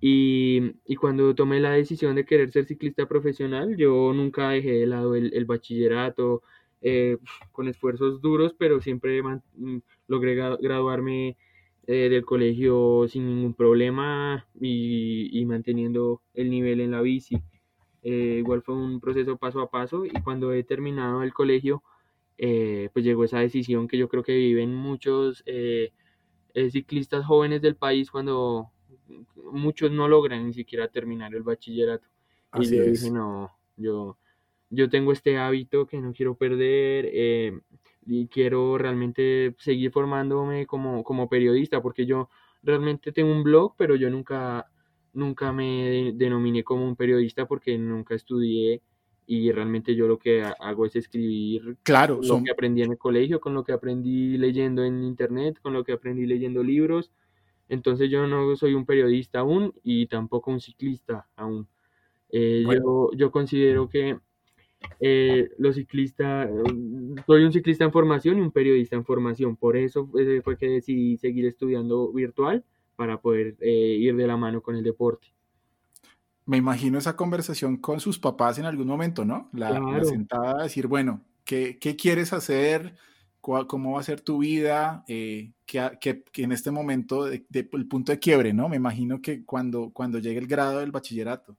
Y, 0.00 0.76
y 0.86 0.96
cuando 0.96 1.34
tomé 1.34 1.60
la 1.60 1.72
decisión 1.72 2.14
de 2.14 2.24
querer 2.24 2.50
ser 2.52 2.64
ciclista 2.64 3.06
profesional, 3.06 3.76
yo 3.76 4.12
nunca 4.14 4.50
dejé 4.50 4.70
de 4.72 4.86
lado 4.86 5.14
el, 5.14 5.34
el 5.34 5.44
bachillerato, 5.44 6.42
eh, 6.80 7.18
con 7.52 7.68
esfuerzos 7.68 8.22
duros, 8.22 8.54
pero 8.56 8.80
siempre 8.80 9.20
logré 10.10 10.34
gra- 10.36 10.58
graduarme 10.60 11.38
eh, 11.86 12.08
del 12.10 12.24
colegio 12.26 13.06
sin 13.08 13.26
ningún 13.26 13.54
problema 13.54 14.48
y, 14.60 15.30
y 15.40 15.46
manteniendo 15.46 16.22
el 16.34 16.50
nivel 16.50 16.80
en 16.82 16.92
la 16.92 17.02
bici. 17.02 17.42
Eh, 18.02 18.36
igual 18.38 18.62
fue 18.62 18.74
un 18.76 19.00
proceso 19.00 19.36
paso 19.38 19.60
a 19.60 19.70
paso 19.70 20.06
y 20.06 20.10
cuando 20.22 20.52
he 20.54 20.64
terminado 20.64 21.22
el 21.22 21.34
colegio, 21.34 21.82
eh, 22.38 22.90
pues 22.94 23.04
llegó 23.04 23.24
esa 23.24 23.40
decisión 23.40 23.88
que 23.88 23.98
yo 23.98 24.08
creo 24.08 24.22
que 24.24 24.34
viven 24.36 24.74
muchos 24.74 25.42
eh, 25.46 25.92
eh, 26.54 26.70
ciclistas 26.70 27.24
jóvenes 27.26 27.62
del 27.62 27.76
país 27.76 28.10
cuando 28.10 28.72
muchos 29.52 29.90
no 29.90 30.08
logran 30.08 30.46
ni 30.46 30.52
siquiera 30.54 30.88
terminar 30.88 31.34
el 31.34 31.42
bachillerato. 31.42 32.08
Y 32.54 32.60
así 32.62 32.76
yo 32.76 32.84
dije, 32.84 33.10
es. 33.10 33.12
no, 33.12 33.50
yo, 33.76 34.18
yo 34.70 34.88
tengo 34.90 35.12
este 35.12 35.38
hábito 35.38 35.86
que 35.86 36.00
no 36.00 36.12
quiero 36.12 36.36
perder 36.36 37.08
eh, 37.12 37.60
y 38.06 38.28
quiero 38.28 38.78
realmente 38.78 39.54
seguir 39.58 39.90
formándome 39.92 40.66
como, 40.66 41.04
como 41.04 41.28
periodista, 41.28 41.82
porque 41.82 42.06
yo 42.06 42.28
realmente 42.62 43.12
tengo 43.12 43.32
un 43.32 43.42
blog, 43.44 43.74
pero 43.76 43.96
yo 43.96 44.10
nunca, 44.10 44.70
nunca 45.12 45.52
me 45.52 45.64
de- 45.90 46.12
denominé 46.14 46.64
como 46.64 46.86
un 46.86 46.96
periodista 46.96 47.46
porque 47.46 47.76
nunca 47.78 48.14
estudié 48.14 48.82
y 49.26 49.52
realmente 49.52 49.94
yo 49.94 50.06
lo 50.08 50.18
que 50.18 50.42
ha- 50.42 50.56
hago 50.60 50.86
es 50.86 50.96
escribir 50.96 51.78
Claro, 51.82 52.22
lo 52.22 52.40
que 52.40 52.50
son, 52.50 52.52
aprendí 52.52 52.82
en 52.82 52.92
el 52.92 52.98
colegio, 52.98 53.40
con 53.40 53.54
lo 53.54 53.64
que 53.64 53.72
aprendí 53.72 54.36
leyendo 54.38 54.84
en 54.84 55.02
internet, 55.04 55.58
con 55.62 55.72
lo 55.72 55.84
que 55.84 55.92
aprendí 55.92 56.26
leyendo 56.26 56.62
libros. 56.62 57.12
Entonces 57.68 58.10
yo 58.10 58.26
no 58.26 58.56
soy 58.56 58.74
un 58.74 58.86
periodista 58.86 59.40
aún 59.40 59.72
y 59.84 60.06
tampoco 60.06 60.50
un 60.50 60.60
ciclista 60.60 61.28
aún. 61.36 61.68
Eh, 62.30 62.64
bueno, 62.64 62.84
yo, 62.84 63.10
yo 63.16 63.30
considero 63.32 63.88
que 63.88 64.18
eh, 65.00 65.50
los 65.58 65.76
ciclistas, 65.76 66.48
soy 67.26 67.44
un 67.44 67.52
ciclista 67.52 67.84
en 67.84 67.92
formación 67.92 68.38
y 68.38 68.40
un 68.42 68.50
periodista 68.52 68.96
en 68.96 69.04
formación. 69.04 69.56
Por 69.56 69.76
eso 69.76 70.10
eh, 70.18 70.40
fue 70.42 70.56
que 70.56 70.68
decidí 70.68 71.16
seguir 71.18 71.46
estudiando 71.46 72.12
virtual 72.12 72.64
para 72.96 73.20
poder 73.20 73.56
eh, 73.60 73.96
ir 74.00 74.16
de 74.16 74.26
la 74.26 74.36
mano 74.36 74.62
con 74.62 74.76
el 74.76 74.84
deporte. 74.84 75.28
me 76.46 76.56
imagino 76.56 76.98
esa 76.98 77.16
conversación 77.16 77.76
con 77.76 78.00
sus 78.00 78.18
papás 78.18 78.58
en 78.58 78.64
algún 78.66 78.86
momento, 78.88 79.24
¿no? 79.24 79.50
La, 79.52 79.84
la 79.86 80.04
Claro, 80.04 80.04
sentada 80.04 80.60
a 80.60 80.62
decir, 80.64 80.86
bueno, 80.86 81.24
¿qué, 81.44 81.78
qué 81.80 81.96
quieres 81.96 82.32
hacer? 82.32 82.96
¿Cuál- 83.40 83.66
¿Cómo 83.66 83.92
va 83.92 84.00
a 84.00 84.02
ser 84.04 84.20
tu 84.20 84.38
vida? 84.38 85.04
Eh, 85.08 85.52
que, 85.66 85.90
que- 86.00 86.24
que 86.32 86.42
en 86.42 86.52
este 86.52 86.70
momento, 86.70 87.24
de- 87.26 87.46
de- 87.48 87.68
el 87.72 87.86
punto 87.88 88.12
de 88.12 88.18
quiebre, 88.18 88.52
¿no? 88.52 88.68
Me 88.68 88.76
imagino 88.76 89.20
que 89.22 89.44
cuando, 89.44 89.90
cuando 89.92 90.18
llegue 90.18 90.38
el 90.40 90.46
grado 90.48 90.80
del 90.80 90.90
bachillerato. 90.92 91.56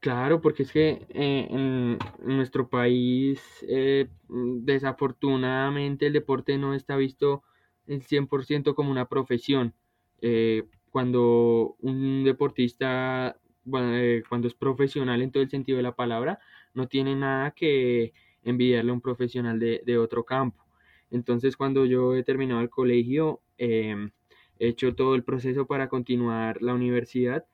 Claro, 0.00 0.40
porque 0.40 0.64
es 0.64 0.72
que 0.72 1.06
eh, 1.10 1.46
en 1.50 1.98
nuestro 2.20 2.68
país, 2.68 3.40
eh, 3.68 4.08
desafortunadamente, 4.28 6.06
el 6.06 6.12
deporte 6.12 6.58
no 6.58 6.74
está 6.74 6.96
visto 6.96 7.42
el 7.86 8.02
100% 8.02 8.74
como 8.74 8.90
una 8.90 9.08
profesión. 9.08 9.74
Eh, 10.20 10.64
cuando 10.90 11.76
un 11.80 12.24
deportista, 12.24 13.36
eh, 13.74 14.22
cuando 14.28 14.48
es 14.48 14.54
profesional 14.54 15.22
en 15.22 15.30
todo 15.30 15.42
el 15.42 15.50
sentido 15.50 15.76
de 15.76 15.82
la 15.82 15.94
palabra, 15.96 16.40
no 16.74 16.88
tiene 16.88 17.14
nada 17.14 17.52
que 17.52 18.12
envidiarle 18.42 18.90
a 18.90 18.94
un 18.94 19.00
profesional 19.00 19.58
de, 19.58 19.82
de 19.84 19.98
otro 19.98 20.24
campo. 20.24 20.64
Entonces, 21.10 21.56
cuando 21.56 21.84
yo 21.84 22.14
he 22.16 22.22
terminado 22.24 22.60
el 22.60 22.70
colegio, 22.70 23.42
em, 23.58 24.10
he 24.58 24.68
hecho 24.68 24.94
todo 24.94 25.14
el 25.14 25.24
proceso 25.24 25.66
para 25.66 25.88
continuar 25.88 26.62
la 26.62 26.74
universidad 26.74 27.46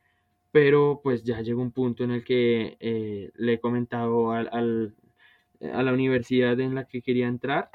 pero 0.53 1.00
pues 1.03 1.24
ya 1.24 1.40
llegó 1.42 1.62
un 1.62 1.72
punto 1.72 2.05
en 2.05 2.12
el 2.12 2.24
que 2.24 2.76
eh, 2.80 3.30
le 3.36 3.55
he 3.55 3.61
comentado 3.61 4.32
al, 4.32 4.48
al- 4.53 4.94
a 5.72 5.82
la 5.82 5.92
universidad 5.92 6.59
en 6.61 6.74
la 6.74 6.86
que 6.86 7.03
quería 7.03 7.28
entrar, 7.28 7.70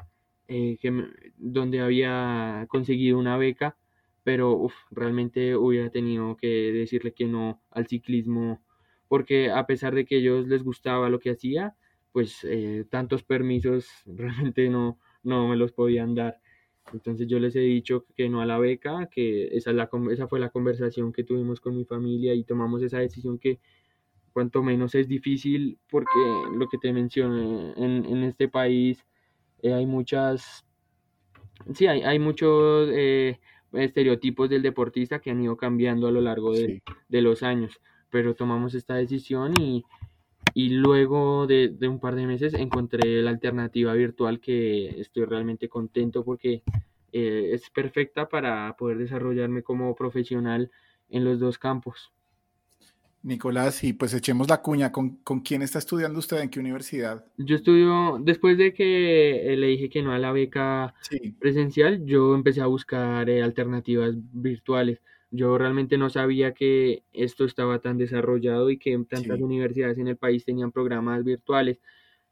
eh, 0.47 0.77
que 0.81 0.91
me- 0.91 1.07
donde 1.37 1.79
había 1.81 2.65
conseguido 2.69 3.17
una 3.17 3.37
beca, 3.37 3.77
pero 4.23 4.51
uf, 4.53 4.73
realmente 4.91 5.55
hubiera 5.55 5.89
tenido 5.89 6.35
que 6.37 6.47
decirle 6.73 7.13
que 7.13 7.25
no 7.25 7.61
al 7.71 7.87
ciclismo, 7.87 8.61
porque 9.07 9.49
a 9.51 9.65
pesar 9.65 9.95
de 9.95 10.05
que 10.05 10.17
ellos 10.17 10.47
les 10.47 10.63
gustaba 10.63 11.09
lo 11.09 11.19
que 11.19 11.31
hacía, 11.31 11.75
pues 12.11 12.43
eh, 12.43 12.85
tantos 12.89 13.23
permisos 13.23 13.87
realmente 14.05 14.69
no, 14.69 14.99
no 15.23 15.47
me 15.47 15.55
los 15.55 15.71
podían 15.71 16.15
dar. 16.15 16.39
Entonces 16.93 17.27
yo 17.27 17.39
les 17.39 17.55
he 17.55 17.59
dicho 17.59 18.05
que 18.15 18.29
no 18.29 18.41
a 18.41 18.45
la 18.45 18.59
beca, 18.59 19.07
que 19.07 19.47
esa, 19.55 19.71
es 19.71 19.75
la, 19.75 19.89
esa 20.11 20.27
fue 20.27 20.39
la 20.39 20.49
conversación 20.49 21.11
que 21.11 21.23
tuvimos 21.23 21.59
con 21.59 21.75
mi 21.75 21.85
familia 21.85 22.33
y 22.33 22.43
tomamos 22.43 22.81
esa 22.81 22.99
decisión 22.99 23.37
que 23.39 23.59
cuanto 24.33 24.63
menos 24.63 24.95
es 24.95 25.07
difícil 25.07 25.79
porque 25.89 26.19
lo 26.55 26.67
que 26.69 26.77
te 26.77 26.93
mencioné, 26.93 27.73
en, 27.75 28.05
en 28.05 28.23
este 28.23 28.47
país 28.47 29.05
eh, 29.61 29.73
hay 29.73 29.85
muchas, 29.85 30.65
sí, 31.73 31.87
hay, 31.87 32.01
hay 32.03 32.19
muchos 32.19 32.89
eh, 32.93 33.39
estereotipos 33.73 34.49
del 34.49 34.61
deportista 34.61 35.19
que 35.19 35.31
han 35.31 35.41
ido 35.43 35.57
cambiando 35.57 36.07
a 36.07 36.11
lo 36.11 36.21
largo 36.21 36.53
de, 36.53 36.65
Sí. 36.67 36.81
de 37.09 37.21
los 37.21 37.43
años, 37.43 37.81
pero 38.09 38.35
tomamos 38.35 38.75
esta 38.75 38.95
decisión 38.95 39.53
y, 39.59 39.83
y 40.57 40.69
luego 40.69 41.45
de, 41.45 41.69
de 41.69 41.87
un 41.87 41.99
par 41.99 42.15
de 42.15 42.25
meses 42.25 42.55
encontré 42.55 43.21
la 43.21 43.29
alternativa 43.29 43.93
virtual 43.93 44.39
que 44.39 44.99
estoy 44.99 45.25
realmente 45.25 45.69
contento 45.69 46.23
porque 46.25 46.63
eh, 47.11 47.51
es 47.53 47.69
perfecta 47.69 48.27
para 48.27 48.75
poder 48.75 48.97
desarrollarme 48.97 49.61
como 49.61 49.93
profesional 49.93 50.71
en 51.09 51.25
los 51.25 51.39
dos 51.39 51.59
campos. 51.59 52.11
Nicolás, 53.21 53.83
y 53.83 53.93
pues 53.93 54.13
echemos 54.15 54.47
la 54.49 54.61
cuña. 54.63 54.91
¿Con, 54.91 55.17
con 55.17 55.41
quién 55.41 55.61
está 55.61 55.77
estudiando 55.77 56.17
usted? 56.17 56.39
¿En 56.39 56.49
qué 56.49 56.59
universidad? 56.59 57.25
Yo 57.37 57.55
estudio, 57.55 58.17
después 58.19 58.57
de 58.57 58.73
que 58.73 59.53
eh, 59.53 59.57
le 59.57 59.67
dije 59.67 59.89
que 59.89 60.01
no 60.01 60.11
a 60.11 60.17
la 60.17 60.31
beca 60.31 60.95
Sí, 60.99 61.37
presencial, 61.39 62.03
yo 62.05 62.33
empecé 62.33 62.61
a 62.61 62.65
buscar 62.65 63.29
eh, 63.29 63.43
alternativas 63.43 64.15
virtuales. 64.33 65.01
Yo 65.31 65.57
realmente 65.57 65.97
no 65.97 66.09
sabía 66.09 66.53
que 66.53 67.03
esto 67.13 67.45
estaba 67.45 67.79
tan 67.81 67.97
desarrollado 67.97 68.69
y 68.69 68.79
que 68.79 68.97
tantas 69.09 69.39
Sí. 69.39 69.41
universidades 69.41 69.97
en 69.97 70.07
el 70.07 70.17
país 70.17 70.45
tenían 70.45 70.71
programas 70.71 71.23
virtuales. 71.25 71.81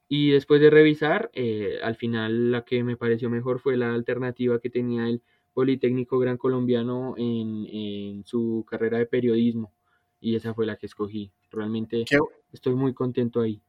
Y 0.07 0.31
después 0.31 0.61
de 0.61 0.69
revisar, 0.69 1.31
eh, 1.33 1.79
al 1.83 1.95
final 1.95 2.51
la 2.51 2.63
que 2.65 2.83
me 2.83 2.97
pareció 2.97 3.29
mejor 3.29 3.59
fue 3.59 3.77
la 3.77 3.93
alternativa 3.93 4.59
que 4.59 4.69
tenía 4.69 5.07
el 5.09 5.23
Politécnico 5.53 6.19
Gran 6.19 6.37
Colombiano 6.37 7.15
en, 7.17 7.65
en 7.67 8.25
su 8.25 8.65
carrera 8.69 8.99
de 8.99 9.07
periodismo. 9.07 9.73
Y 10.19 10.35
esa 10.35 10.53
fue 10.53 10.65
la 10.65 10.77
que 10.77 10.85
escogí. 10.87 11.33
Realmente 11.51 12.09
Qué, 12.09 12.17
estoy 12.51 12.75
muy 12.75 12.93
contento 12.93 13.41
ahí. 13.41 13.61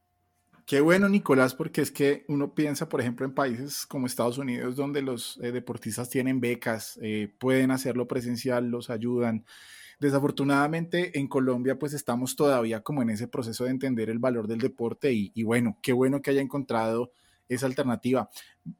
Qué 0.67 0.81
bueno, 0.81 1.07
Nicolás, 1.07 1.55
porque 1.55 1.81
es 1.81 1.91
que 1.91 2.25
uno 2.27 2.53
piensa, 2.53 2.89
por 2.89 2.99
ejemplo, 2.99 3.25
en 3.25 3.33
países 3.33 3.85
como 3.87 4.05
Estados 4.05 4.37
Unidos, 4.37 4.75
donde 4.75 5.01
los 5.01 5.39
eh, 5.41 5.53
deportistas 5.53 6.09
tienen 6.09 6.41
becas, 6.41 6.99
eh, 7.01 7.33
pueden 7.39 7.71
hacerlo 7.71 8.05
presencial, 8.07 8.67
los 8.69 8.89
ayudan. 8.89 9.45
Desafortunadamente 9.99 11.17
en 11.17 11.27
Colombia 11.27 11.79
pues 11.79 11.93
estamos 11.93 12.35
todavía 12.35 12.81
como 12.81 13.01
en 13.01 13.09
ese 13.09 13.27
proceso 13.27 13.63
de 13.63 13.71
entender 13.71 14.09
el 14.11 14.19
valor 14.19 14.47
del 14.47 14.59
deporte 14.59 15.11
y, 15.11 15.43
bueno, 15.43 15.79
qué 15.81 15.93
bueno 15.93 16.21
que 16.21 16.31
haya 16.31 16.41
encontrado 16.41 17.13
esa 17.47 17.65
alternativa. 17.65 18.29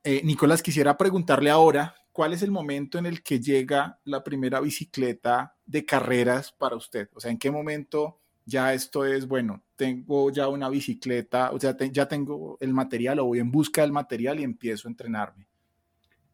Eh, 0.03 0.21
Nicolás, 0.25 0.61
quisiera 0.61 0.97
preguntarle 0.97 1.49
ahora, 1.49 1.95
¿cuál 2.11 2.33
es 2.33 2.43
el 2.43 2.51
momento 2.51 2.99
en 2.99 3.05
el 3.05 3.23
que 3.23 3.39
llega 3.39 3.99
la 4.03 4.23
primera 4.23 4.59
bicicleta 4.59 5.55
de 5.65 5.85
carreras 5.85 6.51
para 6.51 6.75
usted? 6.75 7.09
O 7.13 7.21
sea, 7.21 7.31
¿en 7.31 7.39
qué 7.39 7.49
momento 7.49 8.19
ya 8.45 8.73
esto 8.73 9.05
es, 9.05 9.27
bueno, 9.27 9.63
tengo 9.77 10.29
ya 10.31 10.49
una 10.49 10.69
bicicleta, 10.69 11.51
o 11.51 11.59
sea, 11.59 11.77
te, 11.77 11.89
ya 11.91 12.07
tengo 12.07 12.57
el 12.59 12.73
material 12.73 13.19
o 13.19 13.25
voy 13.25 13.39
en 13.39 13.51
busca 13.51 13.81
del 13.81 13.93
material 13.93 14.39
y 14.39 14.43
empiezo 14.43 14.87
a 14.87 14.91
entrenarme? 14.91 15.47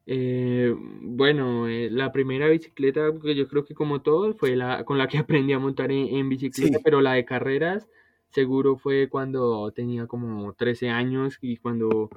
Eh, 0.05 0.73
bueno, 1.01 1.67
eh, 1.67 1.89
la 1.91 2.11
primera 2.11 2.47
bicicleta, 2.47 3.11
que 3.21 3.35
yo 3.35 3.47
creo 3.47 3.63
que 3.63 3.73
como 3.75 4.01
todo, 4.01 4.33
fue 4.33 4.55
la 4.55 4.83
con 4.83 4.97
la 4.97 5.07
que 5.07 5.17
aprendí 5.19 5.53
a 5.53 5.59
montar 5.59 5.91
en, 5.91 6.07
en 6.15 6.29
bicicleta, 6.29 6.77
Sí, 6.77 6.83
pero 6.83 7.01
la 7.01 7.13
de 7.13 7.25
carreras 7.25 7.87
seguro 8.29 8.77
fue 8.77 9.09
cuando 9.09 9.71
tenía 9.71 10.07
como 10.07 10.53
13 10.53 10.89
años 10.89 11.37
y 11.41 11.57
cuando 11.57 12.09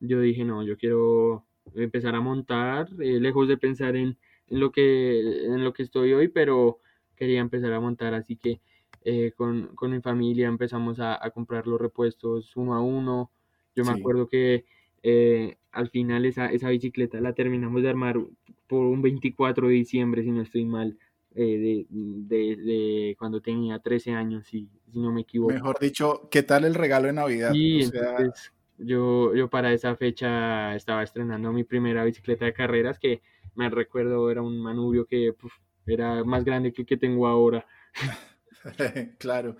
yo 0.00 0.20
dije, 0.20 0.44
no, 0.44 0.64
yo 0.64 0.76
quiero 0.76 1.44
empezar 1.74 2.14
a 2.14 2.20
montar, 2.20 2.88
eh, 3.00 3.20
lejos 3.20 3.46
de 3.48 3.56
pensar 3.56 3.94
en, 3.96 4.16
en 4.48 4.60
lo 4.60 4.72
que, 4.72 5.44
en 5.44 5.62
lo 5.62 5.72
que 5.72 5.84
estoy 5.84 6.12
hoy, 6.12 6.28
pero 6.28 6.78
quería 7.14 7.40
empezar 7.40 7.72
a 7.72 7.80
montar, 7.80 8.14
así 8.14 8.36
que 8.36 8.60
eh, 9.02 9.32
con, 9.36 9.74
con 9.74 9.90
mi 9.92 10.00
familia 10.00 10.48
empezamos 10.48 11.00
a, 11.00 11.24
a 11.24 11.30
comprar 11.30 11.66
los 11.66 11.80
repuestos 11.80 12.56
uno 12.56 12.74
a 12.74 12.80
uno. 12.80 13.30
Yo 13.74 13.84
me 13.84 13.94
sí. 13.94 14.00
acuerdo 14.00 14.28
que 14.28 14.64
eh, 15.02 15.56
al 15.72 15.88
final 15.88 16.26
esa, 16.26 16.46
esa 16.46 16.68
bicicleta 16.68 17.20
la 17.20 17.32
terminamos 17.32 17.82
de 17.82 17.88
armar 17.88 18.18
por 18.66 18.86
un 18.86 19.02
24 19.02 19.68
de 19.68 19.74
diciembre, 19.74 20.22
si 20.22 20.30
no 20.30 20.42
estoy 20.42 20.64
mal, 20.64 20.98
eh, 21.34 21.86
de, 21.86 21.86
de, 21.88 22.56
de 22.56 23.16
cuando 23.18 23.40
tenía 23.40 23.78
13 23.78 24.12
años, 24.12 24.46
si, 24.46 24.68
si 24.92 24.98
no 24.98 25.12
me 25.12 25.22
equivoco. 25.22 25.52
Mejor 25.52 25.78
dicho, 25.78 26.28
¿qué 26.30 26.42
tal 26.42 26.64
el 26.64 26.74
regalo 26.74 27.06
de 27.06 27.12
Navidad? 27.12 27.52
Y 27.54 27.84
O 27.84 27.86
sea, 27.86 28.10
entonces 28.18 28.52
yo, 28.78 29.34
yo 29.34 29.48
para 29.48 29.72
esa 29.72 29.94
fecha 29.96 30.74
estaba 30.74 31.02
estrenando 31.02 31.52
mi 31.52 31.64
primera 31.64 32.04
bicicleta 32.04 32.44
de 32.44 32.52
carreras, 32.52 32.98
que 32.98 33.22
me 33.54 33.68
recuerdo 33.68 34.30
era 34.30 34.42
un 34.42 34.60
manubrio 34.60 35.06
que 35.06 35.32
puf, 35.32 35.52
era 35.86 36.24
más 36.24 36.44
grande 36.44 36.72
que 36.72 36.82
el 36.82 36.86
que 36.86 36.96
tengo 36.96 37.26
ahora. 37.26 37.66
claro. 39.18 39.56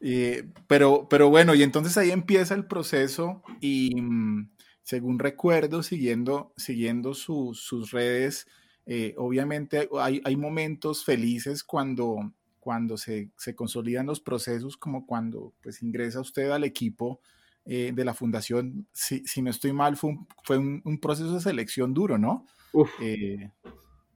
Y, 0.00 0.42
pero, 0.66 1.08
pero 1.08 1.28
bueno, 1.30 1.54
y 1.54 1.62
entonces 1.62 1.96
ahí 1.96 2.10
empieza 2.10 2.54
el 2.54 2.66
proceso 2.66 3.42
y 3.60 4.00
mm, 4.00 4.50
según 4.82 5.18
recuerdo, 5.18 5.82
siguiendo, 5.82 6.52
siguiendo 6.56 7.14
su- 7.14 7.54
sus 7.54 7.90
redes, 7.92 8.46
eh, 8.86 9.14
obviamente 9.16 9.88
hay, 10.00 10.20
hay 10.24 10.36
momentos 10.36 11.04
felices 11.04 11.62
cuando, 11.62 12.32
cuando 12.58 12.96
se, 12.96 13.30
se 13.36 13.54
consolidan 13.54 14.06
los 14.06 14.20
procesos, 14.20 14.76
como 14.76 15.06
cuando 15.06 15.54
pues 15.62 15.82
ingresa 15.82 16.20
usted 16.20 16.50
al 16.50 16.64
equipo 16.64 17.20
eh, 17.64 17.92
de 17.94 18.04
la 18.04 18.12
fundación. 18.14 18.88
Si, 18.92 19.24
si 19.24 19.40
no 19.40 19.50
estoy 19.50 19.72
mal, 19.72 19.96
fue 19.96 20.10
un, 20.10 20.26
fue 20.42 20.58
un, 20.58 20.82
un 20.84 20.98
proceso 20.98 21.32
de 21.34 21.40
selección 21.40 21.94
duro, 21.94 22.18
¿no? 22.18 22.44
Uf, 22.72 22.92
Eh, 22.96 23.50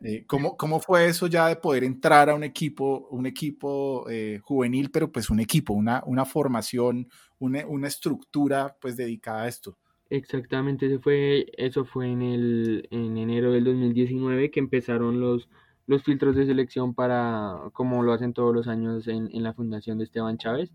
eh, 0.02 0.24
¿cómo, 0.26 0.56
¿Cómo 0.56 0.80
fue 0.80 1.06
eso 1.06 1.26
ya 1.26 1.48
de 1.48 1.56
poder 1.56 1.84
entrar 1.84 2.28
a 2.30 2.34
un 2.34 2.44
equipo, 2.44 3.08
un 3.10 3.26
equipo 3.26 4.06
eh, 4.10 4.40
juvenil, 4.42 4.90
pero 4.90 5.10
pues 5.10 5.30
un 5.30 5.40
equipo, 5.40 5.72
una, 5.72 6.02
una 6.06 6.24
formación, 6.24 7.08
una, 7.38 7.66
una 7.66 7.88
estructura 7.88 8.76
pues 8.80 8.96
dedicada 8.96 9.44
a 9.44 9.48
esto? 9.48 9.78
Exactamente, 10.08 10.86
ese 10.86 11.00
fue, 11.00 11.46
eso 11.56 11.84
fue 11.84 12.06
en 12.08 12.22
el, 12.22 12.86
en 12.92 13.16
enero 13.16 13.50
del 13.52 13.64
2019 13.64 14.52
que 14.52 14.60
empezaron 14.60 15.20
los, 15.20 15.48
los 15.86 16.04
filtros 16.04 16.36
de 16.36 16.46
selección 16.46 16.94
para, 16.94 17.58
como 17.72 18.02
lo 18.04 18.12
hacen 18.12 18.32
todos 18.32 18.54
los 18.54 18.68
años 18.68 19.08
en, 19.08 19.28
en 19.32 19.42
la 19.42 19.52
fundación 19.52 19.98
de 19.98 20.04
Esteban 20.04 20.38
Chávez. 20.38 20.70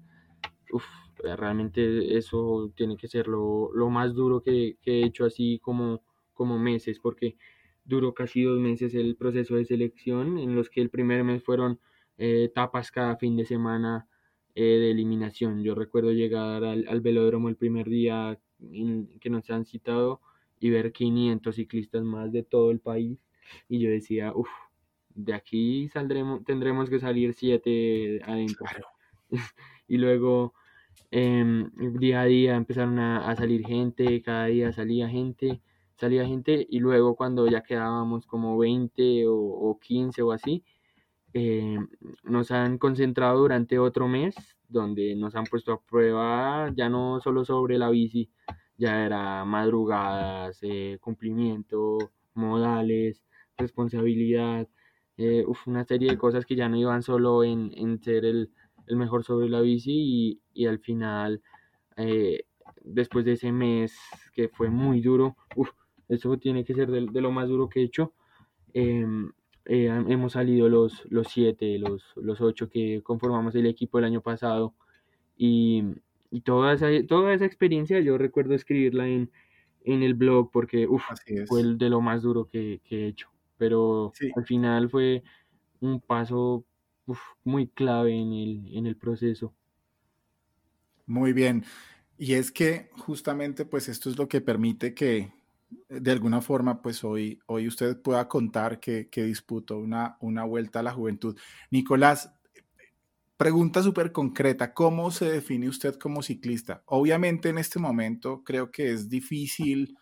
Uf, 0.73 0.83
eh, 1.23 1.35
realmente 1.37 2.17
eso 2.17 2.71
tiene 2.75 2.97
que 2.97 3.07
ser 3.07 3.27
lo, 3.27 3.71
lo 3.73 3.89
más 3.89 4.13
duro 4.13 4.41
que, 4.41 4.77
que 4.81 5.01
he 5.01 5.05
hecho 5.05 5.25
así 5.25 5.59
como, 5.59 6.01
como 6.33 6.59
meses, 6.59 6.99
porque 6.99 7.37
duró 7.83 8.13
casi 8.13 8.43
dos 8.43 8.59
meses 8.59 8.93
el 8.95 9.15
proceso 9.15 9.55
de 9.55 9.65
selección, 9.65 10.37
en 10.37 10.55
los 10.55 10.69
que 10.69 10.81
el 10.81 10.89
primer 10.89 11.23
mes 11.23 11.43
fueron 11.43 11.79
eh, 12.17 12.43
etapas 12.45 12.91
cada 12.91 13.17
fin 13.17 13.35
de 13.37 13.45
semana 13.45 14.07
eh, 14.55 14.63
de 14.63 14.91
eliminación. 14.91 15.63
Yo 15.63 15.75
recuerdo 15.75 16.11
llegar 16.11 16.63
al, 16.63 16.87
al 16.87 17.01
velódromo 17.01 17.49
el 17.49 17.55
primer 17.55 17.87
día 17.89 18.39
en- 18.59 19.19
que 19.19 19.29
nos 19.29 19.49
han 19.49 19.65
citado 19.65 20.21
y 20.59 20.69
ver 20.69 20.91
500 20.91 21.55
ciclistas 21.55 22.03
más 22.03 22.31
de 22.31 22.43
todo 22.43 22.71
el 22.71 22.79
país, 22.79 23.17
y 23.67 23.79
yo 23.79 23.89
decía, 23.89 24.31
uff, 24.35 24.49
de 25.13 25.33
aquí 25.33 25.89
saldremos, 25.89 26.43
tendremos 26.45 26.89
que 26.89 26.99
salir 26.99 27.33
siete 27.33 28.21
adentro. 28.23 28.65
Claro. 28.65 28.85
Y 29.87 29.97
luego 29.97 30.53
em, 31.11 31.69
día 31.99 32.21
a 32.21 32.25
día 32.25 32.55
empezaron 32.55 32.99
a, 32.99 33.29
a 33.29 33.35
salir 33.35 33.65
gente, 33.65 34.21
cada 34.21 34.45
día 34.47 34.71
salía 34.73 35.09
gente, 35.09 35.61
salía 36.01 36.25
gente 36.25 36.65
y 36.69 36.79
luego 36.79 37.15
cuando 37.15 37.47
ya 37.47 37.61
quedábamos 37.61 38.25
como 38.25 38.57
20 38.57 39.27
o, 39.27 39.35
o 39.35 39.79
15 39.79 40.23
o 40.23 40.31
así, 40.31 40.63
eh, 41.33 41.77
nos 42.23 42.51
han 42.51 42.77
concentrado 42.79 43.39
durante 43.39 43.79
otro 43.79 44.07
mes 44.07 44.35
donde 44.67 45.15
nos 45.15 45.35
han 45.35 45.45
puesto 45.45 45.73
a 45.73 45.81
prueba 45.81 46.71
ya 46.75 46.89
no 46.89 47.21
solo 47.21 47.45
sobre 47.45 47.77
la 47.77 47.89
bici, 47.91 48.31
ya 48.77 49.05
era 49.05 49.45
madrugadas, 49.45 50.57
eh, 50.63 50.97
cumplimiento, 51.01 51.99
modales, 52.33 53.23
responsabilidad, 53.57 54.67
eh, 55.17 55.45
una 55.67 55.85
serie 55.85 56.09
de 56.09 56.17
cosas 56.17 56.45
que 56.45 56.55
ya 56.55 56.67
no 56.67 56.77
iban 56.77 57.03
solo 57.03 57.43
en, 57.43 57.71
en 57.77 58.01
ser 58.01 58.25
el, 58.25 58.49
el 58.87 58.95
mejor 58.97 59.23
sobre 59.23 59.49
la 59.49 59.61
bici 59.61 59.91
y, 59.93 60.41
y 60.53 60.65
al 60.65 60.79
final, 60.79 61.43
después 62.83 63.25
de 63.25 63.33
ese 63.33 63.51
mes 63.51 63.95
que 64.33 64.49
fue 64.49 64.69
muy 64.69 65.01
duro, 65.01 65.35
uf, 65.55 65.69
eso 66.11 66.37
tiene 66.39 66.65
que 66.65 66.75
ser 66.75 66.91
de, 66.91 67.07
de 67.11 67.21
lo 67.21 67.31
más 67.31 67.49
duro 67.49 67.69
que 67.69 67.81
he 67.81 67.83
hecho. 67.85 68.13
eh, 68.73 69.05
eh, 69.65 69.87
hemos 70.07 70.33
salido 70.33 70.69
los, 70.69 71.05
los 71.11 71.27
siete, 71.29 71.77
los, 71.79 72.03
los 72.17 72.41
ocho 72.41 72.69
que 72.69 73.01
conformamos 73.03 73.55
el 73.55 73.65
equipo 73.67 73.99
el 73.99 74.05
año 74.05 74.21
pasado 74.21 74.75
y, 75.37 75.83
y 76.31 76.41
toda, 76.41 76.73
esa, 76.73 76.87
toda 77.07 77.33
esa 77.33 77.45
experiencia 77.45 77.99
yo 78.01 78.17
recuerdo 78.17 78.55
escribirla 78.55 79.07
en, 79.07 79.31
en 79.83 80.03
el 80.03 80.13
blog 80.15 80.51
porque 80.51 80.87
uf, 80.87 81.03
fue 81.45 81.61
el 81.61 81.77
de 81.77 81.89
lo 81.89 82.01
más 82.01 82.21
duro 82.23 82.47
que, 82.47 82.81
que 82.85 83.05
he 83.05 83.07
hecho, 83.09 83.29
pero 83.57 84.15
Sí, 84.19 84.35
al 84.35 84.45
final 84.45 84.89
fue 84.89 85.23
un 85.81 86.01
paso 86.01 86.65
uf, 87.07 87.19
muy 87.43 87.67
clave 87.69 88.13
en 88.19 88.33
el, 88.33 88.77
en 88.77 88.87
el 88.87 88.97
proceso. 88.97 89.53
muy 91.05 91.33
bien. 91.33 91.65
Y 92.17 92.33
es 92.35 92.51
que 92.51 92.89
justamente 92.93 93.65
pues 93.65 93.89
esto 93.89 94.09
es 94.09 94.17
lo 94.17 94.27
que 94.27 94.41
permite 94.41 94.93
que 94.93 95.33
de 95.89 96.11
alguna 96.11 96.41
forma 96.41 96.81
pues 96.81 97.03
hoy, 97.03 97.39
hoy 97.45 97.67
usted 97.67 98.01
pueda 98.01 98.27
contar 98.27 98.79
que, 98.79 99.09
que 99.09 99.23
disputó 99.23 99.77
una, 99.77 100.17
una 100.21 100.43
vuelta 100.43 100.79
a 100.79 100.83
la 100.83 100.91
juventud. 100.91 101.37
Nicolás, 101.69 102.31
Pregunta 103.41 103.81
súper 103.81 104.11
concreta, 104.11 104.71
¿cómo 104.71 105.09
se 105.09 105.25
define 105.25 105.67
usted 105.67 105.95
como 105.95 106.21
ciclista? 106.21 106.83
Obviamente 106.85 107.49
en 107.49 107.57
este 107.57 107.79
momento 107.79 108.43
creo 108.43 108.69
que 108.69 108.91
es 108.91 109.09
difícil 109.09 109.97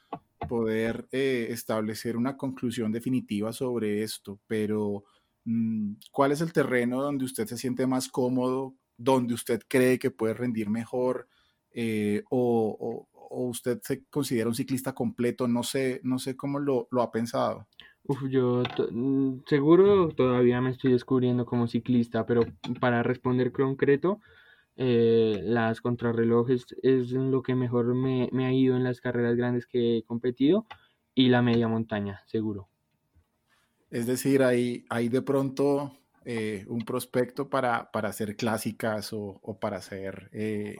poder 0.49 1.07
eh, 1.13 1.47
establecer 1.49 2.17
una 2.17 2.35
conclusión 2.35 2.91
definitiva 2.91 3.53
sobre 3.53 4.03
esto, 4.03 4.41
pero 4.45 5.05
mm, 5.45 5.93
¿cuál 6.11 6.33
es 6.33 6.41
el 6.41 6.51
terreno 6.51 7.01
donde 7.01 7.23
usted 7.23 7.47
se 7.47 7.57
siente 7.57 7.87
más 7.87 8.09
cómodo, 8.09 8.75
donde 8.97 9.35
usted 9.35 9.61
cree 9.69 9.99
que 9.99 10.11
puede 10.11 10.33
rendir 10.33 10.69
mejor 10.69 11.29
eh, 11.71 12.23
o, 12.29 13.07
o- 13.29 13.47
usted 13.49 13.79
se 13.83 14.05
considera 14.05 14.49
un 14.49 14.55
ciclista 14.55 14.93
completo? 14.93 15.47
No 15.47 15.63
sé, 15.63 16.01
no 16.03 16.19
sé 16.19 16.35
cómo 16.37 16.59
lo, 16.59 16.87
lo 16.91 17.01
ha 17.01 17.11
pensado. 17.11 17.67
Uf, 18.03 18.23
yo 18.29 18.63
mm, 18.91 19.41
seguro 19.47 20.09
todavía 20.09 20.61
me 20.61 20.71
estoy 20.71 20.91
descubriendo 20.93 21.45
como 21.45 21.67
ciclista, 21.67 22.25
pero 22.25 22.41
para 22.79 23.03
responder 23.03 23.51
concreto, 23.51 24.19
eh, 24.77 25.41
las 25.43 25.81
contrarrelojes 25.81 26.65
es 26.83 27.11
lo 27.11 27.43
que 27.43 27.55
mejor 27.55 27.95
me, 27.95 28.29
me 28.33 28.45
ha 28.47 28.53
ido 28.53 28.77
en 28.77 28.83
las 28.85 29.01
carreras 29.01 29.35
grandes 29.37 29.67
que 29.67 29.97
he 29.99 30.03
competido 30.03 30.67
y 31.15 31.29
la 31.29 31.41
media 31.43 31.67
montaña, 31.67 32.21
seguro. 32.27 32.69
Es 33.89 34.05
decir, 34.07 34.43
ahí, 34.43 34.85
ahí 34.89 35.09
de 35.09 35.21
pronto 35.21 35.97
eh, 36.25 36.65
un 36.67 36.85
prospecto 36.85 37.49
para, 37.49 37.91
para 37.91 38.09
hacer 38.09 38.35
clásicas 38.35 39.11
o, 39.13 39.39
para 39.59 39.77
hacer, 39.77 40.29
eh, 40.33 40.75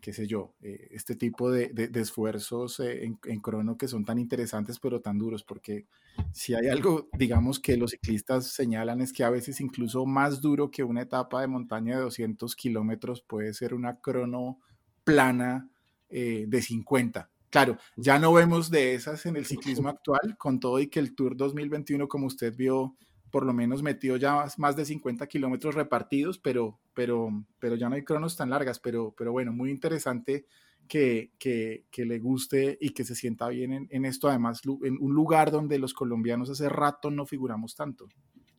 qué 0.00 0.12
sé 0.12 0.26
yo, 0.26 0.54
eh, 0.62 0.88
este 0.92 1.16
tipo 1.16 1.50
de, 1.50 1.90
esfuerzos 1.94 2.80
en, 2.80 3.18
en, 3.24 3.40
crono 3.40 3.76
que 3.76 3.88
son 3.88 4.04
tan 4.04 4.18
interesantes 4.18 4.78
pero 4.78 5.00
tan 5.00 5.18
duros, 5.18 5.42
porque 5.44 5.86
si 6.32 6.54
hay 6.54 6.68
algo, 6.68 7.08
digamos, 7.18 7.58
que 7.58 7.76
los 7.76 7.90
ciclistas 7.90 8.46
señalan 8.52 9.00
es 9.00 9.12
que 9.12 9.24
a 9.24 9.30
veces 9.30 9.60
incluso 9.60 10.06
más 10.06 10.40
duro 10.40 10.70
que 10.70 10.84
una 10.84 11.02
etapa 11.02 11.40
de 11.40 11.48
montaña 11.48 11.96
de 11.96 12.02
200 12.02 12.54
kilómetros 12.56 13.22
puede 13.22 13.54
ser 13.54 13.74
una 13.74 14.00
crono 14.00 14.58
plana 15.04 15.68
de 16.10 16.62
50 16.62 17.30
Claro, 17.50 17.78
ya 17.96 18.18
no 18.18 18.32
vemos 18.32 18.70
de 18.70 18.94
esas 18.94 19.24
en 19.26 19.36
el 19.36 19.46
ciclismo 19.46 19.88
actual, 19.88 20.36
con 20.36 20.60
todo 20.60 20.78
y 20.80 20.88
que 20.88 21.00
el 21.00 21.14
Tour 21.14 21.36
2021, 21.36 22.06
como 22.08 22.26
usted 22.26 22.54
vio, 22.54 22.94
por 23.30 23.46
lo 23.46 23.52
menos 23.52 23.82
metió 23.82 24.16
ya 24.16 24.44
más 24.58 24.76
de 24.76 24.84
50 24.84 25.26
kilómetros 25.26 25.74
repartidos, 25.74 26.38
pero, 26.38 26.78
pero, 26.98 27.30
pero 27.60 27.76
ya 27.76 27.88
no 27.88 27.94
hay 27.94 28.02
cronos 28.02 28.36
tan 28.36 28.50
largas, 28.50 28.80
pero, 28.80 29.14
pero 29.16 29.30
bueno, 29.30 29.52
muy 29.52 29.70
interesante 29.70 30.46
que, 30.88 31.30
que, 31.38 31.84
que 31.90 32.04
le 32.04 32.18
guste 32.18 32.76
y 32.80 32.90
que 32.90 33.04
se 33.04 33.14
sienta 33.14 33.48
bien 33.48 33.72
en, 33.72 33.86
en, 33.90 34.04
esto, 34.04 34.28
además, 34.28 34.62
en 34.82 34.98
un 35.00 35.14
lugar 35.14 35.52
donde 35.52 35.78
los 35.78 35.94
colombianos 35.94 36.50
hace 36.50 36.68
rato 36.68 37.12
no 37.12 37.24
figuramos 37.24 37.76
tanto. 37.76 38.08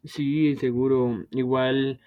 Sí, 0.06 0.56
seguro. 0.56 1.26
Igual 1.32 2.00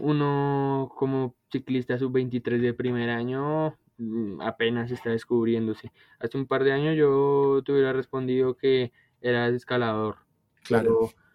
uno 0.00 0.90
como 0.96 1.36
ciclista 1.52 1.96
sub-23 1.96 2.60
de 2.60 2.74
primer 2.74 3.10
año 3.10 3.78
Mm, 3.98 4.40
apenas 4.40 4.90
está 4.92 5.10
descubriéndose. 5.10 5.92
Hace 6.20 6.38
un 6.38 6.46
par 6.46 6.64
de 6.64 6.72
años 6.72 6.96
yo 6.96 7.62
te 7.64 7.72
hubiera 7.72 7.92
respondido 7.92 8.56
que 8.56 8.92
era 9.20 9.48
escalador. 9.48 10.18
Claro. 10.62 10.98
Pero, 11.00 11.27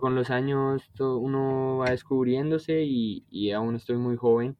con 0.00 0.14
los 0.14 0.30
años 0.30 0.90
uno 0.98 1.78
va 1.78 1.90
descubriéndose 1.90 2.84
y, 2.84 3.50
aún 3.52 3.76
estoy 3.76 3.96
muy 3.96 4.16
joven 4.16 4.56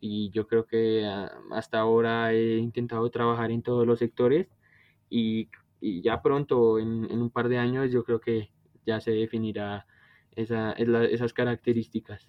y 0.00 0.30
yo 0.30 0.46
creo 0.46 0.66
que 0.66 1.04
ah, 1.06 1.30
hasta 1.52 1.78
ahora 1.78 2.32
he 2.32 2.56
intentado 2.56 3.08
trabajar 3.10 3.50
en 3.50 3.62
todos 3.62 3.86
los 3.86 3.98
sectores 3.98 4.48
y, 5.10 5.48
ya 5.80 6.22
pronto, 6.22 6.78
en, 6.78 7.10
un 7.10 7.30
par 7.30 7.48
de 7.48 7.58
años, 7.58 7.90
yo 7.92 8.04
creo 8.04 8.20
que 8.20 8.50
ya 8.86 9.00
se 9.00 9.10
definirá 9.10 9.86
esa, 10.36 10.72
esas 10.72 11.32
características. 11.32 12.28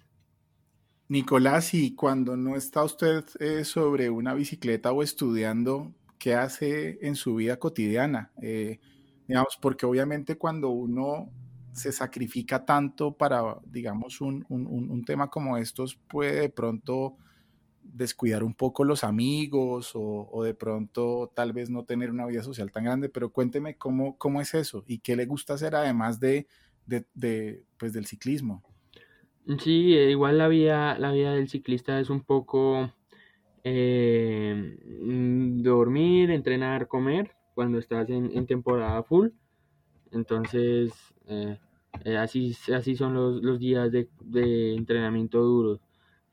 Nicolás, 1.08 1.72
y 1.72 1.94
cuando 1.94 2.36
no 2.36 2.56
está 2.56 2.82
usted 2.82 3.24
eh, 3.38 3.64
sobre 3.64 4.10
una 4.10 4.34
bicicleta 4.34 4.92
o 4.92 5.02
estudiando, 5.02 5.94
¿qué 6.18 6.34
hace 6.34 6.98
en 7.06 7.14
su 7.14 7.36
vida 7.36 7.58
cotidiana? 7.58 8.32
Eh, 8.42 8.80
digamos, 9.28 9.58
porque 9.60 9.86
obviamente 9.86 10.36
cuando 10.36 10.70
uno 10.70 11.30
se 11.74 11.92
sacrifica 11.92 12.64
tanto 12.64 13.16
para, 13.16 13.58
digamos, 13.66 14.20
un, 14.20 14.44
un, 14.48 15.04
tema 15.04 15.28
como 15.28 15.56
estos, 15.56 15.96
puede 15.96 16.40
de 16.40 16.48
pronto 16.48 17.16
descuidar 17.82 18.42
un 18.42 18.54
poco 18.54 18.84
los 18.84 19.04
amigos 19.04 19.92
o, 19.94 20.42
de 20.42 20.54
pronto 20.54 21.30
tal 21.34 21.52
vez 21.52 21.70
no 21.70 21.84
tener 21.84 22.10
una 22.10 22.26
vida 22.26 22.42
social 22.42 22.72
tan 22.72 22.84
grande, 22.84 23.08
pero 23.08 23.30
cuénteme 23.30 23.76
cómo, 23.76 24.16
cómo 24.16 24.40
es 24.40 24.54
eso 24.54 24.84
y 24.86 24.98
qué 24.98 25.16
le 25.16 25.26
gusta 25.26 25.54
hacer 25.54 25.74
además 25.74 26.20
de, 26.20 26.46
de, 26.86 27.06
de 27.14 27.64
pues, 27.76 27.92
del 27.92 28.06
ciclismo. 28.06 28.62
Sí, 29.58 29.94
eh, 29.94 30.10
igual 30.10 30.38
la 30.38 30.48
vida, 30.48 30.98
la 30.98 31.12
vida 31.12 31.34
del 31.34 31.48
ciclista 31.48 32.00
es 32.00 32.08
un 32.08 32.22
poco 32.22 32.90
eh, 33.62 34.78
mm, 35.02 35.62
dormir, 35.62 36.30
entrenar, 36.30 36.88
comer 36.88 37.32
cuando 37.54 37.78
estás 37.78 38.08
en, 38.10 38.46
temporada 38.46 39.02
full. 39.02 39.28
Entonces, 40.14 40.92
eh, 41.26 41.58
así, 42.18 42.56
así 42.74 42.96
son 42.96 43.14
los, 43.14 43.42
los 43.42 43.58
días 43.58 43.92
de, 43.92 44.08
de 44.20 44.74
entrenamiento 44.74 45.40
duro. 45.40 45.80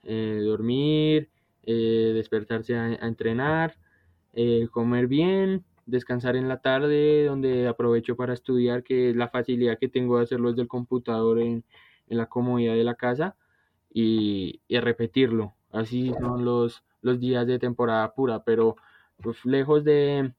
dormir, 0.03 1.29
despertarse 1.63 2.75
a, 2.75 2.85
a 2.85 3.07
entrenar, 3.07 3.77
comer 4.71 5.07
bien, 5.07 5.65
descansar 5.85 6.35
en 6.35 6.47
la 6.47 6.61
tarde, 6.61 7.25
donde 7.25 7.67
aprovecho 7.67 8.15
para 8.15 8.33
estudiar, 8.33 8.83
que 8.83 9.11
es 9.11 9.15
la 9.15 9.29
facilidad 9.29 9.77
que 9.77 9.89
tengo 9.89 10.17
de 10.17 10.23
hacerlo 10.23 10.49
desde 10.49 10.63
el 10.63 10.67
computador 10.67 11.39
en 11.39 11.63
en 12.11 12.17
la 12.17 12.27
comodidad 12.27 12.75
de 12.75 12.83
la 12.83 12.95
casa 12.95 13.35
y, 13.91 14.61
repetirlo. 14.69 15.55
Así 15.71 16.13
son 16.19 16.45
los, 16.45 16.83
los 17.01 17.19
días 17.19 17.47
de 17.47 17.57
temporada 17.57 18.13
pura, 18.13 18.43
pero 18.43 18.75
pues, 19.21 19.43
lejos 19.45 19.83
de, 19.83 20.33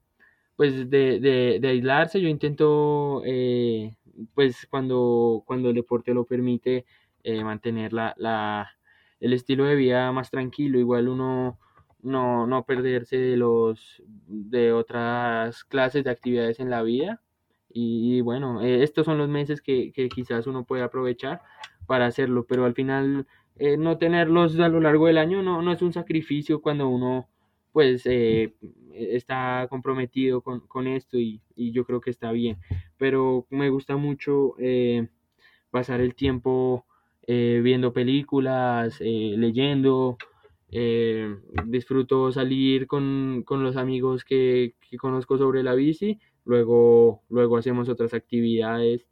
pues, 0.62 0.88
de, 0.88 1.60
aislarse, 1.64 2.20
yo 2.20 2.28
intento, 2.28 3.20
eh, 3.24 3.96
pues 4.32 4.64
cuando, 4.70 5.42
cuando 5.44 5.70
el 5.70 5.74
deporte 5.74 6.14
lo 6.14 6.24
permite, 6.24 6.86
eh, 7.24 7.42
mantener 7.42 7.92
la, 7.92 8.70
el 9.18 9.32
estilo 9.32 9.64
de 9.64 9.74
vida 9.74 10.12
más 10.12 10.30
tranquilo, 10.30 10.78
igual 10.78 11.08
uno 11.08 11.58
no, 12.00 12.46
no 12.46 12.64
perderse 12.64 13.16
de, 13.16 13.36
los, 13.36 14.04
de 14.28 14.72
otras 14.72 15.64
clases 15.64 16.04
de 16.04 16.10
actividades 16.10 16.60
en 16.60 16.70
la 16.70 16.84
vida. 16.84 17.20
Y, 17.68 18.20
bueno, 18.20 18.62
eh, 18.62 18.84
estos 18.84 19.04
son 19.04 19.18
los 19.18 19.28
meses 19.28 19.62
que, 19.62 19.90
que 19.90 20.08
quizás 20.08 20.46
uno 20.46 20.64
puede 20.64 20.84
aprovechar 20.84 21.42
para 21.88 22.06
hacerlo, 22.06 22.46
pero 22.48 22.66
al 22.66 22.74
final 22.74 23.26
no 23.78 23.98
tenerlos 23.98 24.60
a 24.60 24.68
lo 24.68 24.80
largo 24.80 25.08
del 25.08 25.18
año 25.18 25.42
no, 25.42 25.60
no 25.60 25.72
es 25.72 25.82
un 25.82 25.92
sacrificio 25.92 26.62
cuando 26.62 26.88
uno 26.88 27.28
pues 27.73 28.03
eh, 28.07 28.55
está 28.93 29.66
comprometido 29.70 30.43
con, 30.43 30.61
con 30.61 30.87
esto 30.87 31.18
y, 31.18 31.41
y, 31.57 31.73
yo 31.73 31.85
creo 31.85 32.01
que 32.01 32.11
está 32.11 32.33
bien, 32.33 32.59
pero 32.99 33.47
me 33.51 33.70
gusta 33.70 33.97
mucho 33.97 34.55
eh, 34.59 35.09
pasar 35.70 36.01
el 36.01 36.14
tiempo 36.14 36.87
viendo 37.27 37.93
películas, 37.93 39.01
leyendo, 39.01 40.18
disfruto 41.66 42.31
salir 42.33 42.87
con, 42.87 43.43
con 43.47 43.62
los 43.62 43.77
amigos 43.77 44.25
que, 44.25 44.75
que, 44.91 44.99
conozco 44.99 45.39
sobre 45.39 45.62
la 45.62 45.75
bici, 45.75 46.18
luego, 46.45 47.23
luego 47.31 47.57
hacemos 47.57 47.89
otras 47.89 48.12
actividades 48.12 49.07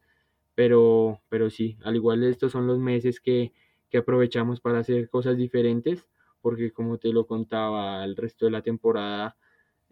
pero, 0.61 1.23
pero 1.31 1.49
sí, 1.49 1.79
al 1.85 1.97
igual 1.97 2.23
estos 2.23 2.53
son 2.53 2.67
los 2.67 2.79
meses 2.79 3.19
que, 3.19 3.55
que 3.89 3.97
aprovechamos 3.97 4.61
para 4.61 4.81
hacer 4.81 5.09
cosas 5.09 5.39
diferentes, 5.39 6.07
porque 6.41 6.73
como 6.73 6.99
te 6.99 7.13
lo 7.13 7.27
contaba, 7.27 8.05
el 8.05 8.17
resto 8.17 8.47
de 8.47 8.53
la 8.53 8.63
temporada 8.63 9.37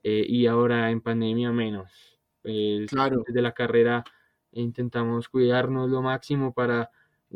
eh, 0.02 0.24
y 0.28 0.46
ahora 0.46 0.90
en 0.90 1.00
pandemia 1.00 1.52
menos. 1.52 2.18
Pues, 2.42 2.90
claro. 2.90 3.24
Desde 3.26 3.42
la 3.42 3.52
carrera 3.52 4.04
intentamos 4.52 5.28
cuidarnos 5.28 5.90
lo 5.90 6.02
máximo 6.02 6.52
para 6.54 6.90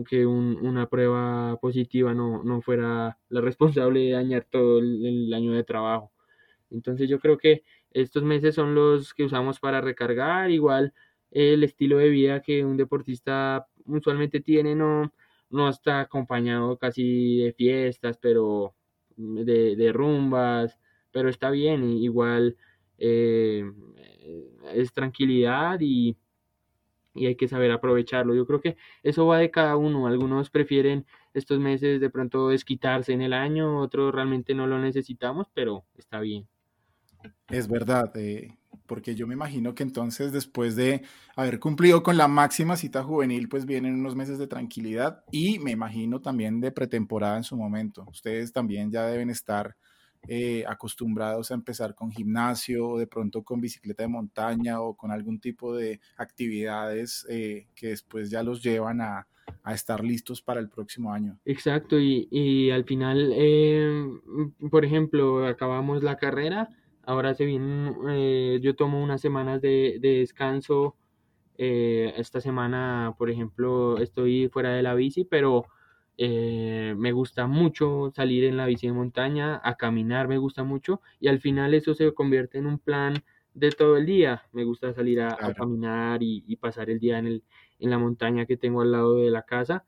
que 0.08 0.24
un, 0.24 0.56
una 0.62 0.88
prueba 0.88 1.58
positiva 1.60 2.14
no, 2.14 2.42
no, 2.42 2.62
fuera 2.62 3.18
la 3.28 3.40
responsable 3.42 4.00
de 4.00 4.12
dañar 4.12 4.46
todo 4.50 4.78
el, 4.78 5.04
el, 5.04 5.34
año 5.34 5.52
de 5.52 5.64
trabajo. 5.64 6.12
Entonces 6.70 7.08
yo 7.08 7.20
creo 7.20 7.36
que 7.36 7.62
estos 7.90 8.22
meses 8.22 8.54
son 8.54 8.74
los 8.74 9.12
que 9.12 9.24
usamos 9.24 9.60
para 9.60 9.82
recargar, 9.82 10.50
igual 10.50 10.94
el 11.30 11.62
estilo 11.64 11.98
de 11.98 12.08
vida 12.08 12.40
que 12.40 12.64
un 12.64 12.76
deportista 12.76 13.66
usualmente 13.84 14.40
tiene 14.40 14.74
no, 14.74 15.12
no 15.50 15.68
está 15.68 16.00
acompañado 16.00 16.78
casi 16.78 17.38
de 17.38 17.52
fiestas, 17.52 18.18
pero 18.18 18.74
de, 19.16 19.76
de 19.76 19.92
rumbas, 19.92 20.78
pero 21.10 21.28
está 21.28 21.50
bien, 21.50 21.84
igual 21.84 22.56
eh, 22.98 23.64
es 24.74 24.92
tranquilidad 24.92 25.78
y, 25.80 26.16
y 27.14 27.26
hay 27.26 27.36
que 27.36 27.48
saber 27.48 27.70
aprovecharlo. 27.70 28.34
Yo 28.34 28.46
creo 28.46 28.60
que 28.60 28.76
eso 29.02 29.26
va 29.26 29.38
de 29.38 29.50
cada 29.50 29.76
uno. 29.76 30.06
Algunos 30.06 30.50
prefieren 30.50 31.06
estos 31.34 31.58
meses 31.58 32.00
de 32.00 32.10
pronto 32.10 32.48
desquitarse 32.48 33.12
en 33.12 33.22
el 33.22 33.32
año, 33.32 33.80
otros 33.80 34.14
realmente 34.14 34.54
no 34.54 34.66
lo 34.66 34.78
necesitamos, 34.78 35.48
pero 35.52 35.84
está 35.96 36.20
bien. 36.20 36.46
Es 37.48 37.68
verdad, 37.68 38.10
eh, 38.16 38.56
porque 38.86 39.14
yo 39.14 39.26
me 39.26 39.34
imagino 39.34 39.74
que 39.74 39.82
entonces 39.82 40.32
después 40.32 40.76
de 40.76 41.02
haber 41.36 41.58
cumplido 41.58 42.02
con 42.02 42.16
la 42.16 42.28
máxima 42.28 42.76
cita 42.76 43.02
juvenil, 43.02 43.48
pues 43.48 43.66
vienen 43.66 43.94
unos 43.94 44.14
meses 44.14 44.38
de 44.38 44.46
tranquilidad 44.46 45.24
y 45.30 45.58
me 45.58 45.70
imagino 45.70 46.20
también 46.20 46.60
de 46.60 46.72
pretemporada 46.72 47.36
en 47.36 47.44
su 47.44 47.56
momento. 47.56 48.04
Ustedes 48.10 48.52
también 48.52 48.90
ya 48.90 49.06
deben 49.06 49.30
estar 49.30 49.76
eh, 50.28 50.64
acostumbrados 50.68 51.50
a 51.50 51.54
empezar 51.54 51.96
con 51.96 52.12
gimnasio 52.12 52.96
de 52.96 53.08
pronto 53.08 53.42
con 53.42 53.60
bicicleta 53.60 54.04
de 54.04 54.08
montaña 54.08 54.80
o 54.80 54.94
con 54.94 55.10
algún 55.10 55.40
tipo 55.40 55.74
de 55.74 56.00
actividades 56.16 57.26
eh, 57.28 57.66
que 57.74 57.88
después 57.88 58.30
ya 58.30 58.42
los 58.42 58.62
llevan 58.62 59.00
a, 59.00 59.26
estar 59.66 60.02
listos 60.02 60.40
para 60.40 60.60
el 60.60 60.68
próximo 60.68 61.12
año. 61.12 61.38
Exacto, 61.44 61.98
y, 61.98 62.28
y 62.30 62.70
al 62.70 62.84
final, 62.84 63.32
eh, 63.34 64.06
por 64.70 64.84
ejemplo, 64.84 65.46
acabamos 65.46 66.02
la 66.02 66.16
carrera 66.16 66.68
Ahora 67.04 67.34
se 67.34 67.44
viene, 67.44 67.92
eh, 68.10 68.60
yo 68.62 68.76
tomo 68.76 69.02
unas 69.02 69.20
semanas 69.20 69.60
de, 69.60 69.98
descanso. 70.00 70.96
Eh, 71.58 72.14
esta 72.16 72.40
semana, 72.40 73.14
por 73.18 73.30
ejemplo, 73.30 73.98
estoy 73.98 74.48
fuera 74.48 74.70
de 74.70 74.82
la 74.82 74.94
bici, 74.94 75.24
pero 75.24 75.66
eh, 76.18 76.94
me 76.96 77.12
gusta 77.12 77.46
mucho 77.46 78.10
salir 78.14 78.44
en 78.44 78.56
la 78.56 78.66
bici 78.66 78.86
de 78.86 78.92
montaña, 78.92 79.60
a 79.64 79.76
caminar 79.76 80.28
me 80.28 80.38
gusta 80.38 80.62
mucho 80.62 81.00
y 81.20 81.28
al 81.28 81.40
final 81.40 81.74
eso 81.74 81.94
se 81.94 82.12
convierte 82.12 82.58
en 82.58 82.66
un 82.66 82.78
plan 82.78 83.14
de 83.54 83.70
todo 83.70 83.96
el 83.96 84.06
día. 84.06 84.44
Me 84.52 84.64
gusta 84.64 84.92
salir 84.92 85.20
a, 85.20 85.36
caminar 85.54 86.22
y, 86.22 86.56
pasar 86.56 86.90
el 86.90 87.00
día 87.00 87.18
en, 87.18 87.26
el, 87.26 87.44
en 87.78 87.90
la 87.90 87.98
montaña 87.98 88.46
que 88.46 88.56
tengo 88.56 88.82
al 88.82 88.92
lado 88.92 89.16
de 89.16 89.30
la 89.30 89.42
casa 89.42 89.84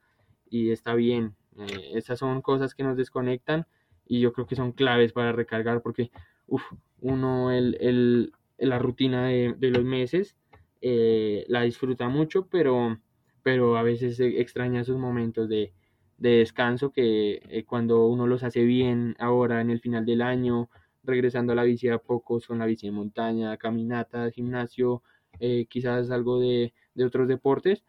y 0.50 0.70
está 0.70 0.94
bien. 0.94 1.34
Eh, 1.58 1.92
esas 1.94 2.18
son 2.18 2.42
cosas 2.42 2.74
que 2.74 2.82
nos 2.82 2.96
desconectan 2.96 3.66
y 4.06 4.20
yo 4.20 4.32
creo 4.32 4.46
que 4.46 4.56
son 4.56 4.72
claves 4.72 5.12
para 5.12 5.32
recargar 5.32 5.82
porque 5.82 6.10
uf, 6.46 6.62
uno 7.00 7.50
el, 7.50 7.76
el, 7.80 8.32
la 8.58 8.78
rutina 8.78 9.26
de, 9.28 9.54
de 9.58 9.70
los 9.70 9.84
meses 9.84 10.36
eh, 10.80 11.44
la 11.48 11.62
disfruta 11.62 12.08
mucho, 12.08 12.46
pero, 12.48 12.98
pero 13.42 13.76
a 13.76 13.82
veces 13.82 14.20
extraña 14.20 14.82
esos 14.82 14.98
momentos 14.98 15.48
de, 15.48 15.72
de 16.18 16.30
descanso 16.38 16.92
que 16.92 17.42
eh, 17.48 17.64
cuando 17.64 18.06
uno 18.06 18.26
los 18.26 18.42
hace 18.42 18.64
bien 18.64 19.16
ahora 19.18 19.60
en 19.60 19.70
el 19.70 19.80
final 19.80 20.04
del 20.04 20.22
año, 20.22 20.70
regresando 21.02 21.52
a 21.52 21.56
la 21.56 21.64
bici 21.64 21.88
a 21.88 21.98
pocos 21.98 22.46
con 22.46 22.58
la 22.58 22.66
bici 22.66 22.86
de 22.86 22.92
montaña, 22.92 23.56
caminata, 23.56 24.30
gimnasio, 24.30 25.02
eh, 25.40 25.66
quizás 25.68 26.10
algo 26.10 26.40
de, 26.40 26.74
de 26.94 27.04
otros 27.04 27.28
deportes. 27.28 27.84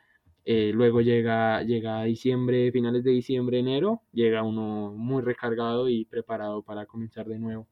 Eh, 0.47 0.71
luego 0.73 1.01
llega, 1.01 1.63
llega 1.63 2.03
diciembre, 2.03 2.71
finales 2.71 3.03
de 3.03 3.11
diciembre, 3.11 3.59
enero, 3.59 4.03
llega 4.13 4.43
uno 4.43 4.93
muy 4.95 5.23
recargado 5.23 5.89
y 5.89 6.05
preparado 6.05 6.61
para 6.61 6.85
comenzar 6.85 7.27
de 7.27 7.39
nuevo. 7.39 7.67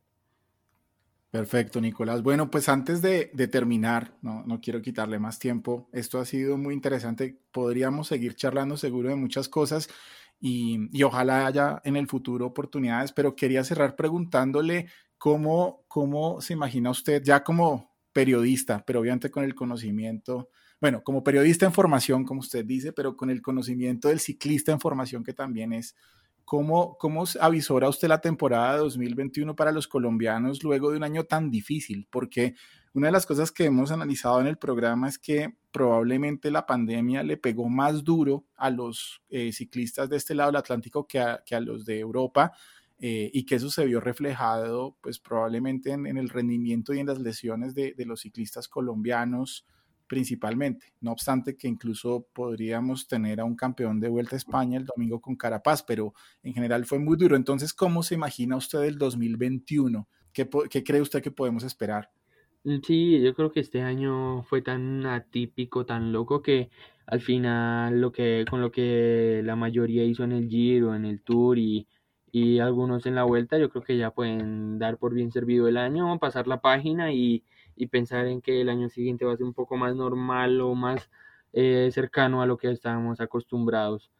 Perfecto, 1.29 1.79
Nicolás. 1.79 2.23
Bueno, 2.23 2.49
pues 2.49 2.69
antes 2.69 3.01
de, 3.01 3.31
de 3.33 3.47
terminar, 3.47 4.17
no, 4.21 4.43
no, 4.45 4.59
quiero 4.59 4.81
quitarle 4.81 5.17
más 5.19 5.39
tiempo. 5.39 5.87
Esto 5.91 6.19
ha 6.19 6.25
sido 6.25 6.57
muy 6.57 6.73
interesante. 6.73 7.39
Podríamos 7.51 8.07
seguir 8.07 8.35
charlando 8.35 8.77
seguro 8.77 9.09
de 9.09 9.15
muchas 9.15 9.49
cosas 9.49 9.89
y, 10.39 10.89
y, 10.91 11.03
ojalá 11.03 11.47
haya 11.47 11.81
en 11.85 11.95
el 11.95 12.07
futuro 12.07 12.45
oportunidades, 12.45 13.11
pero 13.13 13.35
quería 13.35 13.63
cerrar 13.63 13.95
preguntándole 13.95 14.87
cómo, 15.17 15.85
cómo 15.87 16.41
se 16.41 16.53
imagina 16.53 16.91
usted 16.91 17.23
ya 17.23 17.43
como 17.43 17.95
periodista, 18.11 18.83
pero 18.85 18.99
obviamente 18.99 19.31
con 19.31 19.43
el 19.43 19.55
conocimiento, 19.55 20.49
bueno, 20.83 21.01
como 21.01 21.23
periodista 21.23 21.65
en 21.65 21.71
formación, 21.71 22.25
como 22.25 22.41
usted 22.41 22.65
dice, 22.65 22.91
pero 22.91 23.15
con 23.15 23.29
el 23.29 23.41
conocimiento 23.41 24.09
del 24.09 24.19
ciclista 24.19 24.73
en 24.73 24.81
formación 24.81 25.23
que 25.23 25.31
también 25.31 25.71
es. 25.71 25.95
¿Cómo, 26.43 26.97
¿Cómo 26.97 27.23
avisora 27.39 27.87
usted 27.87 28.09
la 28.09 28.19
temporada 28.19 28.75
2021 28.79 29.55
para 29.55 29.71
los 29.71 29.87
colombianos 29.87 30.61
luego 30.61 30.91
de 30.91 30.97
un 30.97 31.05
año 31.05 31.23
tan 31.23 31.49
difícil? 31.49 32.05
Porque 32.11 32.55
una 32.93 33.07
de 33.07 33.13
las 33.13 33.25
cosas 33.25 33.49
que 33.53 33.63
hemos 33.63 33.91
analizado 33.91 34.41
en 34.41 34.47
el 34.47 34.57
programa 34.57 35.07
es 35.07 35.17
que 35.17 35.55
probablemente 35.71 36.51
la 36.51 36.65
pandemia 36.65 37.23
le 37.23 37.37
pegó 37.37 37.69
más 37.69 38.03
duro 38.03 38.43
a 38.57 38.69
los 38.69 39.21
eh, 39.29 39.53
ciclistas 39.53 40.09
de 40.09 40.17
este 40.17 40.35
lado 40.35 40.51
del 40.51 40.57
Atlántico 40.57 41.07
que 41.07 41.21
a, 41.21 41.41
que 41.45 41.55
a 41.55 41.61
los 41.61 41.85
de 41.85 41.99
Europa 41.99 42.51
eh, 42.99 43.31
y 43.33 43.45
que 43.45 43.55
eso 43.55 43.69
se 43.69 43.85
vio 43.85 44.01
reflejado 44.01 44.97
pues 44.99 45.17
probablemente 45.17 45.91
en, 45.91 46.17
el 46.17 46.27
rendimiento 46.27 46.93
y 46.93 46.99
en 46.99 47.07
las 47.07 47.19
lesiones 47.19 47.73
de 47.73 47.95
los 48.05 48.19
ciclistas 48.19 48.67
colombianos 48.67 49.65
principalmente. 50.13 50.93
No 51.01 51.11
obstante 51.11 51.57
que 51.57 51.67
incluso 51.67 52.27
podríamos 52.33 53.07
tener 53.07 53.39
a 53.39 53.45
un 53.45 53.55
campeón 53.55 53.99
de 53.99 54.09
Vuelta 54.09 54.35
a 54.35 54.37
España 54.37 54.77
el 54.77 54.85
domingo 54.85 55.19
con 55.19 55.35
Carapaz, 55.35 55.81
pero 55.81 56.13
en 56.43 56.53
general 56.53 56.85
fue 56.85 56.99
muy 56.99 57.17
duro. 57.17 57.35
Entonces, 57.35 57.73
¿cómo 57.73 58.03
se 58.03 58.13
imagina 58.13 58.55
usted 58.55 58.83
el 58.83 58.99
2021? 58.99 60.07
¿Qué, 60.31 60.47
qué 60.69 60.83
cree 60.83 61.01
usted 61.01 61.23
que 61.23 61.31
podemos 61.31 61.63
esperar? 61.63 62.11
Mm, 62.63 62.77
sí, 62.85 63.21
yo 63.23 63.33
creo 63.33 63.51
que 63.51 63.61
este 63.61 63.81
año 63.81 64.43
fue 64.43 64.61
tan 64.61 65.03
atípico, 65.07 65.83
tan 65.87 66.11
loco 66.11 66.43
que 66.43 66.69
al 67.07 67.21
final 67.21 67.99
lo 67.99 68.11
que 68.11 68.45
con 68.47 68.61
lo 68.61 68.71
que 68.71 69.41
la 69.43 69.55
mayoría 69.55 70.03
hizo 70.05 70.23
en 70.23 70.31
el 70.31 70.47
Giro, 70.47 70.93
en 70.93 71.05
el 71.05 71.23
Tour 71.23 71.57
y, 71.57 71.87
y 72.31 72.59
algunos 72.59 73.07
en 73.07 73.15
la 73.15 73.23
vuelta, 73.23 73.57
yo 73.57 73.71
creo 73.71 73.83
que 73.83 73.97
ya 73.97 74.11
pueden 74.11 74.77
dar 74.77 74.99
por 74.99 75.15
bien 75.15 75.31
servido 75.31 75.67
el 75.67 75.77
año, 75.77 76.19
pasar 76.19 76.45
la 76.47 76.61
página 76.61 77.11
y, 77.13 77.43
y 77.75 77.87
pensar 77.87 78.27
en 78.27 78.41
que 78.41 78.61
el 78.61 78.69
año 78.69 78.89
siguiente 78.89 79.25
va 79.25 79.33
a 79.33 79.37
ser 79.37 79.45
un 79.45 79.53
poco 79.53 79.77
más 79.77 79.95
normal 79.95 80.61
o 80.61 80.75
más 80.75 81.09
eh, 81.53 81.89
cercano 81.91 82.41
a 82.41 82.45
lo 82.47 82.57
que 82.57 82.71
estábamos 82.71 83.21
acostumbrados. 83.21 84.11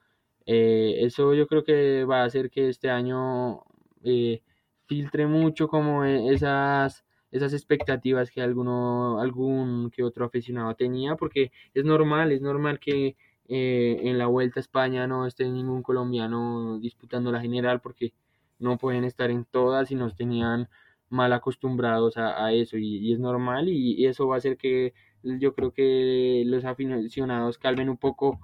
Eh, 0.46 0.98
eso 1.02 1.34
yo 1.34 1.48
creo 1.48 1.64
que 1.64 2.06
va 2.06 2.22
a 2.24 2.26
hacer 2.26 2.50
que 2.50 2.70
este 2.70 2.90
año 2.90 3.64
eh, 4.04 4.42
filtre 4.88 5.28
mucho 5.28 5.68
como 5.68 6.04
e, 6.06 6.34
esas 6.34 7.06
esas 7.32 7.54
expectativas 7.54 8.30
que 8.30 8.42
alguno, 8.42 9.20
algún 9.20 9.90
que 9.92 10.04
otro 10.04 10.26
aficionado 10.26 10.76
tenía, 10.76 11.16
porque 11.16 11.52
es 11.74 11.84
normal, 11.84 12.32
es 12.32 12.42
normal 12.42 12.80
que 12.80 13.16
en 13.48 14.18
la 14.20 14.28
Vuelta 14.28 14.60
a 14.60 14.62
España 14.62 15.08
no 15.08 15.26
esté 15.28 15.50
ningún 15.50 15.82
colombiano 15.84 16.80
disputando 16.80 17.32
la 17.32 17.42
general, 17.42 17.82
porque 17.82 18.14
no 18.60 18.78
pueden 18.78 19.04
estar 19.04 19.30
en 19.32 19.46
todas 19.46 19.92
y 19.92 19.96
nos 19.96 20.16
tenían 20.16 20.70
mal 21.14 21.34
acostumbrados 21.34 22.18
a, 22.18 22.46
a 22.46 22.54
eso, 22.54 22.78
y, 22.78 22.98
y, 22.98 23.14
es 23.14 23.20
normal, 23.20 23.70
y, 23.70 23.94
y, 24.02 24.08
eso 24.08 24.28
va 24.28 24.36
a 24.36 24.38
hacer 24.40 24.58
que 24.58 24.94
yo 25.24 25.56
creo 25.56 25.72
que 25.74 26.44
los 26.46 26.66
aficionados 26.66 27.58
calmen 27.58 27.90
un 27.90 27.98
poco 27.98 28.40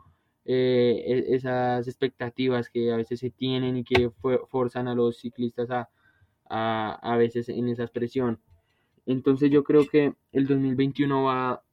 eh, 0.45 1.25
esas 1.29 1.87
expectativas 1.87 2.69
que 2.69 2.91
a 2.91 2.97
veces 2.97 3.19
se 3.19 3.29
tienen 3.29 3.77
y 3.77 3.83
que 3.83 4.11
forzan 4.49 4.87
a 4.87 4.95
los 4.95 5.17
ciclistas 5.19 5.69
a, 5.71 5.89
a, 6.49 6.93
a 7.01 7.17
veces 7.17 7.49
en 7.49 7.67
esa 7.69 7.87
presión. 7.87 8.39
Entonces 9.05 9.51
yo 9.51 9.63
creo 9.63 9.87
que 9.87 10.13
el 10.31 10.47
2021 10.47 11.23
va, 11.23 11.63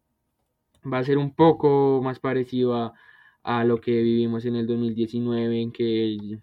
va 0.92 0.98
a 0.98 1.04
ser 1.04 1.18
un 1.18 1.34
poco 1.34 2.00
más 2.02 2.18
parecido 2.20 2.74
a, 2.74 2.94
a 3.46 3.64
lo 3.64 3.80
que 3.80 4.02
vivimos 4.02 4.44
en 4.44 4.56
el 4.56 4.66
2019, 4.66 5.60
en 5.62 5.72
que 5.72 6.40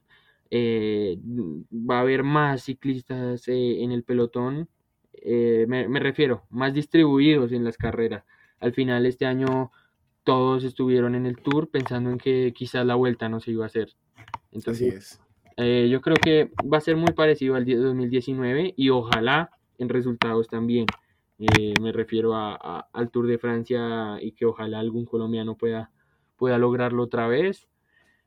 eh, 0.56 1.18
va 1.74 1.98
a 1.98 2.02
haber 2.02 2.22
más 2.22 2.66
ciclistas 2.66 3.48
eh, 3.48 3.82
en 3.82 3.92
el 3.92 4.04
pelotón, 4.04 4.70
eh, 5.14 5.66
me, 5.68 5.88
me, 5.88 6.00
refiero, 6.00 6.44
más 6.52 6.76
distribuidos 6.76 7.52
en 7.54 7.64
las 7.64 7.76
carreras. 7.76 8.24
Al 8.60 8.72
final 8.72 9.08
este 9.08 9.26
año 9.26 9.72
todos 10.24 10.64
estuvieron 10.64 11.16
en 11.16 11.26
el 11.26 11.38
tour 11.38 11.72
pensando 11.72 12.12
en 12.12 12.20
que 12.20 12.54
quizás 12.56 12.86
la 12.86 12.94
vuelta 12.94 13.30
no 13.30 13.40
se 13.40 13.50
iba 13.50 13.64
a 13.64 13.66
hacer. 13.66 13.96
Entonces, 14.52 15.20
eh, 15.58 15.88
yo 15.90 16.02
creo 16.02 16.18
que 16.18 16.52
va 16.72 16.78
a 16.78 16.82
ser 16.82 16.98
muy 16.98 17.14
parecido 17.14 17.56
al 17.56 17.66
2019 17.66 18.76
y 18.78 18.90
ojalá 18.90 19.50
en 19.80 19.90
resultados 19.90 20.50
también. 20.50 20.86
Me 21.82 21.92
refiero 21.92 22.36
a, 22.36 22.54
a, 22.54 22.90
al 22.94 23.10
Tour 23.10 23.26
de 23.26 23.40
Francia 23.40 24.20
y 24.22 24.34
que 24.34 24.46
ojalá 24.46 24.80
algún 24.80 25.06
colombiano 25.06 25.58
pueda, 25.58 25.90
pueda 26.38 26.60
lograrlo 26.60 27.02
otra 27.02 27.28
vez. 27.28 27.68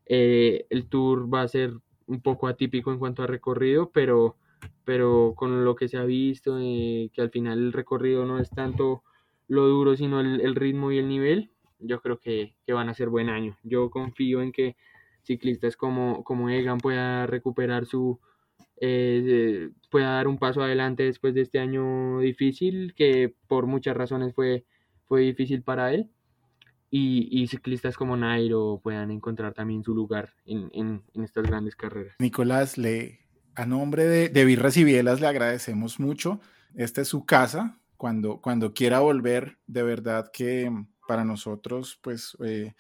Eh, 0.06 0.66
el 0.70 0.88
Tour 0.88 1.32
va 1.32 1.42
a 1.42 1.48
ser 1.48 1.74
un 2.06 2.20
poco 2.20 2.48
atípico 2.48 2.92
en 2.92 2.98
cuanto 2.98 3.22
a 3.22 3.26
recorrido, 3.26 3.90
pero, 3.90 4.36
pero 4.84 5.34
con 5.36 5.64
lo 5.64 5.76
que 5.76 5.88
se 5.88 5.96
ha 5.98 6.04
visto, 6.04 6.58
eh, 6.60 7.10
que 7.12 7.20
al 7.20 7.30
final 7.30 7.58
el 7.58 7.72
recorrido 7.72 8.24
no 8.24 8.38
es 8.38 8.50
tanto 8.50 9.02
lo 9.48 9.66
duro, 9.66 9.96
sino 9.96 10.20
el, 10.20 10.40
el 10.40 10.54
ritmo 10.54 10.92
y 10.92 10.98
el 10.98 11.08
nivel, 11.08 11.50
yo 11.78 12.00
creo 12.00 12.18
que, 12.18 12.54
que, 12.66 12.72
van 12.72 12.88
a 12.88 12.94
ser 12.94 13.08
buen 13.08 13.28
año. 13.28 13.56
Yo 13.62 13.90
confío 13.90 14.42
en 14.42 14.52
que 14.52 14.76
ciclistas 15.22 15.76
como, 15.76 16.24
como 16.24 16.48
Egan 16.50 16.78
pueda 16.78 17.26
recuperar 17.26 17.86
su, 17.86 18.18
eh, 18.80 19.70
pueda 19.90 20.12
dar 20.12 20.28
un 20.28 20.38
paso 20.38 20.62
adelante 20.62 21.04
después 21.04 21.34
de 21.34 21.42
este 21.42 21.58
año 21.58 22.20
difícil, 22.20 22.94
que 22.94 23.34
por 23.48 23.66
muchas 23.66 23.96
razones 23.96 24.34
fue, 24.34 24.64
fue 25.04 25.22
difícil 25.22 25.62
para 25.62 25.92
él. 25.92 26.10
Y, 26.90 27.28
y 27.30 27.48
ciclistas 27.48 27.96
como 27.96 28.16
Nairo 28.16 28.80
puedan 28.82 29.10
encontrar 29.10 29.54
también 29.54 29.82
su 29.82 29.94
lugar 29.94 30.34
en, 30.44 30.70
en, 30.72 31.02
en 31.14 31.24
estas 31.24 31.44
grandes 31.44 31.74
carreras. 31.74 32.14
Nicolás, 32.18 32.78
le, 32.78 33.20
a 33.54 33.66
nombre 33.66 34.04
de, 34.04 34.28
de 34.28 34.44
Birras 34.44 34.76
y 34.76 34.84
Bielas 34.84 35.20
le 35.20 35.26
agradecemos 35.26 35.98
mucho. 35.98 36.40
Esta 36.74 37.00
es 37.00 37.08
su 37.08 37.24
casa. 37.24 37.80
Cuando, 37.96 38.40
cuando 38.40 38.74
quiera 38.74 39.00
volver, 39.00 39.58
de 39.66 39.82
verdad 39.82 40.30
que 40.32 40.70
para 41.08 41.24
nosotros, 41.24 41.98
pues 42.02 42.36
eh, 42.44 42.74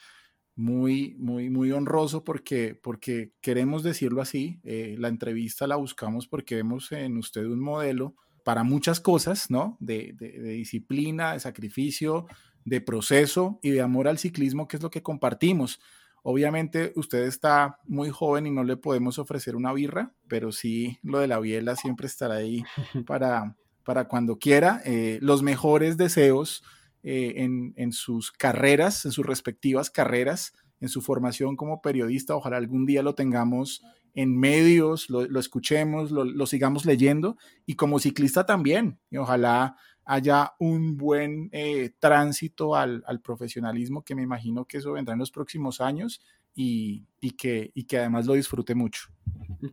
muy, 0.54 1.16
muy, 1.18 1.50
muy 1.50 1.72
honroso 1.72 2.22
porque, 2.24 2.74
porque 2.74 3.32
queremos 3.40 3.82
decirlo 3.82 4.20
así. 4.20 4.60
Eh, 4.64 4.96
la 4.98 5.08
entrevista 5.08 5.66
la 5.66 5.76
buscamos 5.76 6.28
porque 6.28 6.56
vemos 6.56 6.92
en 6.92 7.16
usted 7.16 7.44
un 7.46 7.60
modelo 7.60 8.14
para 8.44 8.62
muchas 8.62 9.00
cosas, 9.00 9.50
¿no? 9.50 9.76
De, 9.80 10.12
de, 10.14 10.32
de, 10.32 10.50
disciplina, 10.50 11.32
de 11.32 11.40
sacrificio, 11.40 12.26
de 12.66 12.80
proceso 12.80 13.58
y 13.62 13.70
de 13.70 13.80
amor 13.80 14.08
al 14.08 14.18
ciclismo, 14.18 14.68
que 14.68 14.76
es 14.76 14.82
lo 14.82 14.90
que 14.90 15.02
compartimos. 15.02 15.80
Obviamente 16.22 16.92
usted 16.96 17.22
está 17.22 17.78
muy 17.86 18.10
joven 18.10 18.46
y 18.46 18.50
no 18.50 18.64
le 18.64 18.76
podemos 18.76 19.18
ofrecer 19.20 19.54
una 19.54 19.72
birra, 19.72 20.12
pero 20.26 20.50
sí 20.50 20.98
lo 21.04 21.20
de 21.20 21.28
la 21.28 21.38
biela 21.38 21.76
siempre 21.76 22.08
estará 22.08 22.34
ahí 22.34 22.64
para, 23.06 23.56
para 23.84 24.08
cuando 24.08 24.36
quiera. 24.38 24.82
Eh, 24.84 25.20
los 25.22 25.44
mejores 25.44 25.96
deseos 25.96 26.64
eh, 27.04 27.34
en, 27.36 27.72
en, 27.76 27.92
sus 27.92 28.32
carreras, 28.32 29.04
en 29.04 29.12
sus 29.12 29.24
respectivas 29.24 29.88
carreras, 29.88 30.52
en 30.80 30.88
su 30.88 31.00
formación 31.02 31.54
como 31.54 31.80
periodista. 31.80 32.34
Ojalá 32.34 32.56
algún 32.56 32.84
día 32.84 33.04
lo 33.04 33.14
tengamos 33.14 33.84
en 34.16 34.36
medios, 34.36 35.08
lo, 35.08 35.24
lo 35.28 35.38
escuchemos, 35.38 36.10
lo, 36.10 36.24
lo, 36.24 36.46
sigamos 36.46 36.84
leyendo 36.84 37.36
y 37.64 37.76
como 37.76 38.00
ciclista 38.00 38.44
también. 38.44 38.98
Y 39.08 39.18
ojalá 39.18 39.76
haya 40.06 40.54
un 40.58 40.96
buen 40.96 41.50
eh, 41.52 41.90
tránsito 41.98 42.74
al, 42.74 43.04
al, 43.06 43.20
profesionalismo, 43.20 44.02
que 44.02 44.14
me 44.14 44.22
imagino 44.22 44.64
que 44.64 44.78
eso 44.78 44.92
vendrá 44.92 45.12
en 45.12 45.20
los 45.20 45.30
próximos 45.30 45.80
años 45.80 46.22
y, 46.54 47.04
y, 47.20 47.32
que, 47.32 47.72
y 47.74 47.84
que 47.84 47.98
además 47.98 48.26
lo 48.26 48.32
disfrute 48.32 48.74
mucho. 48.74 49.08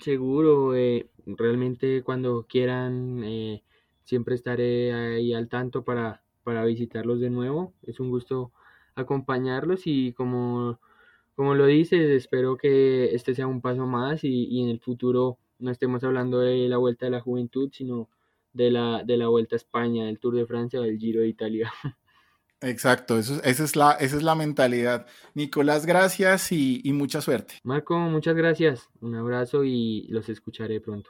Seguro, 0.01 0.75
eh, 0.75 1.07
realmente 1.25 2.03
cuando 2.03 2.45
quieran, 2.49 3.23
eh, 3.23 3.63
siempre 4.03 4.35
estaré 4.35 4.93
ahí 4.93 5.33
al 5.33 5.47
tanto 5.47 5.83
para 5.83 6.23
para 6.43 6.65
visitarlos 6.65 7.19
de 7.19 7.29
nuevo. 7.29 7.73
Es 7.83 7.99
un 7.99 8.09
gusto 8.09 8.51
acompañarlos 8.95 9.83
y 9.85 10.13
como, 10.13 10.79
como 11.35 11.55
lo 11.55 11.65
dices, 11.65 12.09
espero 12.09 12.57
que 12.57 13.15
este 13.15 13.33
sea 13.33 13.47
un 13.47 13.61
paso 13.61 13.87
más 13.87 14.23
y, 14.23 14.45
y 14.45 14.63
en 14.63 14.69
el 14.69 14.79
futuro 14.79 15.37
no 15.59 15.71
estemos 15.71 16.03
hablando 16.03 16.39
de 16.39 16.67
la 16.67 16.77
Vuelta 16.77 17.05
de 17.05 17.11
la 17.11 17.21
Juventud, 17.21 17.69
sino 17.71 18.09
de 18.53 18.71
la, 18.71 19.03
de 19.03 19.17
la 19.17 19.27
Vuelta 19.27 19.55
a 19.55 19.57
España, 19.57 20.05
del 20.05 20.19
Tour 20.19 20.35
de 20.35 20.45
Francia 20.45 20.79
o 20.79 20.83
del 20.83 20.97
Giro 20.97 21.21
de 21.21 21.27
Italia. 21.27 21.73
Exacto, 22.61 23.17
eso, 23.17 23.41
esa, 23.43 23.63
es 23.65 23.75
la, 23.75 23.91
esa 23.91 24.15
es 24.15 24.23
la 24.23 24.35
mentalidad. 24.35 25.05
Nicolás, 25.33 25.85
gracias 25.85 26.49
y, 26.53 26.79
y 26.85 26.93
mucha 26.93 27.19
suerte. 27.19 27.55
Marco, 27.63 27.97
muchas 27.97 28.35
gracias. 28.35 28.89
Un 29.01 29.15
abrazo 29.15 29.65
y 29.65 30.07
los 30.07 30.29
escucharé 30.29 30.79
pronto. 30.79 31.09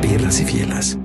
Birras 0.00 0.40
y 0.40 0.44
fielas. 0.46 0.98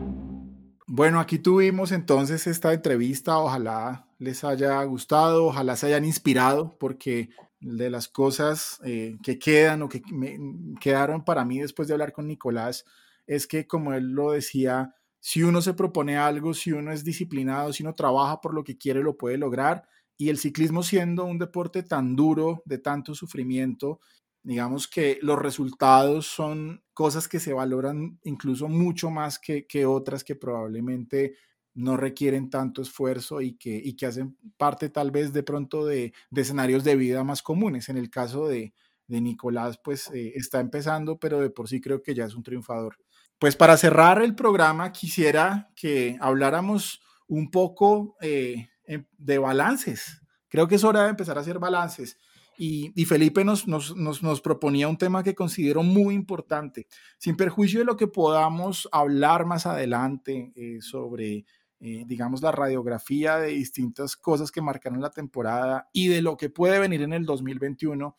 Bueno, 0.88 1.20
aquí 1.20 1.38
tuvimos 1.38 1.92
entonces 1.92 2.48
esta 2.48 2.72
entrevista. 2.72 3.40
Ojalá 3.40 4.05
les 4.18 4.44
haya 4.44 4.84
gustado, 4.84 5.46
ojalá 5.46 5.76
se 5.76 5.88
hayan 5.88 6.06
inspirado, 6.06 6.78
porque 6.80 7.30
de 7.60 7.90
las 7.90 8.08
cosas 8.08 8.80
eh, 8.84 9.18
que 9.24 9.40
quedan 9.40 9.82
o 9.82 9.90
que 9.90 10.02
me 10.12 10.38
quedaron 10.80 11.24
para 11.26 11.46
mí 11.46 11.60
después 11.60 11.88
de 11.88 11.94
hablar 11.94 12.14
con 12.14 12.28
Nicolás 12.28 12.86
es 13.28 13.48
que, 13.48 13.66
como 13.68 13.94
él 13.94 14.12
lo 14.12 14.32
decía, 14.32 14.96
si 15.20 15.42
uno 15.42 15.62
se 15.62 15.74
propone 15.74 16.18
algo, 16.18 16.54
si 16.54 16.72
uno 16.72 16.92
es 16.92 17.04
disciplinado, 17.04 17.74
si 17.74 17.84
uno 17.84 17.96
trabaja 17.96 18.40
por 18.42 18.54
lo 18.54 18.64
que 18.64 18.78
quiere, 18.78 19.02
lo 19.02 19.18
puede 19.18 19.38
lograr. 19.38 19.88
Y 20.18 20.30
el 20.30 20.38
ciclismo 20.38 20.84
siendo 20.84 21.26
un 21.26 21.40
deporte 21.40 21.82
tan 21.84 22.16
duro, 22.16 22.62
de 22.66 22.78
tanto 22.78 23.16
sufrimiento, 23.16 24.00
digamos 24.44 24.88
que 24.88 25.18
los 25.24 25.40
resultados 25.40 26.28
son 26.28 26.84
cosas 26.94 27.28
que 27.28 27.40
se 27.40 27.54
valoran 27.54 28.20
incluso 28.24 28.68
mucho 28.68 29.10
más 29.10 29.40
que, 29.40 29.66
que 29.66 29.88
otras 29.88 30.24
que 30.24 30.36
probablemente 30.36 31.36
no 31.76 31.98
requieren 31.98 32.50
tanto 32.50 32.82
esfuerzo 32.82 33.42
y 33.42 33.54
que, 33.54 33.76
y 33.76 33.96
que 33.96 34.08
hacen 34.08 34.38
parte 34.58 34.90
tal 34.90 35.12
vez 35.12 35.34
de 35.34 35.44
pronto 35.44 35.86
de, 35.86 36.14
de 36.32 36.42
escenarios 36.42 36.84
de 36.84 36.96
vida 36.96 37.24
más 37.24 37.44
comunes. 37.44 37.90
En 37.90 37.98
el 37.98 38.10
caso 38.10 38.48
de, 38.48 38.74
de 39.08 39.22
Nicolás, 39.22 39.80
pues 39.84 40.10
eh, 40.14 40.34
está 40.36 40.60
empezando, 40.60 41.20
pero 41.20 41.40
de 41.42 41.50
por 41.50 41.68
sí 41.68 41.82
creo 41.82 42.02
que 42.02 42.16
ya 42.16 42.26
es 42.26 42.34
un 42.34 42.44
triunfador. 42.44 42.98
Pues 43.38 43.56
para 43.56 43.78
cerrar 43.78 44.22
el 44.22 44.36
programa, 44.36 44.92
quisiera 44.92 45.70
que 45.76 46.18
habláramos 46.22 47.02
un 47.28 47.52
poco 47.52 48.16
eh, 48.22 48.70
de 49.18 49.38
balances. 49.38 50.22
Creo 50.48 50.68
que 50.68 50.76
es 50.76 50.84
hora 50.84 51.04
de 51.04 51.10
empezar 51.10 51.38
a 51.38 51.42
hacer 51.42 51.60
balances. 51.60 52.18
Y, 52.58 52.94
y 52.96 53.04
Felipe 53.04 53.44
nos, 53.44 53.68
nos, 53.68 53.96
nos, 53.98 54.24
nos, 54.24 54.40
proponía 54.40 54.88
un 54.88 54.98
tema 54.98 55.24
que 55.24 55.36
considero 55.36 55.84
muy 55.84 56.16
importante, 56.16 56.88
sin 57.18 57.36
perjuicio 57.36 57.80
de 57.80 57.86
lo 57.86 57.98
que 57.98 58.08
podamos 58.08 58.88
hablar 58.94 59.46
más 59.46 59.66
adelante 59.66 60.54
eh, 60.56 60.80
sobre 60.80 61.46
eh, 61.80 62.04
digamos, 62.08 62.42
la 62.42 62.52
radiografía 62.52 63.38
de 63.38 63.50
distintas 63.50 64.16
cosas 64.16 64.52
que 64.52 64.62
marcaron 64.62 65.02
la 65.02 65.12
temporada 65.12 65.90
y 65.92 66.08
de 66.08 66.22
lo 66.22 66.38
que 66.38 66.50
puede 66.50 66.80
venir 66.80 67.02
en 67.02 67.14
el 67.14 67.26
2021, 67.26 68.16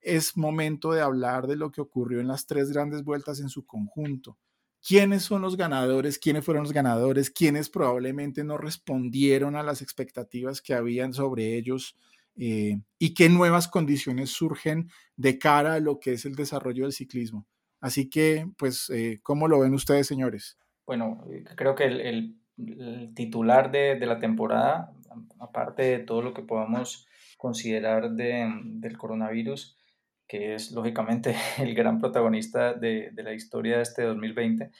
es 0.00 0.36
momento 0.36 0.92
de 0.92 1.02
hablar 1.02 1.46
de 1.46 1.56
lo 1.56 1.70
que 1.70 1.80
ocurrió 1.80 2.20
en 2.20 2.28
las 2.28 2.46
tres 2.46 2.70
grandes 2.70 3.04
vueltas 3.04 3.40
en 3.40 3.48
su 3.48 3.66
conjunto. 3.66 4.38
¿Quiénes 4.86 5.24
son 5.24 5.42
los 5.42 5.56
ganadores? 5.56 6.18
¿Quiénes 6.18 6.44
fueron 6.44 6.62
los 6.62 6.72
ganadores? 6.72 7.30
¿Quiénes 7.30 7.68
probablemente 7.68 8.44
no 8.44 8.56
respondieron 8.56 9.56
a 9.56 9.62
las 9.62 9.82
expectativas 9.82 10.62
que 10.62 10.72
habían 10.72 11.12
sobre 11.12 11.56
ellos? 11.56 11.98
Eh, 12.36 12.80
¿Y 12.98 13.12
qué 13.12 13.28
nuevas 13.28 13.68
condiciones 13.68 14.30
surgen 14.30 14.88
de 15.16 15.38
cara 15.38 15.74
a 15.74 15.80
lo 15.80 16.00
que 16.00 16.14
es 16.14 16.24
el 16.24 16.34
desarrollo 16.34 16.84
del 16.84 16.92
ciclismo? 16.92 17.46
Así 17.80 18.08
que, 18.08 18.46
pues, 18.56 18.88
eh, 18.88 19.20
¿cómo 19.22 19.48
lo 19.48 19.60
ven 19.60 19.74
ustedes, 19.74 20.06
señores? 20.06 20.58
Bueno, 20.86 21.24
creo 21.56 21.74
que 21.74 21.84
el 21.84 22.39
el 22.78 23.14
titular 23.14 23.70
de, 23.70 23.96
de, 23.96 24.06
la 24.06 24.18
temporada, 24.18 24.92
aparte 25.38 25.82
de 25.82 25.98
todo 25.98 26.22
lo 26.22 26.34
que 26.34 26.42
podamos 26.42 27.06
considerar 27.36 28.10
de, 28.12 28.52
del 28.64 28.98
coronavirus, 28.98 29.78
que 30.26 30.54
es 30.54 30.72
lógicamente 30.72 31.34
el 31.58 31.74
gran 31.74 31.98
protagonista 31.98 32.74
de, 32.74 33.10
de 33.12 33.22
la 33.22 33.32
historia 33.32 33.76
de 33.76 33.82
este 33.82 34.02
2020. 34.02 34.70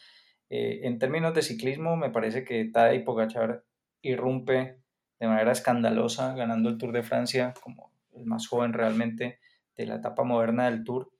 Eh, 0.51 0.81
en 0.83 0.99
términos 0.99 1.35
de 1.35 1.43
ciclismo, 1.43 1.97
me 1.97 2.11
parece 2.11 2.45
que 2.45 2.65
Tadej 2.67 3.05
Pogachar 3.05 3.65
irrumpe 4.03 4.79
de 5.19 5.27
manera 5.27 5.53
escandalosa, 5.53 6.35
ganando 6.35 6.69
el 6.69 6.79
Tour 6.79 6.93
de 6.93 7.03
Francia 7.03 7.55
como 7.63 7.93
el 8.13 8.27
más 8.27 8.49
joven 8.49 8.73
realmente 8.73 9.39
de 9.77 9.87
la 9.87 9.97
etapa 9.97 10.25
moderna 10.25 10.71
del 10.71 10.85
Tour. 10.85 11.11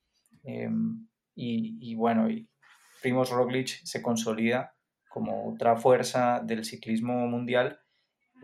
Eh, 0.45 0.69
y, 1.35 1.79
y, 1.81 1.95
bueno, 1.95 2.29
y 2.29 2.49
Primoz 3.03 3.31
Roglic 3.31 3.69
se 3.85 4.03
consolida 4.03 4.75
como 5.11 5.53
otra 5.53 5.77
fuerza 5.77 6.41
del 6.41 6.65
ciclismo 6.65 7.27
mundial. 7.27 7.81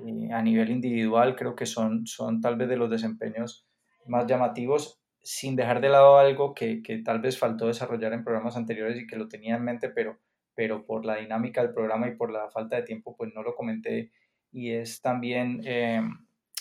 Eh, 0.04 0.32
a 0.32 0.42
nivel 0.42 0.70
individual 0.70 1.36
creo 1.36 1.54
que 1.54 1.64
son, 1.64 2.06
son 2.06 2.40
tal 2.40 2.56
vez 2.56 2.68
de 2.68 2.76
los 2.76 2.90
desempeños 2.90 3.66
más 4.04 4.26
llamativos, 4.26 5.00
sin 5.22 5.56
dejar 5.56 5.80
de 5.80 5.88
lado 5.88 6.18
algo 6.18 6.54
que, 6.54 6.82
que, 6.82 6.98
tal 6.98 7.20
vez 7.20 7.38
faltó 7.38 7.68
desarrollar 7.68 8.12
en 8.12 8.24
programas 8.24 8.56
anteriores 8.56 9.00
y 9.00 9.06
que 9.06 9.16
lo 9.16 9.28
tenía 9.28 9.56
en 9.56 9.64
mente, 9.64 9.88
pero, 9.88 10.18
pero 10.54 10.84
por 10.84 11.06
la 11.06 11.16
dinámica 11.16 11.62
del 11.62 11.72
programa 11.72 12.08
y 12.08 12.16
por 12.16 12.30
la 12.30 12.50
falta 12.50 12.76
de 12.76 12.82
tiempo, 12.82 13.16
pues 13.16 13.32
no 13.32 13.42
lo 13.42 13.54
comenté. 13.54 14.10
Y 14.50 14.72
es 14.72 15.00
también 15.00 15.60
eh, 15.64 16.02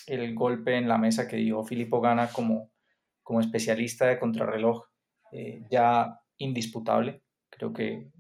el 0.06 0.36
golpe 0.36 0.76
en 0.76 0.88
la 0.88 1.00
mesa 1.00 1.28
que 1.28 1.38
dio 1.38 1.64
Filippo 1.64 2.00
Gana 2.00 2.30
como, 2.30 2.72
como 3.24 3.40
especialista 3.40 4.06
de 4.06 4.20
contrarreloj, 4.20 4.86
eh, 5.32 5.64
ya 5.72 6.20
indisputable. 6.38 7.24
Creo 7.50 7.74
que 7.74 8.12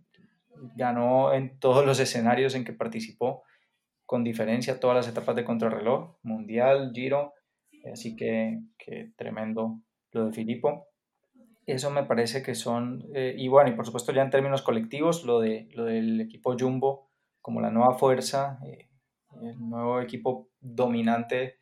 ganó 0.76 1.34
en 1.34 1.60
todos 1.60 1.86
los 1.86 2.00
escenarios 2.00 2.56
en 2.56 2.64
que 2.64 2.74
participó, 2.74 3.44
con 4.06 4.24
diferencia 4.24 4.80
todas 4.80 4.96
las 4.96 5.08
etapas 5.08 5.36
de 5.36 5.46
contrarreloj, 5.46 6.18
Mundial, 6.22 6.92
Giro, 6.94 7.34
así 7.92 8.16
que, 8.16 8.60
que 8.78 9.12
tremendo 9.16 9.82
lo 10.12 10.28
de 10.28 10.34
Filippo. 10.34 10.88
Eso 11.66 11.90
me 11.90 12.04
parece 12.04 12.44
que 12.44 12.54
son, 12.54 13.04
eh, 13.16 13.34
y 13.36 13.48
bueno, 13.48 13.72
y 13.72 13.74
por 13.74 13.86
supuesto 13.86 14.12
ya 14.12 14.22
en 14.22 14.30
términos 14.30 14.62
colectivos, 14.62 15.24
lo, 15.24 15.40
de, 15.40 15.68
lo 15.74 15.86
del 15.86 16.22
equipo 16.22 16.56
Jumbo 16.58 17.10
como 17.42 17.62
la 17.62 17.72
nueva 17.72 17.96
fuerza, 17.96 18.60
eh, 18.66 18.90
el 19.42 19.60
nuevo 19.60 20.00
equipo 20.02 20.50
dominante 20.60 21.60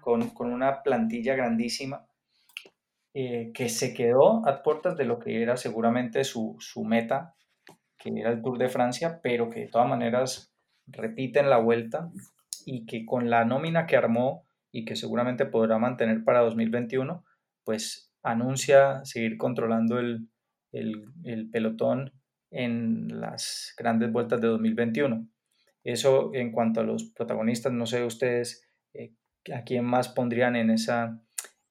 con, 0.00 0.30
con 0.30 0.52
una 0.52 0.82
plantilla 0.82 1.34
grandísima, 1.34 2.06
eh, 3.14 3.50
que 3.54 3.68
se 3.68 3.94
quedó 3.94 4.46
a 4.46 4.62
puertas 4.62 4.96
de 4.96 5.04
lo 5.04 5.18
que 5.18 5.42
era 5.42 5.56
seguramente 5.56 6.24
su, 6.24 6.56
su 6.60 6.84
meta 6.84 7.34
que 7.98 8.10
era 8.16 8.30
el 8.30 8.42
Tour 8.42 8.58
de 8.58 8.68
Francia, 8.68 9.20
pero 9.22 9.50
que 9.50 9.60
de 9.60 9.68
todas 9.68 9.88
maneras 9.88 10.52
repiten 10.86 11.50
la 11.50 11.58
vuelta 11.58 12.10
y 12.64 12.86
que 12.86 13.04
con 13.04 13.30
la 13.30 13.44
nómina 13.44 13.86
que 13.86 13.96
armó 13.96 14.46
y 14.70 14.84
que 14.84 14.96
seguramente 14.96 15.46
podrá 15.46 15.78
mantener 15.78 16.24
para 16.24 16.40
2021, 16.40 17.24
pues 17.64 18.12
anuncia 18.22 19.04
seguir 19.04 19.38
controlando 19.38 19.98
el, 19.98 20.28
el, 20.72 21.04
el 21.24 21.50
pelotón 21.50 22.12
en 22.50 23.20
las 23.20 23.74
grandes 23.76 24.12
vueltas 24.12 24.40
de 24.40 24.48
2021. 24.48 25.28
Eso 25.84 26.30
en 26.34 26.52
cuanto 26.52 26.80
a 26.80 26.84
los 26.84 27.04
protagonistas, 27.10 27.72
no 27.72 27.86
sé 27.86 28.04
ustedes 28.04 28.68
eh, 28.94 29.14
a 29.54 29.62
quién 29.64 29.84
más 29.84 30.08
pondrían 30.08 30.56
en 30.56 30.70
esa, 30.70 31.20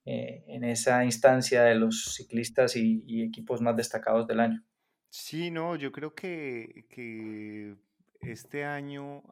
eh, 0.05 0.43
en 0.47 0.63
esa 0.63 1.03
instancia 1.05 1.63
de 1.63 1.75
los 1.75 2.15
ciclistas 2.15 2.75
y 2.75 3.21
equipos 3.21 3.61
más 3.61 3.75
destacados 3.75 4.27
del 4.27 4.39
año. 4.39 4.66
Sí, 5.09 5.51
no, 5.51 5.75
yo 5.75 5.91
creo 5.91 6.13
que, 6.13 6.85
que 6.89 7.75
este 8.21 8.65
año 8.65 9.23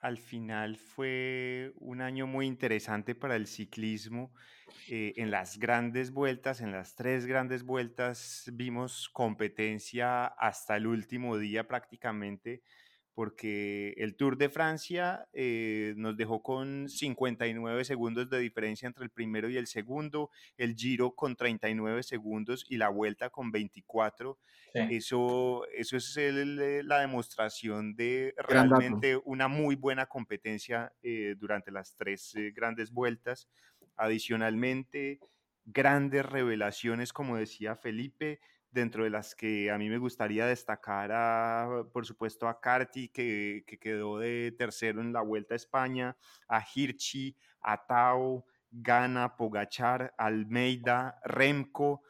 al 0.00 0.18
final 0.18 0.76
fue 0.76 1.72
un 1.76 2.00
año 2.00 2.26
muy 2.26 2.46
interesante 2.46 3.14
para 3.14 3.36
el 3.36 3.46
ciclismo. 3.46 4.32
Eh, 4.88 5.12
en 5.16 5.30
las 5.30 5.58
grandes 5.58 6.12
vueltas, 6.12 6.60
en 6.60 6.72
las 6.72 6.96
tres 6.96 7.26
grandes 7.26 7.62
vueltas, 7.64 8.50
vimos 8.54 9.08
competencia 9.10 10.26
hasta 10.26 10.76
el 10.76 10.86
último 10.86 11.38
día 11.38 11.68
prácticamente 11.68 12.62
porque 13.14 13.94
el 13.98 14.16
Tour 14.16 14.36
de 14.38 14.48
Francia 14.48 15.28
eh, 15.32 15.94
nos 15.96 16.16
dejó 16.16 16.42
con 16.42 16.88
59 16.88 17.84
segundos 17.84 18.30
de 18.30 18.38
diferencia 18.38 18.86
entre 18.86 19.04
el 19.04 19.10
primero 19.10 19.50
y 19.50 19.56
el 19.56 19.66
segundo, 19.66 20.30
el 20.56 20.74
Giro 20.74 21.14
con 21.14 21.36
39 21.36 22.02
segundos 22.02 22.64
y 22.68 22.78
la 22.78 22.88
Vuelta 22.88 23.30
con 23.30 23.50
24. 23.50 24.38
Sí. 24.72 24.80
Eso, 24.90 25.66
eso 25.74 25.96
es 25.98 26.16
el, 26.16 26.58
eh, 26.60 26.82
la 26.82 27.00
demostración 27.00 27.94
de 27.94 28.34
realmente 28.38 29.20
una 29.24 29.48
muy 29.48 29.76
buena 29.76 30.06
competencia 30.06 30.92
eh, 31.02 31.34
durante 31.38 31.70
las 31.70 31.94
tres 31.96 32.34
eh, 32.34 32.52
grandes 32.54 32.90
vueltas. 32.90 33.48
Adicionalmente, 33.96 35.20
grandes 35.66 36.24
revelaciones, 36.24 37.12
como 37.12 37.36
decía 37.36 37.76
Felipe, 37.76 38.40
dentro 38.72 39.04
de 39.04 39.10
las 39.10 39.34
que 39.34 39.70
a 39.70 39.78
mí 39.78 39.88
me 39.88 39.98
gustaría 39.98 40.46
destacar, 40.46 41.10
a, 41.12 41.84
por 41.92 42.06
supuesto, 42.06 42.48
a 42.48 42.60
Carti, 42.60 43.08
que, 43.08 43.64
que, 43.66 43.78
quedó 43.78 44.18
de 44.18 44.54
tercero 44.58 45.00
en 45.00 45.12
la 45.12 45.20
Vuelta 45.20 45.54
a 45.54 45.56
España, 45.56 46.16
a 46.48 46.64
Hirschi, 46.74 47.36
a 47.60 47.86
Tao, 47.86 48.44
Gana, 48.70 49.36
Pogachar, 49.36 50.14
Almeida, 50.16 51.20
Remco, 51.24 52.02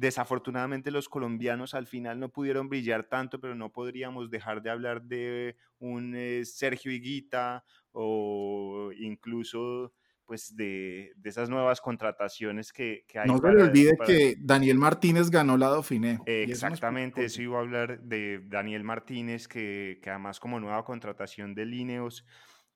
Desafortunadamente 0.00 0.90
los 0.90 1.10
colombianos 1.10 1.74
al 1.74 1.86
final 1.86 2.18
no 2.18 2.30
pudieron 2.30 2.70
brillar 2.70 3.04
tanto, 3.04 3.38
pero 3.38 3.54
no 3.54 3.70
podríamos 3.70 4.30
dejar 4.30 4.62
de 4.62 4.70
hablar 4.70 5.02
de 5.02 5.58
un 5.78 6.14
eh, 6.16 6.46
Sergio 6.46 6.90
Higuita 6.90 7.66
o 7.92 8.92
incluso 8.98 9.92
pues 10.30 10.54
de, 10.54 11.12
esas 11.24 11.50
nuevas 11.50 11.80
contrataciones 11.80 12.72
que, 12.72 13.04
hay. 13.16 13.26
No 13.26 13.38
se 13.38 13.52
le 13.52 13.64
olvide 13.64 13.98
que 14.06 14.36
Daniel 14.38 14.78
Martínez 14.78 15.28
ganó 15.28 15.56
la 15.56 15.70
Dauphiné. 15.70 16.20
exactamente, 16.24 17.24
eso, 17.24 17.42
iba 17.42 17.58
a 17.58 17.62
hablar 17.62 18.00
de 18.02 18.38
Daniel 18.46 18.84
Martínez, 18.84 19.48
que, 19.48 19.98
que, 20.00 20.08
además 20.08 20.38
como 20.38 20.60
nueva 20.60 20.84
contratación 20.84 21.56
de 21.56 21.66
Lineos. 21.66 22.24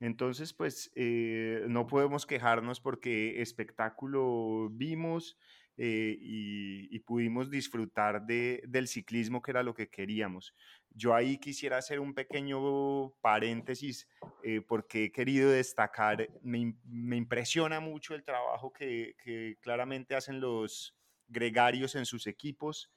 Entonces, 0.01 0.53
pues 0.53 0.91
eh, 0.97 1.65
no 1.69 1.87
podemos 1.87 2.27
quejarnos 2.27 2.81
porque 2.81 3.41
espectáculo 3.41 4.69
vimos. 4.73 5.39
Eh, 5.77 6.17
y, 6.21 6.99
pudimos 7.01 7.51
disfrutar 7.51 8.25
de, 8.25 8.63
del 8.67 8.89
ciclismo 8.89 9.43
que 9.43 9.51
era 9.51 9.63
lo 9.63 9.75
que 9.75 9.91
queríamos. 9.91 10.55
Yo 10.91 11.15
ahí 11.15 11.37
quisiera 11.39 11.77
hacer 11.77 12.01
un 12.01 12.15
pequeño 12.15 13.11
paréntesis 13.21 14.09
eh, 14.43 14.63
porque 14.67 15.05
he 15.05 15.13
querido 15.13 15.51
destacar, 15.51 16.29
me, 16.43 16.77
me, 16.85 17.17
impresiona 17.17 17.81
mucho 17.81 18.15
el 18.15 18.23
trabajo 18.23 18.73
que, 18.73 19.17
que, 19.23 19.59
claramente 19.61 20.15
hacen 20.15 20.41
los 20.41 20.97
gregarios 21.29 21.95
en 21.97 22.07
sus 22.07 22.27
equipos, 22.27 22.91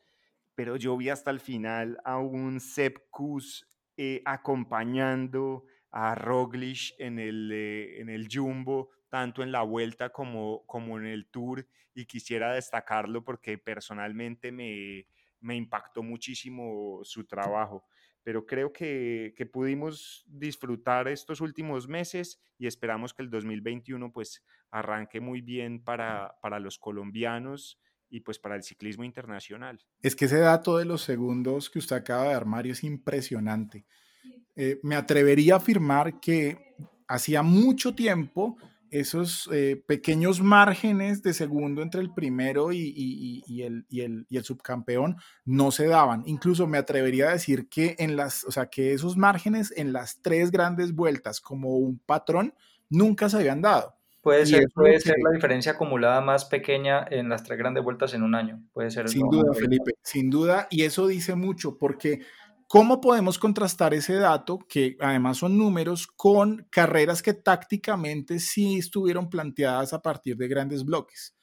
pero 0.55 0.77
yo 0.77 0.95
vi 0.95 1.09
hasta 1.09 1.31
el 1.31 1.39
final 1.39 1.99
a 2.05 2.19
un 2.19 2.59
Sepp 2.59 2.97
eh, 3.97 4.21
acompañando 4.25 5.65
a 5.91 6.15
Roglic 6.15 6.93
en 6.99 7.17
el, 7.17 7.51
en 7.51 8.09
el 8.09 8.27
Jumbo, 8.31 8.91
tanto 9.09 9.43
en 9.43 9.51
la 9.51 9.61
vuelta 9.61 10.09
como, 10.09 10.65
como 10.65 10.97
en 10.97 11.05
el 11.05 11.27
tour 11.27 11.67
y 11.93 12.05
quisiera 12.05 12.53
destacarlo 12.53 13.23
porque 13.23 13.57
personalmente 13.57 14.51
me, 14.51 15.07
me 15.39 15.55
impactó 15.55 16.03
muchísimo 16.03 16.99
su 17.03 17.25
trabajo. 17.25 17.85
Pero 18.23 18.45
creo 18.45 18.73
que, 18.73 19.33
que, 19.37 19.45
pudimos 19.45 20.25
disfrutar 20.27 21.07
estos 21.07 21.39
últimos 21.39 21.87
meses 21.87 22.41
y 22.57 22.67
esperamos 22.67 23.13
que 23.13 23.23
el 23.23 23.29
2021 23.29 24.11
pues 24.11 24.43
arranque 24.69 25.21
muy 25.21 25.41
bien 25.41 25.81
para, 25.81 26.35
para 26.41 26.59
los 26.59 26.77
colombianos 26.77 27.79
y 28.09 28.21
pues 28.21 28.37
para 28.37 28.55
el 28.55 28.63
ciclismo 28.63 29.05
internacional. 29.05 29.79
Es 30.01 30.15
que 30.15 30.25
ese 30.25 30.39
dato 30.39 30.77
de 30.77 30.85
los 30.85 31.01
segundos 31.03 31.69
que 31.69 31.79
usted 31.79 31.95
acaba 31.95 32.23
de 32.23 32.33
dar, 32.33 32.45
Mario, 32.45 32.73
es 32.73 32.83
impresionante. 32.83 33.85
Eh, 34.55 34.79
me 34.83 34.95
atrevería 34.95 35.55
a 35.55 35.57
afirmar 35.57 36.19
que 36.19 36.75
hacía 37.07 37.43
mucho 37.43 37.95
tiempo 37.95 38.57
esos 38.91 39.49
eh, 39.51 39.81
pequeños 39.85 40.41
márgenes 40.41 41.21
de 41.21 41.33
segundo 41.33 41.81
entre 41.81 42.01
el 42.01 42.13
primero 42.13 42.71
y, 42.71 43.43
el, 43.61 43.85
el, 43.89 44.43
subcampeón 44.43 45.17
no 45.45 45.71
se 45.71 45.87
daban. 45.87 46.23
Incluso 46.25 46.67
me 46.67 46.77
atrevería 46.77 47.29
a 47.29 47.33
decir 47.33 47.67
que 47.69 47.95
en 47.99 48.15
las, 48.15 48.43
o 48.43 48.51
sea, 48.51 48.67
que 48.67 48.93
esos 48.93 49.17
márgenes 49.17 49.73
en 49.75 49.93
las 49.93 50.21
tres 50.21 50.51
grandes 50.51 50.93
vueltas 50.93 51.41
como 51.41 51.77
un 51.77 51.99
patrón 51.99 52.53
nunca 52.89 53.29
se 53.29 53.37
habían 53.37 53.61
dado. 53.61 53.95
Puede 54.21 54.45
ser, 54.45 54.65
puede 54.73 54.99
ser 54.99 55.15
la 55.23 55.31
diferencia 55.31 55.73
acumulada 55.73 56.19
más 56.19 56.43
pequeña 56.43 57.05
en 57.09 57.29
las 57.29 57.43
tres 57.43 57.57
grandes 57.57 57.83
vueltas 57.83 58.13
en 58.13 58.23
un 58.23 58.35
año. 58.35 58.61
Puede 58.73 58.91
ser. 58.91 59.07
Sin 59.07 59.29
duda, 59.29 59.53
Felipe, 59.53 59.93
sin 60.01 60.29
duda. 60.29 60.67
Y 60.69 60.83
eso 60.83 61.07
dice 61.07 61.35
mucho 61.35 61.77
porque 61.77 62.19
¿Cómo 62.67 62.99
podemos 62.99 63.39
contrastar 63.39 63.93
ese 63.93 64.15
dato, 64.15 64.59
que 64.59 64.97
además 64.99 65.37
son 65.37 65.57
números, 65.57 66.05
con 66.05 66.67
carreras 66.69 67.21
que 67.21 67.33
tácticamente 67.33 68.39
sí 68.39 68.77
estuvieron 68.77 69.29
planteadas 69.29 69.93
a 69.93 70.01
partir 70.01 70.35
de 70.35 70.49
grandes 70.49 70.83
bloques? 70.83 71.33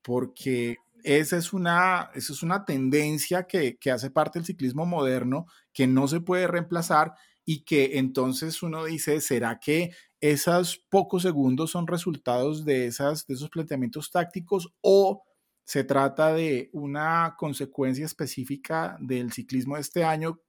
Porque 0.00 0.78
esa 1.04 1.36
es 1.36 1.52
una, 1.52 2.10
esa 2.14 2.32
es 2.32 2.42
una 2.42 2.64
tendencia 2.64 3.46
que, 3.46 3.76
que 3.76 3.90
hace 3.90 4.10
parte 4.10 4.38
del 4.38 4.46
ciclismo 4.46 4.86
moderno, 4.86 5.44
que 5.74 5.86
no 5.86 6.08
se 6.08 6.22
puede 6.22 6.46
reemplazar 6.46 7.12
y 7.44 7.64
que 7.64 7.98
entonces 7.98 8.62
uno 8.62 8.84
dice, 8.86 9.20
¿será 9.20 9.58
que 9.58 9.90
esos 10.18 10.78
pocos 10.88 11.22
segundos 11.22 11.72
son 11.72 11.86
resultados 11.86 12.64
de, 12.64 12.86
esas, 12.86 13.26
de 13.26 13.34
esos 13.34 13.50
planteamientos 13.50 14.10
tácticos 14.10 14.72
o 14.80 15.24
se 15.64 15.84
trata 15.84 16.32
de 16.32 16.70
una 16.72 17.34
consecuencia 17.36 18.06
específica 18.06 18.96
del 18.98 19.30
ciclismo 19.32 19.74
de 19.74 19.82
este 19.82 20.04
año 20.04 20.40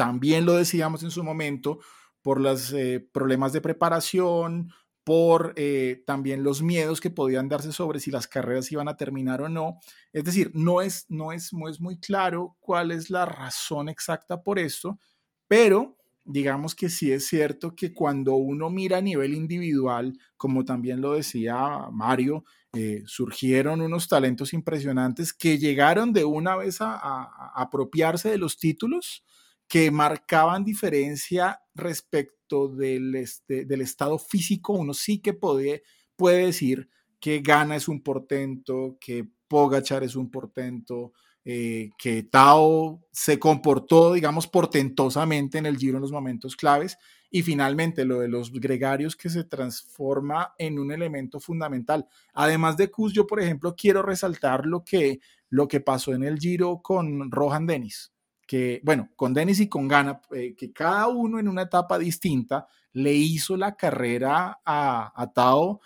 también 0.00 0.46
lo 0.46 0.54
decíamos 0.54 1.02
en 1.02 1.10
su 1.10 1.22
momento 1.22 1.78
por 2.22 2.40
los 2.40 2.72
eh, 2.72 3.06
problemas 3.12 3.52
de 3.52 3.60
preparación, 3.60 4.72
por 5.04 5.52
eh, 5.56 6.04
también 6.06 6.42
los 6.42 6.62
miedos 6.62 7.02
que 7.02 7.10
podían 7.10 7.50
darse 7.50 7.70
sobre 7.70 8.00
si 8.00 8.10
las 8.10 8.26
carreras 8.26 8.72
iban 8.72 8.88
a 8.88 8.96
terminar 8.96 9.42
o 9.42 9.50
no. 9.50 9.78
Es 10.14 10.24
decir, 10.24 10.52
no 10.54 10.80
es, 10.80 11.04
no 11.10 11.32
es, 11.32 11.52
no 11.52 11.68
es 11.68 11.82
muy 11.82 12.00
claro 12.00 12.56
cuál 12.60 12.92
es 12.92 13.10
la 13.10 13.26
razón 13.26 13.90
exacta 13.90 14.42
por 14.42 14.58
esto, 14.58 14.98
pero 15.46 15.98
digamos 16.24 16.74
que 16.74 16.88
sí 16.88 17.12
es 17.12 17.26
cierto 17.26 17.76
que 17.76 17.92
cuando 17.92 18.36
uno 18.36 18.70
mira 18.70 18.96
a 18.96 19.02
nivel 19.02 19.34
individual, 19.34 20.18
como 20.38 20.64
también 20.64 21.02
lo 21.02 21.12
decía 21.12 21.88
Mario, 21.92 22.46
eh, 22.72 23.02
surgieron 23.04 23.82
unos 23.82 24.08
talentos 24.08 24.54
impresionantes 24.54 25.34
que 25.34 25.58
llegaron 25.58 26.14
de 26.14 26.24
una 26.24 26.56
vez 26.56 26.80
a 26.80 27.52
apropiarse 27.54 28.30
de 28.30 28.38
los 28.38 28.56
títulos 28.56 29.24
que 29.70 29.92
marcaban 29.92 30.64
diferencia 30.64 31.62
respecto 31.76 32.66
del, 32.66 33.14
este, 33.14 33.64
del 33.64 33.82
estado 33.82 34.18
físico. 34.18 34.72
Uno 34.72 34.92
sí 34.92 35.20
que 35.20 35.32
puede, 35.32 35.84
puede 36.16 36.46
decir 36.46 36.90
que 37.20 37.38
Gana 37.38 37.76
es 37.76 37.86
un 37.86 38.02
portento, 38.02 38.98
que 39.00 39.28
Pogachar 39.46 40.02
es 40.02 40.16
un 40.16 40.28
portento, 40.28 41.12
eh, 41.44 41.90
que 41.96 42.24
Tao 42.24 43.00
se 43.12 43.38
comportó, 43.38 44.12
digamos, 44.12 44.48
portentosamente 44.48 45.58
en 45.58 45.66
el 45.66 45.76
Giro 45.76 45.98
en 45.98 46.02
los 46.02 46.10
momentos 46.10 46.56
claves. 46.56 46.98
Y 47.30 47.42
finalmente 47.42 48.04
lo 48.04 48.18
de 48.18 48.26
los 48.26 48.50
gregarios 48.50 49.14
que 49.14 49.30
se 49.30 49.44
transforma 49.44 50.52
en 50.58 50.80
un 50.80 50.90
elemento 50.90 51.38
fundamental. 51.38 52.08
Además 52.34 52.76
de 52.76 52.90
Kuz, 52.90 53.12
yo, 53.12 53.24
por 53.24 53.40
ejemplo, 53.40 53.76
quiero 53.76 54.02
resaltar 54.02 54.66
lo 54.66 54.82
que, 54.84 55.20
lo 55.48 55.68
que 55.68 55.78
pasó 55.78 56.12
en 56.12 56.24
el 56.24 56.40
Giro 56.40 56.82
con 56.82 57.30
Rohan 57.30 57.68
Dennis 57.68 58.10
que, 58.50 58.80
bueno, 58.82 59.08
con 59.14 59.32
Dennis 59.32 59.60
y 59.60 59.68
con 59.68 59.86
Gana, 59.86 60.20
eh, 60.32 60.56
que 60.56 60.72
cada 60.72 61.06
uno 61.06 61.38
en 61.38 61.46
una 61.46 61.62
etapa 61.62 62.00
distinta 62.00 62.66
le 62.92 63.12
hizo 63.12 63.56
la 63.56 63.76
carrera 63.76 64.58
a, 64.64 65.12
a 65.14 65.32
Tao 65.32 65.80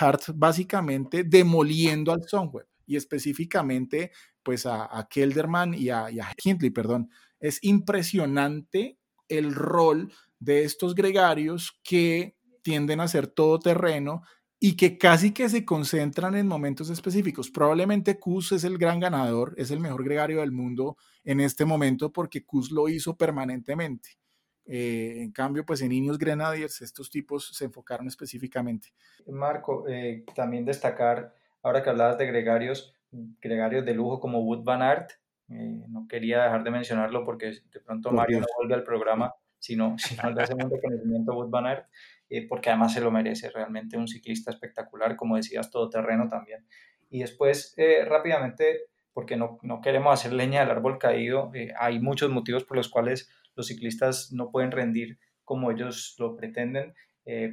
Hart 0.00 0.22
básicamente 0.34 1.24
demoliendo 1.24 2.10
al 2.10 2.26
Songweb 2.26 2.66
y 2.86 2.96
específicamente 2.96 4.12
pues 4.42 4.64
a, 4.64 4.98
a 4.98 5.06
Kelderman 5.06 5.74
y 5.74 5.90
a, 5.90 6.10
y 6.10 6.20
a 6.20 6.32
Hindley, 6.42 6.70
perdón. 6.70 7.10
Es 7.38 7.58
impresionante 7.62 8.96
el 9.28 9.54
rol 9.54 10.10
de 10.38 10.64
estos 10.64 10.94
gregarios 10.94 11.78
que 11.82 12.34
tienden 12.62 13.00
a 13.00 13.08
ser 13.08 13.26
todoterreno 13.26 14.22
y 14.66 14.78
que 14.78 14.96
casi 14.96 15.34
que 15.34 15.50
se 15.50 15.62
concentran 15.66 16.34
en 16.36 16.48
momentos 16.48 16.88
específicos. 16.88 17.50
Probablemente 17.50 18.18
Kuz 18.18 18.50
es 18.52 18.64
el 18.64 18.78
gran 18.78 18.98
ganador, 18.98 19.52
es 19.58 19.70
el 19.70 19.78
mejor 19.78 20.02
gregario 20.02 20.40
del 20.40 20.52
mundo 20.52 20.96
en 21.22 21.40
este 21.40 21.66
momento 21.66 22.10
porque 22.10 22.46
Kuz 22.46 22.70
lo 22.70 22.88
hizo 22.88 23.14
permanentemente. 23.14 24.16
Eh, 24.64 25.16
en 25.18 25.32
cambio, 25.32 25.66
pues 25.66 25.82
en 25.82 25.92
Ineos 25.92 26.16
Grenadiers 26.16 26.80
estos 26.80 27.10
tipos 27.10 27.54
se 27.54 27.66
enfocaron 27.66 28.06
específicamente. 28.08 28.94
Marco, 29.26 29.86
eh, 29.86 30.24
también 30.34 30.64
destacar, 30.64 31.34
ahora 31.62 31.82
que 31.82 31.90
hablabas 31.90 32.16
de 32.16 32.26
gregarios, 32.26 32.94
gregarios 33.42 33.84
de 33.84 33.92
lujo 33.92 34.18
como 34.18 34.44
Wood 34.44 34.64
Van 34.64 34.80
Aert, 34.80 35.10
eh, 35.50 35.84
no 35.90 36.08
quería 36.08 36.42
dejar 36.42 36.64
de 36.64 36.70
mencionarlo 36.70 37.22
porque 37.26 37.52
de 37.70 37.80
pronto 37.80 38.12
Mario 38.12 38.40
no 38.40 38.46
vuelve 38.56 38.72
al 38.72 38.84
programa 38.84 39.34
si 39.58 39.76
no, 39.76 39.98
si 39.98 40.16
no 40.16 40.30
le 40.30 40.42
hacemos 40.42 40.70
reconocimiento 40.70 41.32
a 41.32 41.36
Wood 41.36 41.50
Van 41.50 41.66
Aert. 41.66 41.86
Eh, 42.30 42.46
porque 42.48 42.70
además 42.70 42.94
se 42.94 43.00
lo 43.00 43.10
merece, 43.10 43.50
realmente 43.50 43.96
un 43.96 44.08
ciclista 44.08 44.50
espectacular, 44.50 45.16
como 45.16 45.36
decías, 45.36 45.70
todoterreno 45.70 46.28
también. 46.28 46.66
Y 47.10 47.20
después, 47.20 47.74
eh, 47.76 48.04
rápidamente, 48.04 48.86
porque 49.12 49.36
no, 49.36 49.58
no, 49.62 49.80
queremos 49.80 50.14
hacer 50.14 50.32
leña 50.32 50.60
del 50.60 50.70
árbol 50.70 50.98
caído, 50.98 51.50
eh, 51.54 51.72
hay 51.78 52.00
muchos 52.00 52.30
motivos 52.30 52.64
por 52.64 52.76
los 52.76 52.88
cuales 52.88 53.30
los 53.54 53.68
ciclistas 53.68 54.32
no 54.32 54.50
pueden 54.50 54.72
rendir 54.72 55.18
como 55.44 55.70
ellos 55.70 56.16
lo 56.18 56.36
pretenden, 56.36 56.94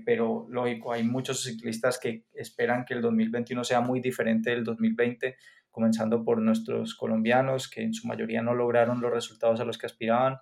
pero 0.05 0.47
lógico, 0.49 0.91
hay 0.91 1.03
muchos 1.03 1.43
ciclistas 1.43 1.97
que 1.97 2.25
esperan 2.33 2.83
que 2.83 2.93
el 2.93 3.01
2021 3.01 3.63
sea 3.63 3.79
muy 3.79 4.01
diferente 4.01 4.49
del 4.49 4.65
2020, 4.65 5.37
comenzando 5.71 6.25
por 6.25 6.41
nuestros 6.41 6.93
colombianos, 6.95 7.69
que 7.69 7.81
en 7.81 7.93
su 7.93 8.05
mayoría 8.07 8.41
no 8.41 8.53
lograron 8.53 8.99
los 8.99 9.11
resultados 9.11 9.61
a 9.61 9.65
los 9.65 9.77
que 9.77 9.85
aspiraban, 9.85 10.39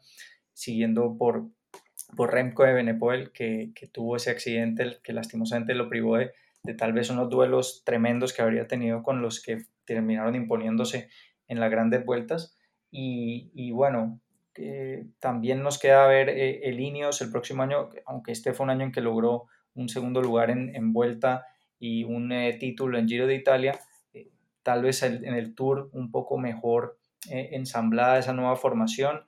siguiendo 0.53 1.15
por 1.15 1.49
por 2.15 2.33
Remco 2.33 2.63
de 2.63 2.73
Benepoel, 2.73 3.31
que, 3.31 3.71
que, 3.75 3.87
tuvo 3.87 4.15
ese 4.15 4.31
accidente 4.31 4.97
que 5.03 5.13
lastimosamente 5.13 5.75
lo 5.75 5.89
privó 5.89 6.17
de, 6.17 6.31
tal 6.77 6.93
vez 6.93 7.09
unos 7.09 7.29
duelos 7.29 7.83
tremendos 7.85 8.33
que 8.33 8.41
habría 8.41 8.67
tenido 8.67 9.03
con 9.03 9.21
los 9.21 9.41
que 9.41 9.63
terminaron 9.85 10.35
imponiéndose 10.35 11.09
en 11.47 11.59
las 11.59 11.71
grandes 11.71 12.05
vueltas. 12.05 12.57
Y, 12.91 13.51
y 13.53 13.71
bueno, 13.71 14.19
también 15.19 15.63
nos 15.63 15.79
queda 15.79 16.07
ver 16.07 16.29
eh, 16.29 16.61
el 16.63 16.79
Ineos 16.79 17.21
el 17.21 17.31
próximo 17.31 17.63
año, 17.63 17.89
aunque 18.05 18.31
este 18.31 18.53
fue 18.53 18.65
un 18.65 18.71
año 18.71 18.85
en 18.85 18.91
que 18.91 19.01
logró 19.01 19.45
un 19.75 19.89
segundo 19.89 20.21
lugar 20.21 20.49
en, 20.49 20.75
en 20.75 20.91
vuelta 20.91 21.45
y 21.79 22.03
un 22.03 22.31
eh, 22.31 22.57
título 22.59 22.97
en 22.97 23.07
Giro 23.07 23.27
de 23.27 23.35
Italia, 23.35 23.79
eh, 24.13 24.29
tal 24.63 24.83
vez 24.83 25.03
en 25.03 25.33
el 25.33 25.55
tour 25.55 25.89
un 25.93 26.11
poco 26.11 26.37
mejor 26.37 26.97
ensamblada 27.29 28.17
esa 28.17 28.31
nueva 28.31 28.55
formación. 28.55 29.23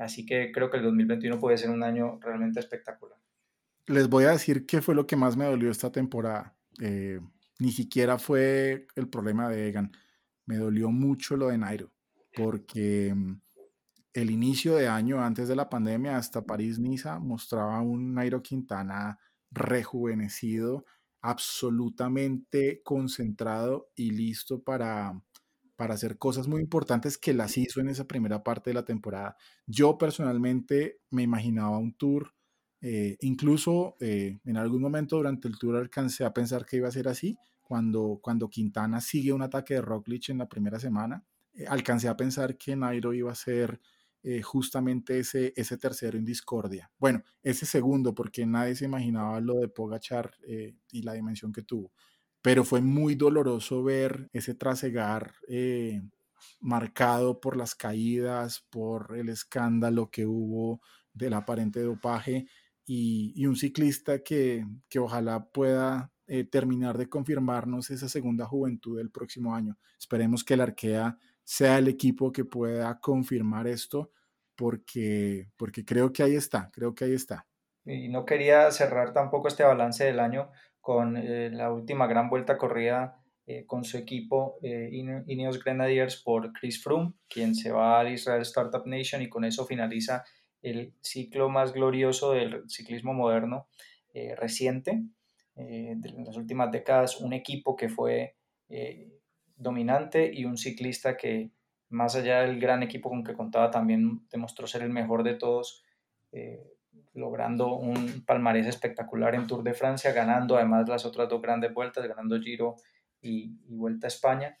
Así 0.00 0.26
que 0.26 0.52
creo 0.52 0.70
que 0.70 0.78
el 0.78 0.82
2021 0.84 1.38
puede 1.38 1.58
ser 1.58 1.70
un 1.70 1.82
año 1.82 2.18
realmente 2.20 2.60
espectacular. 2.60 3.18
Les 3.86 4.08
voy 4.08 4.24
a 4.24 4.30
decir 4.30 4.66
qué 4.66 4.80
fue 4.80 4.94
lo 4.94 5.06
que 5.06 5.16
más 5.16 5.36
me 5.36 5.44
dolió 5.44 5.70
esta 5.70 5.92
temporada. 5.92 6.56
ni 6.78 7.72
siquiera 7.72 8.18
fue 8.18 8.86
el 8.96 9.08
problema 9.08 9.48
de 9.48 9.68
Egan. 9.68 9.92
Me 10.46 10.56
dolió 10.56 10.90
mucho 10.90 11.36
lo 11.36 11.48
de 11.48 11.58
Nairo, 11.58 11.92
porque 12.34 13.14
mm, 13.14 13.40
el 14.14 14.30
inicio 14.30 14.76
de 14.76 14.88
año 14.88 15.20
antes 15.20 15.48
de 15.48 15.56
la 15.56 15.68
pandemia 15.68 16.16
hasta 16.16 16.46
París-Niza 16.46 17.18
mostraba 17.18 17.80
un 17.80 18.14
Nairo 18.14 18.42
Quintana 18.42 19.18
rejuvenecido, 19.50 20.84
absolutamente 21.20 22.80
concentrado 22.84 23.90
y 23.96 24.12
listo 24.12 24.62
para, 24.62 25.20
para 25.76 25.94
hacer 25.94 26.18
cosas 26.18 26.46
muy 26.48 26.60
importantes 26.60 27.18
que 27.18 27.34
las 27.34 27.56
hizo 27.58 27.80
en 27.80 27.88
esa 27.88 28.06
primera 28.06 28.42
parte 28.42 28.70
de 28.70 28.74
la 28.74 28.84
temporada. 28.84 29.36
Yo 29.66 29.98
personalmente 29.98 31.00
me 31.10 31.22
imaginaba 31.22 31.78
un 31.78 31.94
tour, 31.94 32.34
eh, 32.80 33.16
incluso 33.20 33.96
eh, 34.00 34.38
en 34.44 34.56
algún 34.56 34.82
momento 34.82 35.16
durante 35.16 35.48
el 35.48 35.58
tour 35.58 35.76
alcancé 35.76 36.24
a 36.24 36.32
pensar 36.32 36.64
que 36.64 36.76
iba 36.76 36.88
a 36.88 36.92
ser 36.92 37.08
así, 37.08 37.36
cuando, 37.62 38.20
cuando 38.22 38.48
Quintana 38.48 39.00
sigue 39.00 39.32
un 39.32 39.42
ataque 39.42 39.74
de 39.74 39.80
Roglic 39.80 40.28
en 40.28 40.38
la 40.38 40.48
primera 40.48 40.78
semana, 40.78 41.24
eh, 41.54 41.66
alcancé 41.66 42.08
a 42.08 42.16
pensar 42.16 42.56
que 42.56 42.76
Nairo 42.76 43.14
iba 43.14 43.32
a 43.32 43.34
ser 43.34 43.80
eh, 44.22 44.42
justamente 44.42 45.18
ese, 45.18 45.52
ese 45.56 45.76
tercero 45.76 46.18
en 46.18 46.24
discordia. 46.24 46.90
Bueno, 46.98 47.22
ese 47.42 47.66
segundo, 47.66 48.14
porque 48.14 48.46
nadie 48.46 48.76
se 48.76 48.84
imaginaba 48.84 49.40
lo 49.40 49.54
de 49.56 49.68
Pogachar 49.68 50.32
y 50.90 51.02
la 51.02 51.12
dimensión 51.12 51.52
que 51.52 51.62
tuvo. 51.62 51.92
Pero 52.44 52.62
fue 52.62 52.82
muy 52.82 53.14
doloroso 53.14 53.82
ver 53.82 54.28
ese 54.34 54.54
trasegar 54.54 55.32
eh, 55.48 56.02
marcado 56.60 57.40
por 57.40 57.56
las 57.56 57.74
caídas, 57.74 58.66
por 58.68 59.16
el 59.16 59.30
escándalo 59.30 60.10
que 60.10 60.26
hubo 60.26 60.82
del 61.14 61.32
aparente 61.32 61.80
dopaje 61.80 62.46
y, 62.84 63.46
un 63.46 63.56
ciclista 63.56 64.18
que, 64.22 64.66
que 64.90 64.98
ojalá 64.98 65.46
pueda 65.46 66.12
terminar 66.50 66.98
de 66.98 67.08
confirmarnos 67.08 67.90
esa 67.90 68.08
segunda 68.08 68.44
juventud 68.44 68.98
del 68.98 69.10
próximo 69.10 69.54
año. 69.54 69.78
Esperemos 69.98 70.44
que 70.44 70.54
el 70.54 70.60
Arkea 70.60 71.16
sea 71.44 71.78
el 71.78 71.88
equipo 71.88 72.32
que 72.32 72.44
pueda 72.44 72.98
confirmar 72.98 73.66
esto, 73.66 74.10
porque, 74.56 75.48
porque 75.56 75.84
creo 75.84 76.12
que 76.12 76.22
ahí 76.22 76.34
está, 76.34 76.70
creo 76.72 76.94
que 76.94 77.04
ahí 77.04 77.14
está. 77.14 77.46
Y 77.84 78.08
no 78.08 78.24
quería 78.24 78.70
cerrar 78.70 79.12
tampoco 79.12 79.48
este 79.48 79.62
balance 79.62 80.04
del 80.04 80.20
año 80.20 80.50
con 80.84 81.16
eh, 81.16 81.48
la 81.50 81.72
última 81.72 82.06
gran 82.06 82.28
vuelta 82.28 82.58
corrida 82.58 83.16
eh, 83.46 83.64
con 83.64 83.84
su 83.84 83.96
equipo 83.96 84.58
eh, 84.62 84.90
Ineos 84.92 85.64
Grenadiers 85.64 86.22
por 86.22 86.52
Chris 86.52 86.82
Froome, 86.82 87.14
quien 87.26 87.54
se 87.54 87.72
va 87.72 87.98
al 87.98 88.12
Israel 88.12 88.42
Startup 88.42 88.84
Nation 88.84 89.22
y 89.22 89.30
con 89.30 89.46
eso 89.46 89.64
finaliza 89.64 90.24
el 90.60 90.92
ciclo 91.00 91.48
más 91.48 91.72
glorioso 91.72 92.32
del 92.32 92.68
ciclismo 92.68 93.14
moderno 93.14 93.66
reciente. 94.36 95.02
de 95.54 96.12
las 96.24 96.36
últimas 96.36 96.70
décadas, 96.70 97.20
un 97.20 97.32
equipo 97.32 97.76
que 97.76 97.88
fue 97.88 98.36
dominante 99.56 100.30
y 100.32 100.44
un 100.44 100.56
ciclista 100.56 101.16
que, 101.16 101.50
más 101.88 102.14
allá 102.16 102.40
del 102.40 102.60
gran 102.60 102.82
equipo 102.82 103.08
con 103.08 103.24
que 103.24 103.34
contaba, 103.34 103.70
también 103.70 104.26
demostró 104.30 104.66
ser 104.66 104.82
el 104.82 104.90
mejor 104.90 105.22
de 105.22 105.34
todos, 105.34 105.82
eh, 106.32 106.73
logrando 107.14 107.76
un 107.76 108.24
palmarés 108.26 108.66
espectacular 108.66 109.34
en 109.34 109.46
Tour 109.46 109.62
de 109.62 109.74
Francia, 109.74 110.12
ganando 110.12 110.56
además 110.56 110.88
las 110.88 111.04
otras 111.04 111.28
dos 111.28 111.40
grandes 111.40 111.72
vueltas, 111.72 112.06
ganando 112.06 112.40
Giro 112.40 112.76
y, 113.20 113.56
Vuelta 113.68 114.06
a 114.06 114.08
España, 114.08 114.58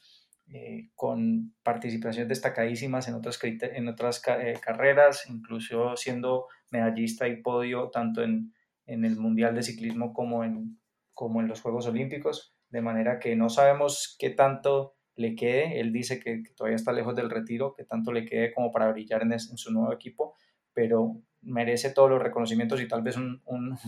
eh, 0.48 0.90
con 0.94 1.54
participaciones 1.62 2.28
destacadísimas 2.28 3.08
en 3.08 3.14
otras, 3.14 3.38
en 3.42 3.88
otras 3.88 4.22
eh, 4.40 4.54
carreras, 4.62 5.28
incluso 5.28 5.96
siendo 5.96 6.46
medallista 6.70 7.28
y 7.28 7.42
podio 7.42 7.90
tanto 7.90 8.22
en, 8.22 8.52
en 8.86 9.04
el 9.04 9.16
Mundial 9.16 9.54
de 9.54 9.62
Ciclismo 9.62 10.12
como 10.12 10.44
en, 10.44 10.78
como 11.12 11.40
en 11.40 11.48
los 11.48 11.60
Juegos 11.60 11.86
Olímpicos 11.86 12.54
de 12.74 12.82
manera 12.82 13.20
que 13.20 13.36
no 13.36 13.48
sabemos 13.50 14.16
qué 14.18 14.30
tanto 14.30 14.96
le 15.14 15.36
quede. 15.36 15.78
Él 15.78 15.92
dice 15.92 16.18
que, 16.18 16.42
todavía 16.56 16.74
está 16.74 16.92
lejos 16.92 17.14
del 17.14 17.30
retiro, 17.30 17.72
que 17.72 17.84
tanto 17.84 18.12
le 18.12 18.24
quede 18.24 18.52
como 18.52 18.72
para 18.72 18.90
brillar 18.90 19.22
en, 19.22 19.38
su 19.38 19.72
nuevo 19.72 19.92
equipo, 19.92 20.34
pero 20.72 21.22
merece 21.44 21.90
todos 21.90 22.10
los 22.10 22.22
reconocimientos 22.22 22.80
y 22.80 22.88
tal 22.88 23.02
vez 23.02 23.16
un, 23.44 23.78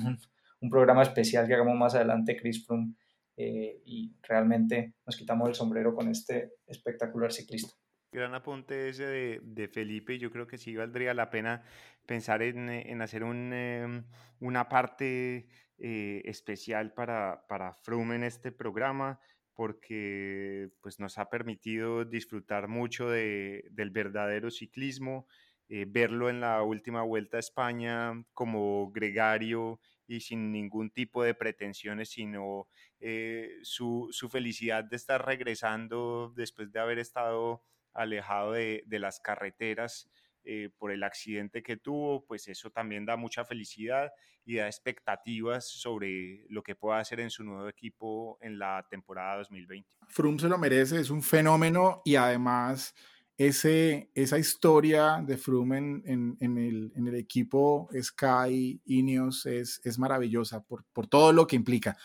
programa 0.71 1.03
especial 1.03 1.47
que 1.47 1.55
hagamos 1.55 1.77
más 1.77 1.95
adelante, 1.95 2.37
Chris 2.37 2.67
Froome, 2.67 2.95
eh, 3.37 3.83
y 3.85 4.17
realmente 4.23 4.95
nos 5.07 5.17
quitamos 5.17 5.49
el 5.49 5.55
sombrero 5.55 5.95
con 5.95 6.09
este 6.09 6.55
espectacular 6.67 7.33
ciclista. 7.33 7.75
Gran 8.11 8.35
apunte 8.35 8.89
ese 8.89 9.07
de, 9.07 9.41
de 9.43 9.69
Felipe, 9.69 10.19
yo 10.19 10.31
creo 10.31 10.47
que 10.47 10.59
sí 10.59 10.75
valdría 10.75 11.13
la 11.13 11.29
pena 11.29 11.63
pensar 12.07 12.43
en, 12.43 13.03
hacer 13.03 13.25
un, 13.25 13.53
em, 13.53 14.05
una 14.41 14.69
parte 14.69 15.49
eh, 15.79 16.23
especial 16.25 16.95
para, 16.95 17.45
para 17.49 17.75
Froome 17.75 18.17
en 18.17 18.25
este 18.25 18.53
programa 18.53 19.21
porque 19.57 20.69
pues, 20.83 21.01
nos 21.01 21.19
ha 21.19 21.31
permitido 21.31 22.05
disfrutar 22.05 22.69
mucho 22.69 23.09
de, 23.09 23.65
del 23.71 23.91
verdadero 23.91 24.51
ciclismo, 24.51 25.27
eh, 25.69 25.85
verlo 25.89 26.31
en 26.31 26.41
la 26.41 26.63
última 26.63 27.03
vuelta 27.03 27.37
a 27.37 27.41
España 27.41 28.13
como 28.33 28.91
gregario 28.93 29.81
y 30.07 30.21
sin 30.21 30.53
ningún 30.53 30.91
tipo 30.91 31.23
de 31.23 31.35
pretensiones, 31.35 32.11
sino 32.11 32.69
eh, 33.01 33.59
su, 33.63 34.09
su, 34.13 34.29
felicidad 34.29 34.85
de 34.85 34.97
estar 34.97 35.27
regresando 35.27 36.33
después 36.37 36.71
de 36.71 36.79
haber 36.79 36.99
estado 36.99 37.65
alejado 37.93 38.53
de, 38.53 38.85
de 38.87 38.99
las 38.99 39.19
carreteras 39.21 40.09
eh, 40.49 40.71
por 40.79 40.93
el 40.93 41.03
accidente 41.03 41.61
que 41.61 41.77
tuvo, 41.77 42.25
pues 42.25 42.47
eso 42.47 42.71
también 42.71 43.05
da 43.05 43.17
mucha 43.17 43.45
felicidad 43.45 44.13
y 44.45 44.55
da 44.55 44.67
expectativas 44.69 45.69
sobre 45.69 46.47
lo 46.49 46.63
que 46.63 46.77
pueda 46.77 47.01
hacer 47.01 47.19
en 47.19 47.31
su 47.31 47.43
nuevo 47.43 47.69
equipo 47.69 48.39
en 48.41 48.61
la 48.61 48.87
temporada 48.89 49.39
2020. 49.39 49.91
Froome 50.07 50.39
se 50.39 50.49
lo 50.49 50.57
merece, 50.57 51.01
es 51.01 51.11
un 51.11 51.21
fenómeno 51.21 52.01
y 52.05 52.15
además 52.15 52.95
ese, 53.39 54.11
esa 54.15 54.39
historia 54.39 55.23
de 55.27 55.37
Froome 55.37 55.79
en, 55.79 56.37
en, 56.41 56.59
el, 56.59 56.93
en 56.97 57.07
el, 57.07 57.15
equipo 57.15 57.89
Sky 58.01 58.81
Ineos 58.87 59.47
es, 59.47 59.81
es 59.85 59.99
maravillosa 59.99 60.63
por, 60.63 60.85
por 60.93 61.07
todo 61.07 61.33
lo 61.33 61.47
que 61.47 61.57
implica. 61.57 61.97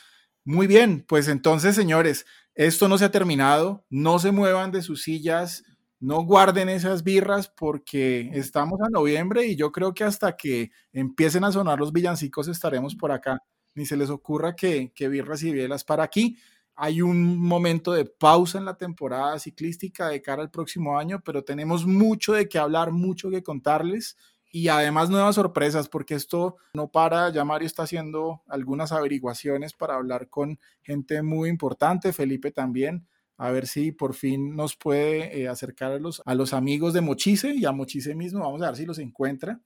Muy 0.43 0.67
bien, 0.67 1.05
pues 1.07 1.27
entonces, 1.27 1.75
señores, 1.75 2.25
esto 2.55 2.87
no 2.87 2.97
se 2.97 3.05
ha 3.05 3.11
terminado. 3.11 3.85
No 3.89 4.19
se 4.19 4.31
muevan 4.31 4.71
de 4.71 4.81
sus 4.81 5.03
sillas 5.03 5.63
no 6.01 6.23
guarden 6.23 6.67
esas 6.67 7.03
birras 7.03 7.47
porque 7.47 8.31
estamos 8.33 8.81
a 8.81 8.89
noviembre 8.89 9.45
y 9.45 9.55
yo 9.55 9.71
creo 9.71 9.93
que 9.93 10.03
hasta 10.03 10.35
que 10.35 10.71
empiecen 10.91 11.43
a 11.43 11.51
sonar 11.51 11.77
los 11.77 11.93
villancicos 11.93 12.47
estaremos 12.47 12.95
por 12.95 13.11
acá. 13.11 13.43
Ni 13.75 13.85
se 13.85 13.95
les 13.95 14.09
ocurra 14.09 14.55
que, 14.55 14.91
que 14.95 15.07
birras 15.07 15.43
y 15.43 15.53
bielas 15.53 15.83
para 15.83 16.03
aquí. 16.03 16.37
Hay 16.83 17.03
un 17.03 17.37
momento 17.37 17.91
de 17.93 18.05
pausa 18.05 18.57
en 18.57 18.65
la 18.65 18.75
temporada 18.75 19.37
ciclística 19.37 20.09
de 20.09 20.19
cara 20.19 20.41
al 20.41 20.49
próximo 20.49 20.97
año, 20.97 21.21
pero 21.23 21.43
tenemos 21.43 21.85
mucho 21.85 22.33
de 22.33 22.49
qué 22.49 22.57
hablar, 22.57 22.91
mucho 22.91 23.29
que 23.29 23.43
contarles 23.43 24.17
y 24.51 24.67
además 24.67 25.11
nuevas 25.11 25.35
sorpresas, 25.35 25.87
porque 25.87 26.15
esto 26.15 26.57
no 26.73 26.87
para. 26.87 27.29
Ya 27.29 27.45
Mario 27.45 27.67
está 27.67 27.83
haciendo 27.83 28.41
algunas 28.47 28.91
averiguaciones 28.91 29.73
para 29.73 29.93
hablar 29.93 30.27
con 30.27 30.59
gente 30.81 31.21
muy 31.21 31.49
importante, 31.49 32.13
Felipe 32.13 32.51
también 32.51 33.05
a 33.37 33.51
ver 33.51 33.67
si 33.67 33.91
por 33.91 34.15
fin 34.15 34.55
nos 34.55 34.75
puede 34.75 35.39
eh, 35.39 35.47
acercar 35.47 35.91
a 35.91 35.99
los, 35.99 36.23
a 36.25 36.33
los 36.33 36.53
amigos 36.53 36.93
de 36.93 37.01
Mochise 37.01 37.53
y 37.55 37.65
a 37.65 37.71
Mochise 37.71 38.15
mismo. 38.15 38.39
Vamos 38.39 38.63
a 38.63 38.67
ver 38.67 38.75
si 38.75 38.85
los 38.85 38.97
encuentra 38.97 39.59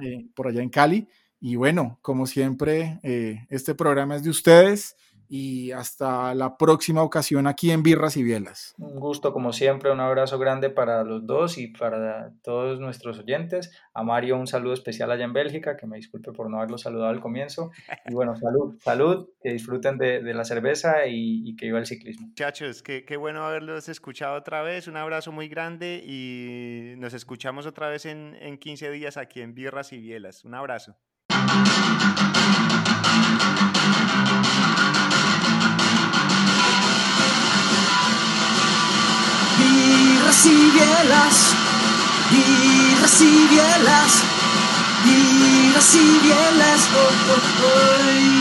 eh, 0.00 0.26
por 0.34 0.46
allá 0.46 0.62
en 0.62 0.68
Cali. 0.68 1.08
Y 1.40 1.56
bueno, 1.56 1.98
como 2.02 2.26
siempre, 2.26 3.00
eh, 3.02 3.46
este 3.48 3.74
programa 3.74 4.16
es 4.16 4.22
de 4.22 4.30
ustedes 4.30 4.96
y 5.32 5.70
hasta 5.70 6.34
la 6.34 6.56
próxima 6.56 7.04
ocasión 7.04 7.46
aquí 7.46 7.70
en 7.70 7.84
Birras 7.84 8.16
y 8.16 8.24
Bielas. 8.24 8.74
Un 8.78 8.98
gusto 8.98 9.32
como 9.32 9.52
siempre, 9.52 9.92
un 9.92 10.00
abrazo 10.00 10.40
grande 10.40 10.70
para 10.70 11.04
los 11.04 11.24
dos 11.24 11.56
y 11.56 11.68
para 11.68 12.32
todos 12.42 12.80
nuestros 12.80 13.20
oyentes. 13.20 13.70
A 13.94 14.02
Mario 14.02 14.36
un 14.36 14.48
saludo 14.48 14.74
especial 14.74 15.08
allá 15.12 15.24
en 15.24 15.32
Bélgica, 15.32 15.76
que 15.76 15.86
me 15.86 15.98
disculpe 15.98 16.32
por 16.32 16.50
no 16.50 16.56
haberlo 16.56 16.78
saludado 16.78 17.10
al 17.10 17.20
comienzo. 17.20 17.70
Y 18.06 18.12
bueno, 18.12 18.34
salud, 18.34 18.76
salud, 18.82 19.28
que 19.40 19.52
disfruten 19.52 19.98
de, 19.98 20.20
de 20.20 20.34
la 20.34 20.44
cerveza 20.44 21.06
y, 21.06 21.48
y, 21.48 21.54
que 21.54 21.66
viva 21.66 21.78
el 21.78 21.86
ciclismo. 21.86 22.26
Muchachos, 22.26 22.82
qué, 22.82 23.04
qué 23.04 23.16
bueno 23.16 23.44
haberlos 23.44 23.88
escuchado 23.88 24.36
otra 24.36 24.62
vez, 24.62 24.88
un 24.88 24.96
abrazo 24.96 25.30
muy 25.30 25.48
grande 25.48 26.02
y 26.04 26.94
nos 26.98 27.14
escuchamos 27.14 27.66
otra 27.66 27.88
vez 27.88 28.04
en, 28.04 28.36
en 28.40 28.58
15 28.58 28.90
días 28.90 29.16
aquí 29.16 29.42
en 29.42 29.54
Birras 29.54 29.92
y 29.92 29.98
Bielas. 29.98 30.44
Un 30.44 30.56
abrazo. 30.56 30.96
Y 40.30 40.70
bielas, 40.70 41.56
birras 42.30 43.20
y 43.20 43.46
bielas, 43.48 44.22
birras 45.04 45.94
y 45.96 46.18
bielas, 46.20 46.88
oh, 46.94 47.32
oh, 47.32 47.64
oh. 47.64 48.39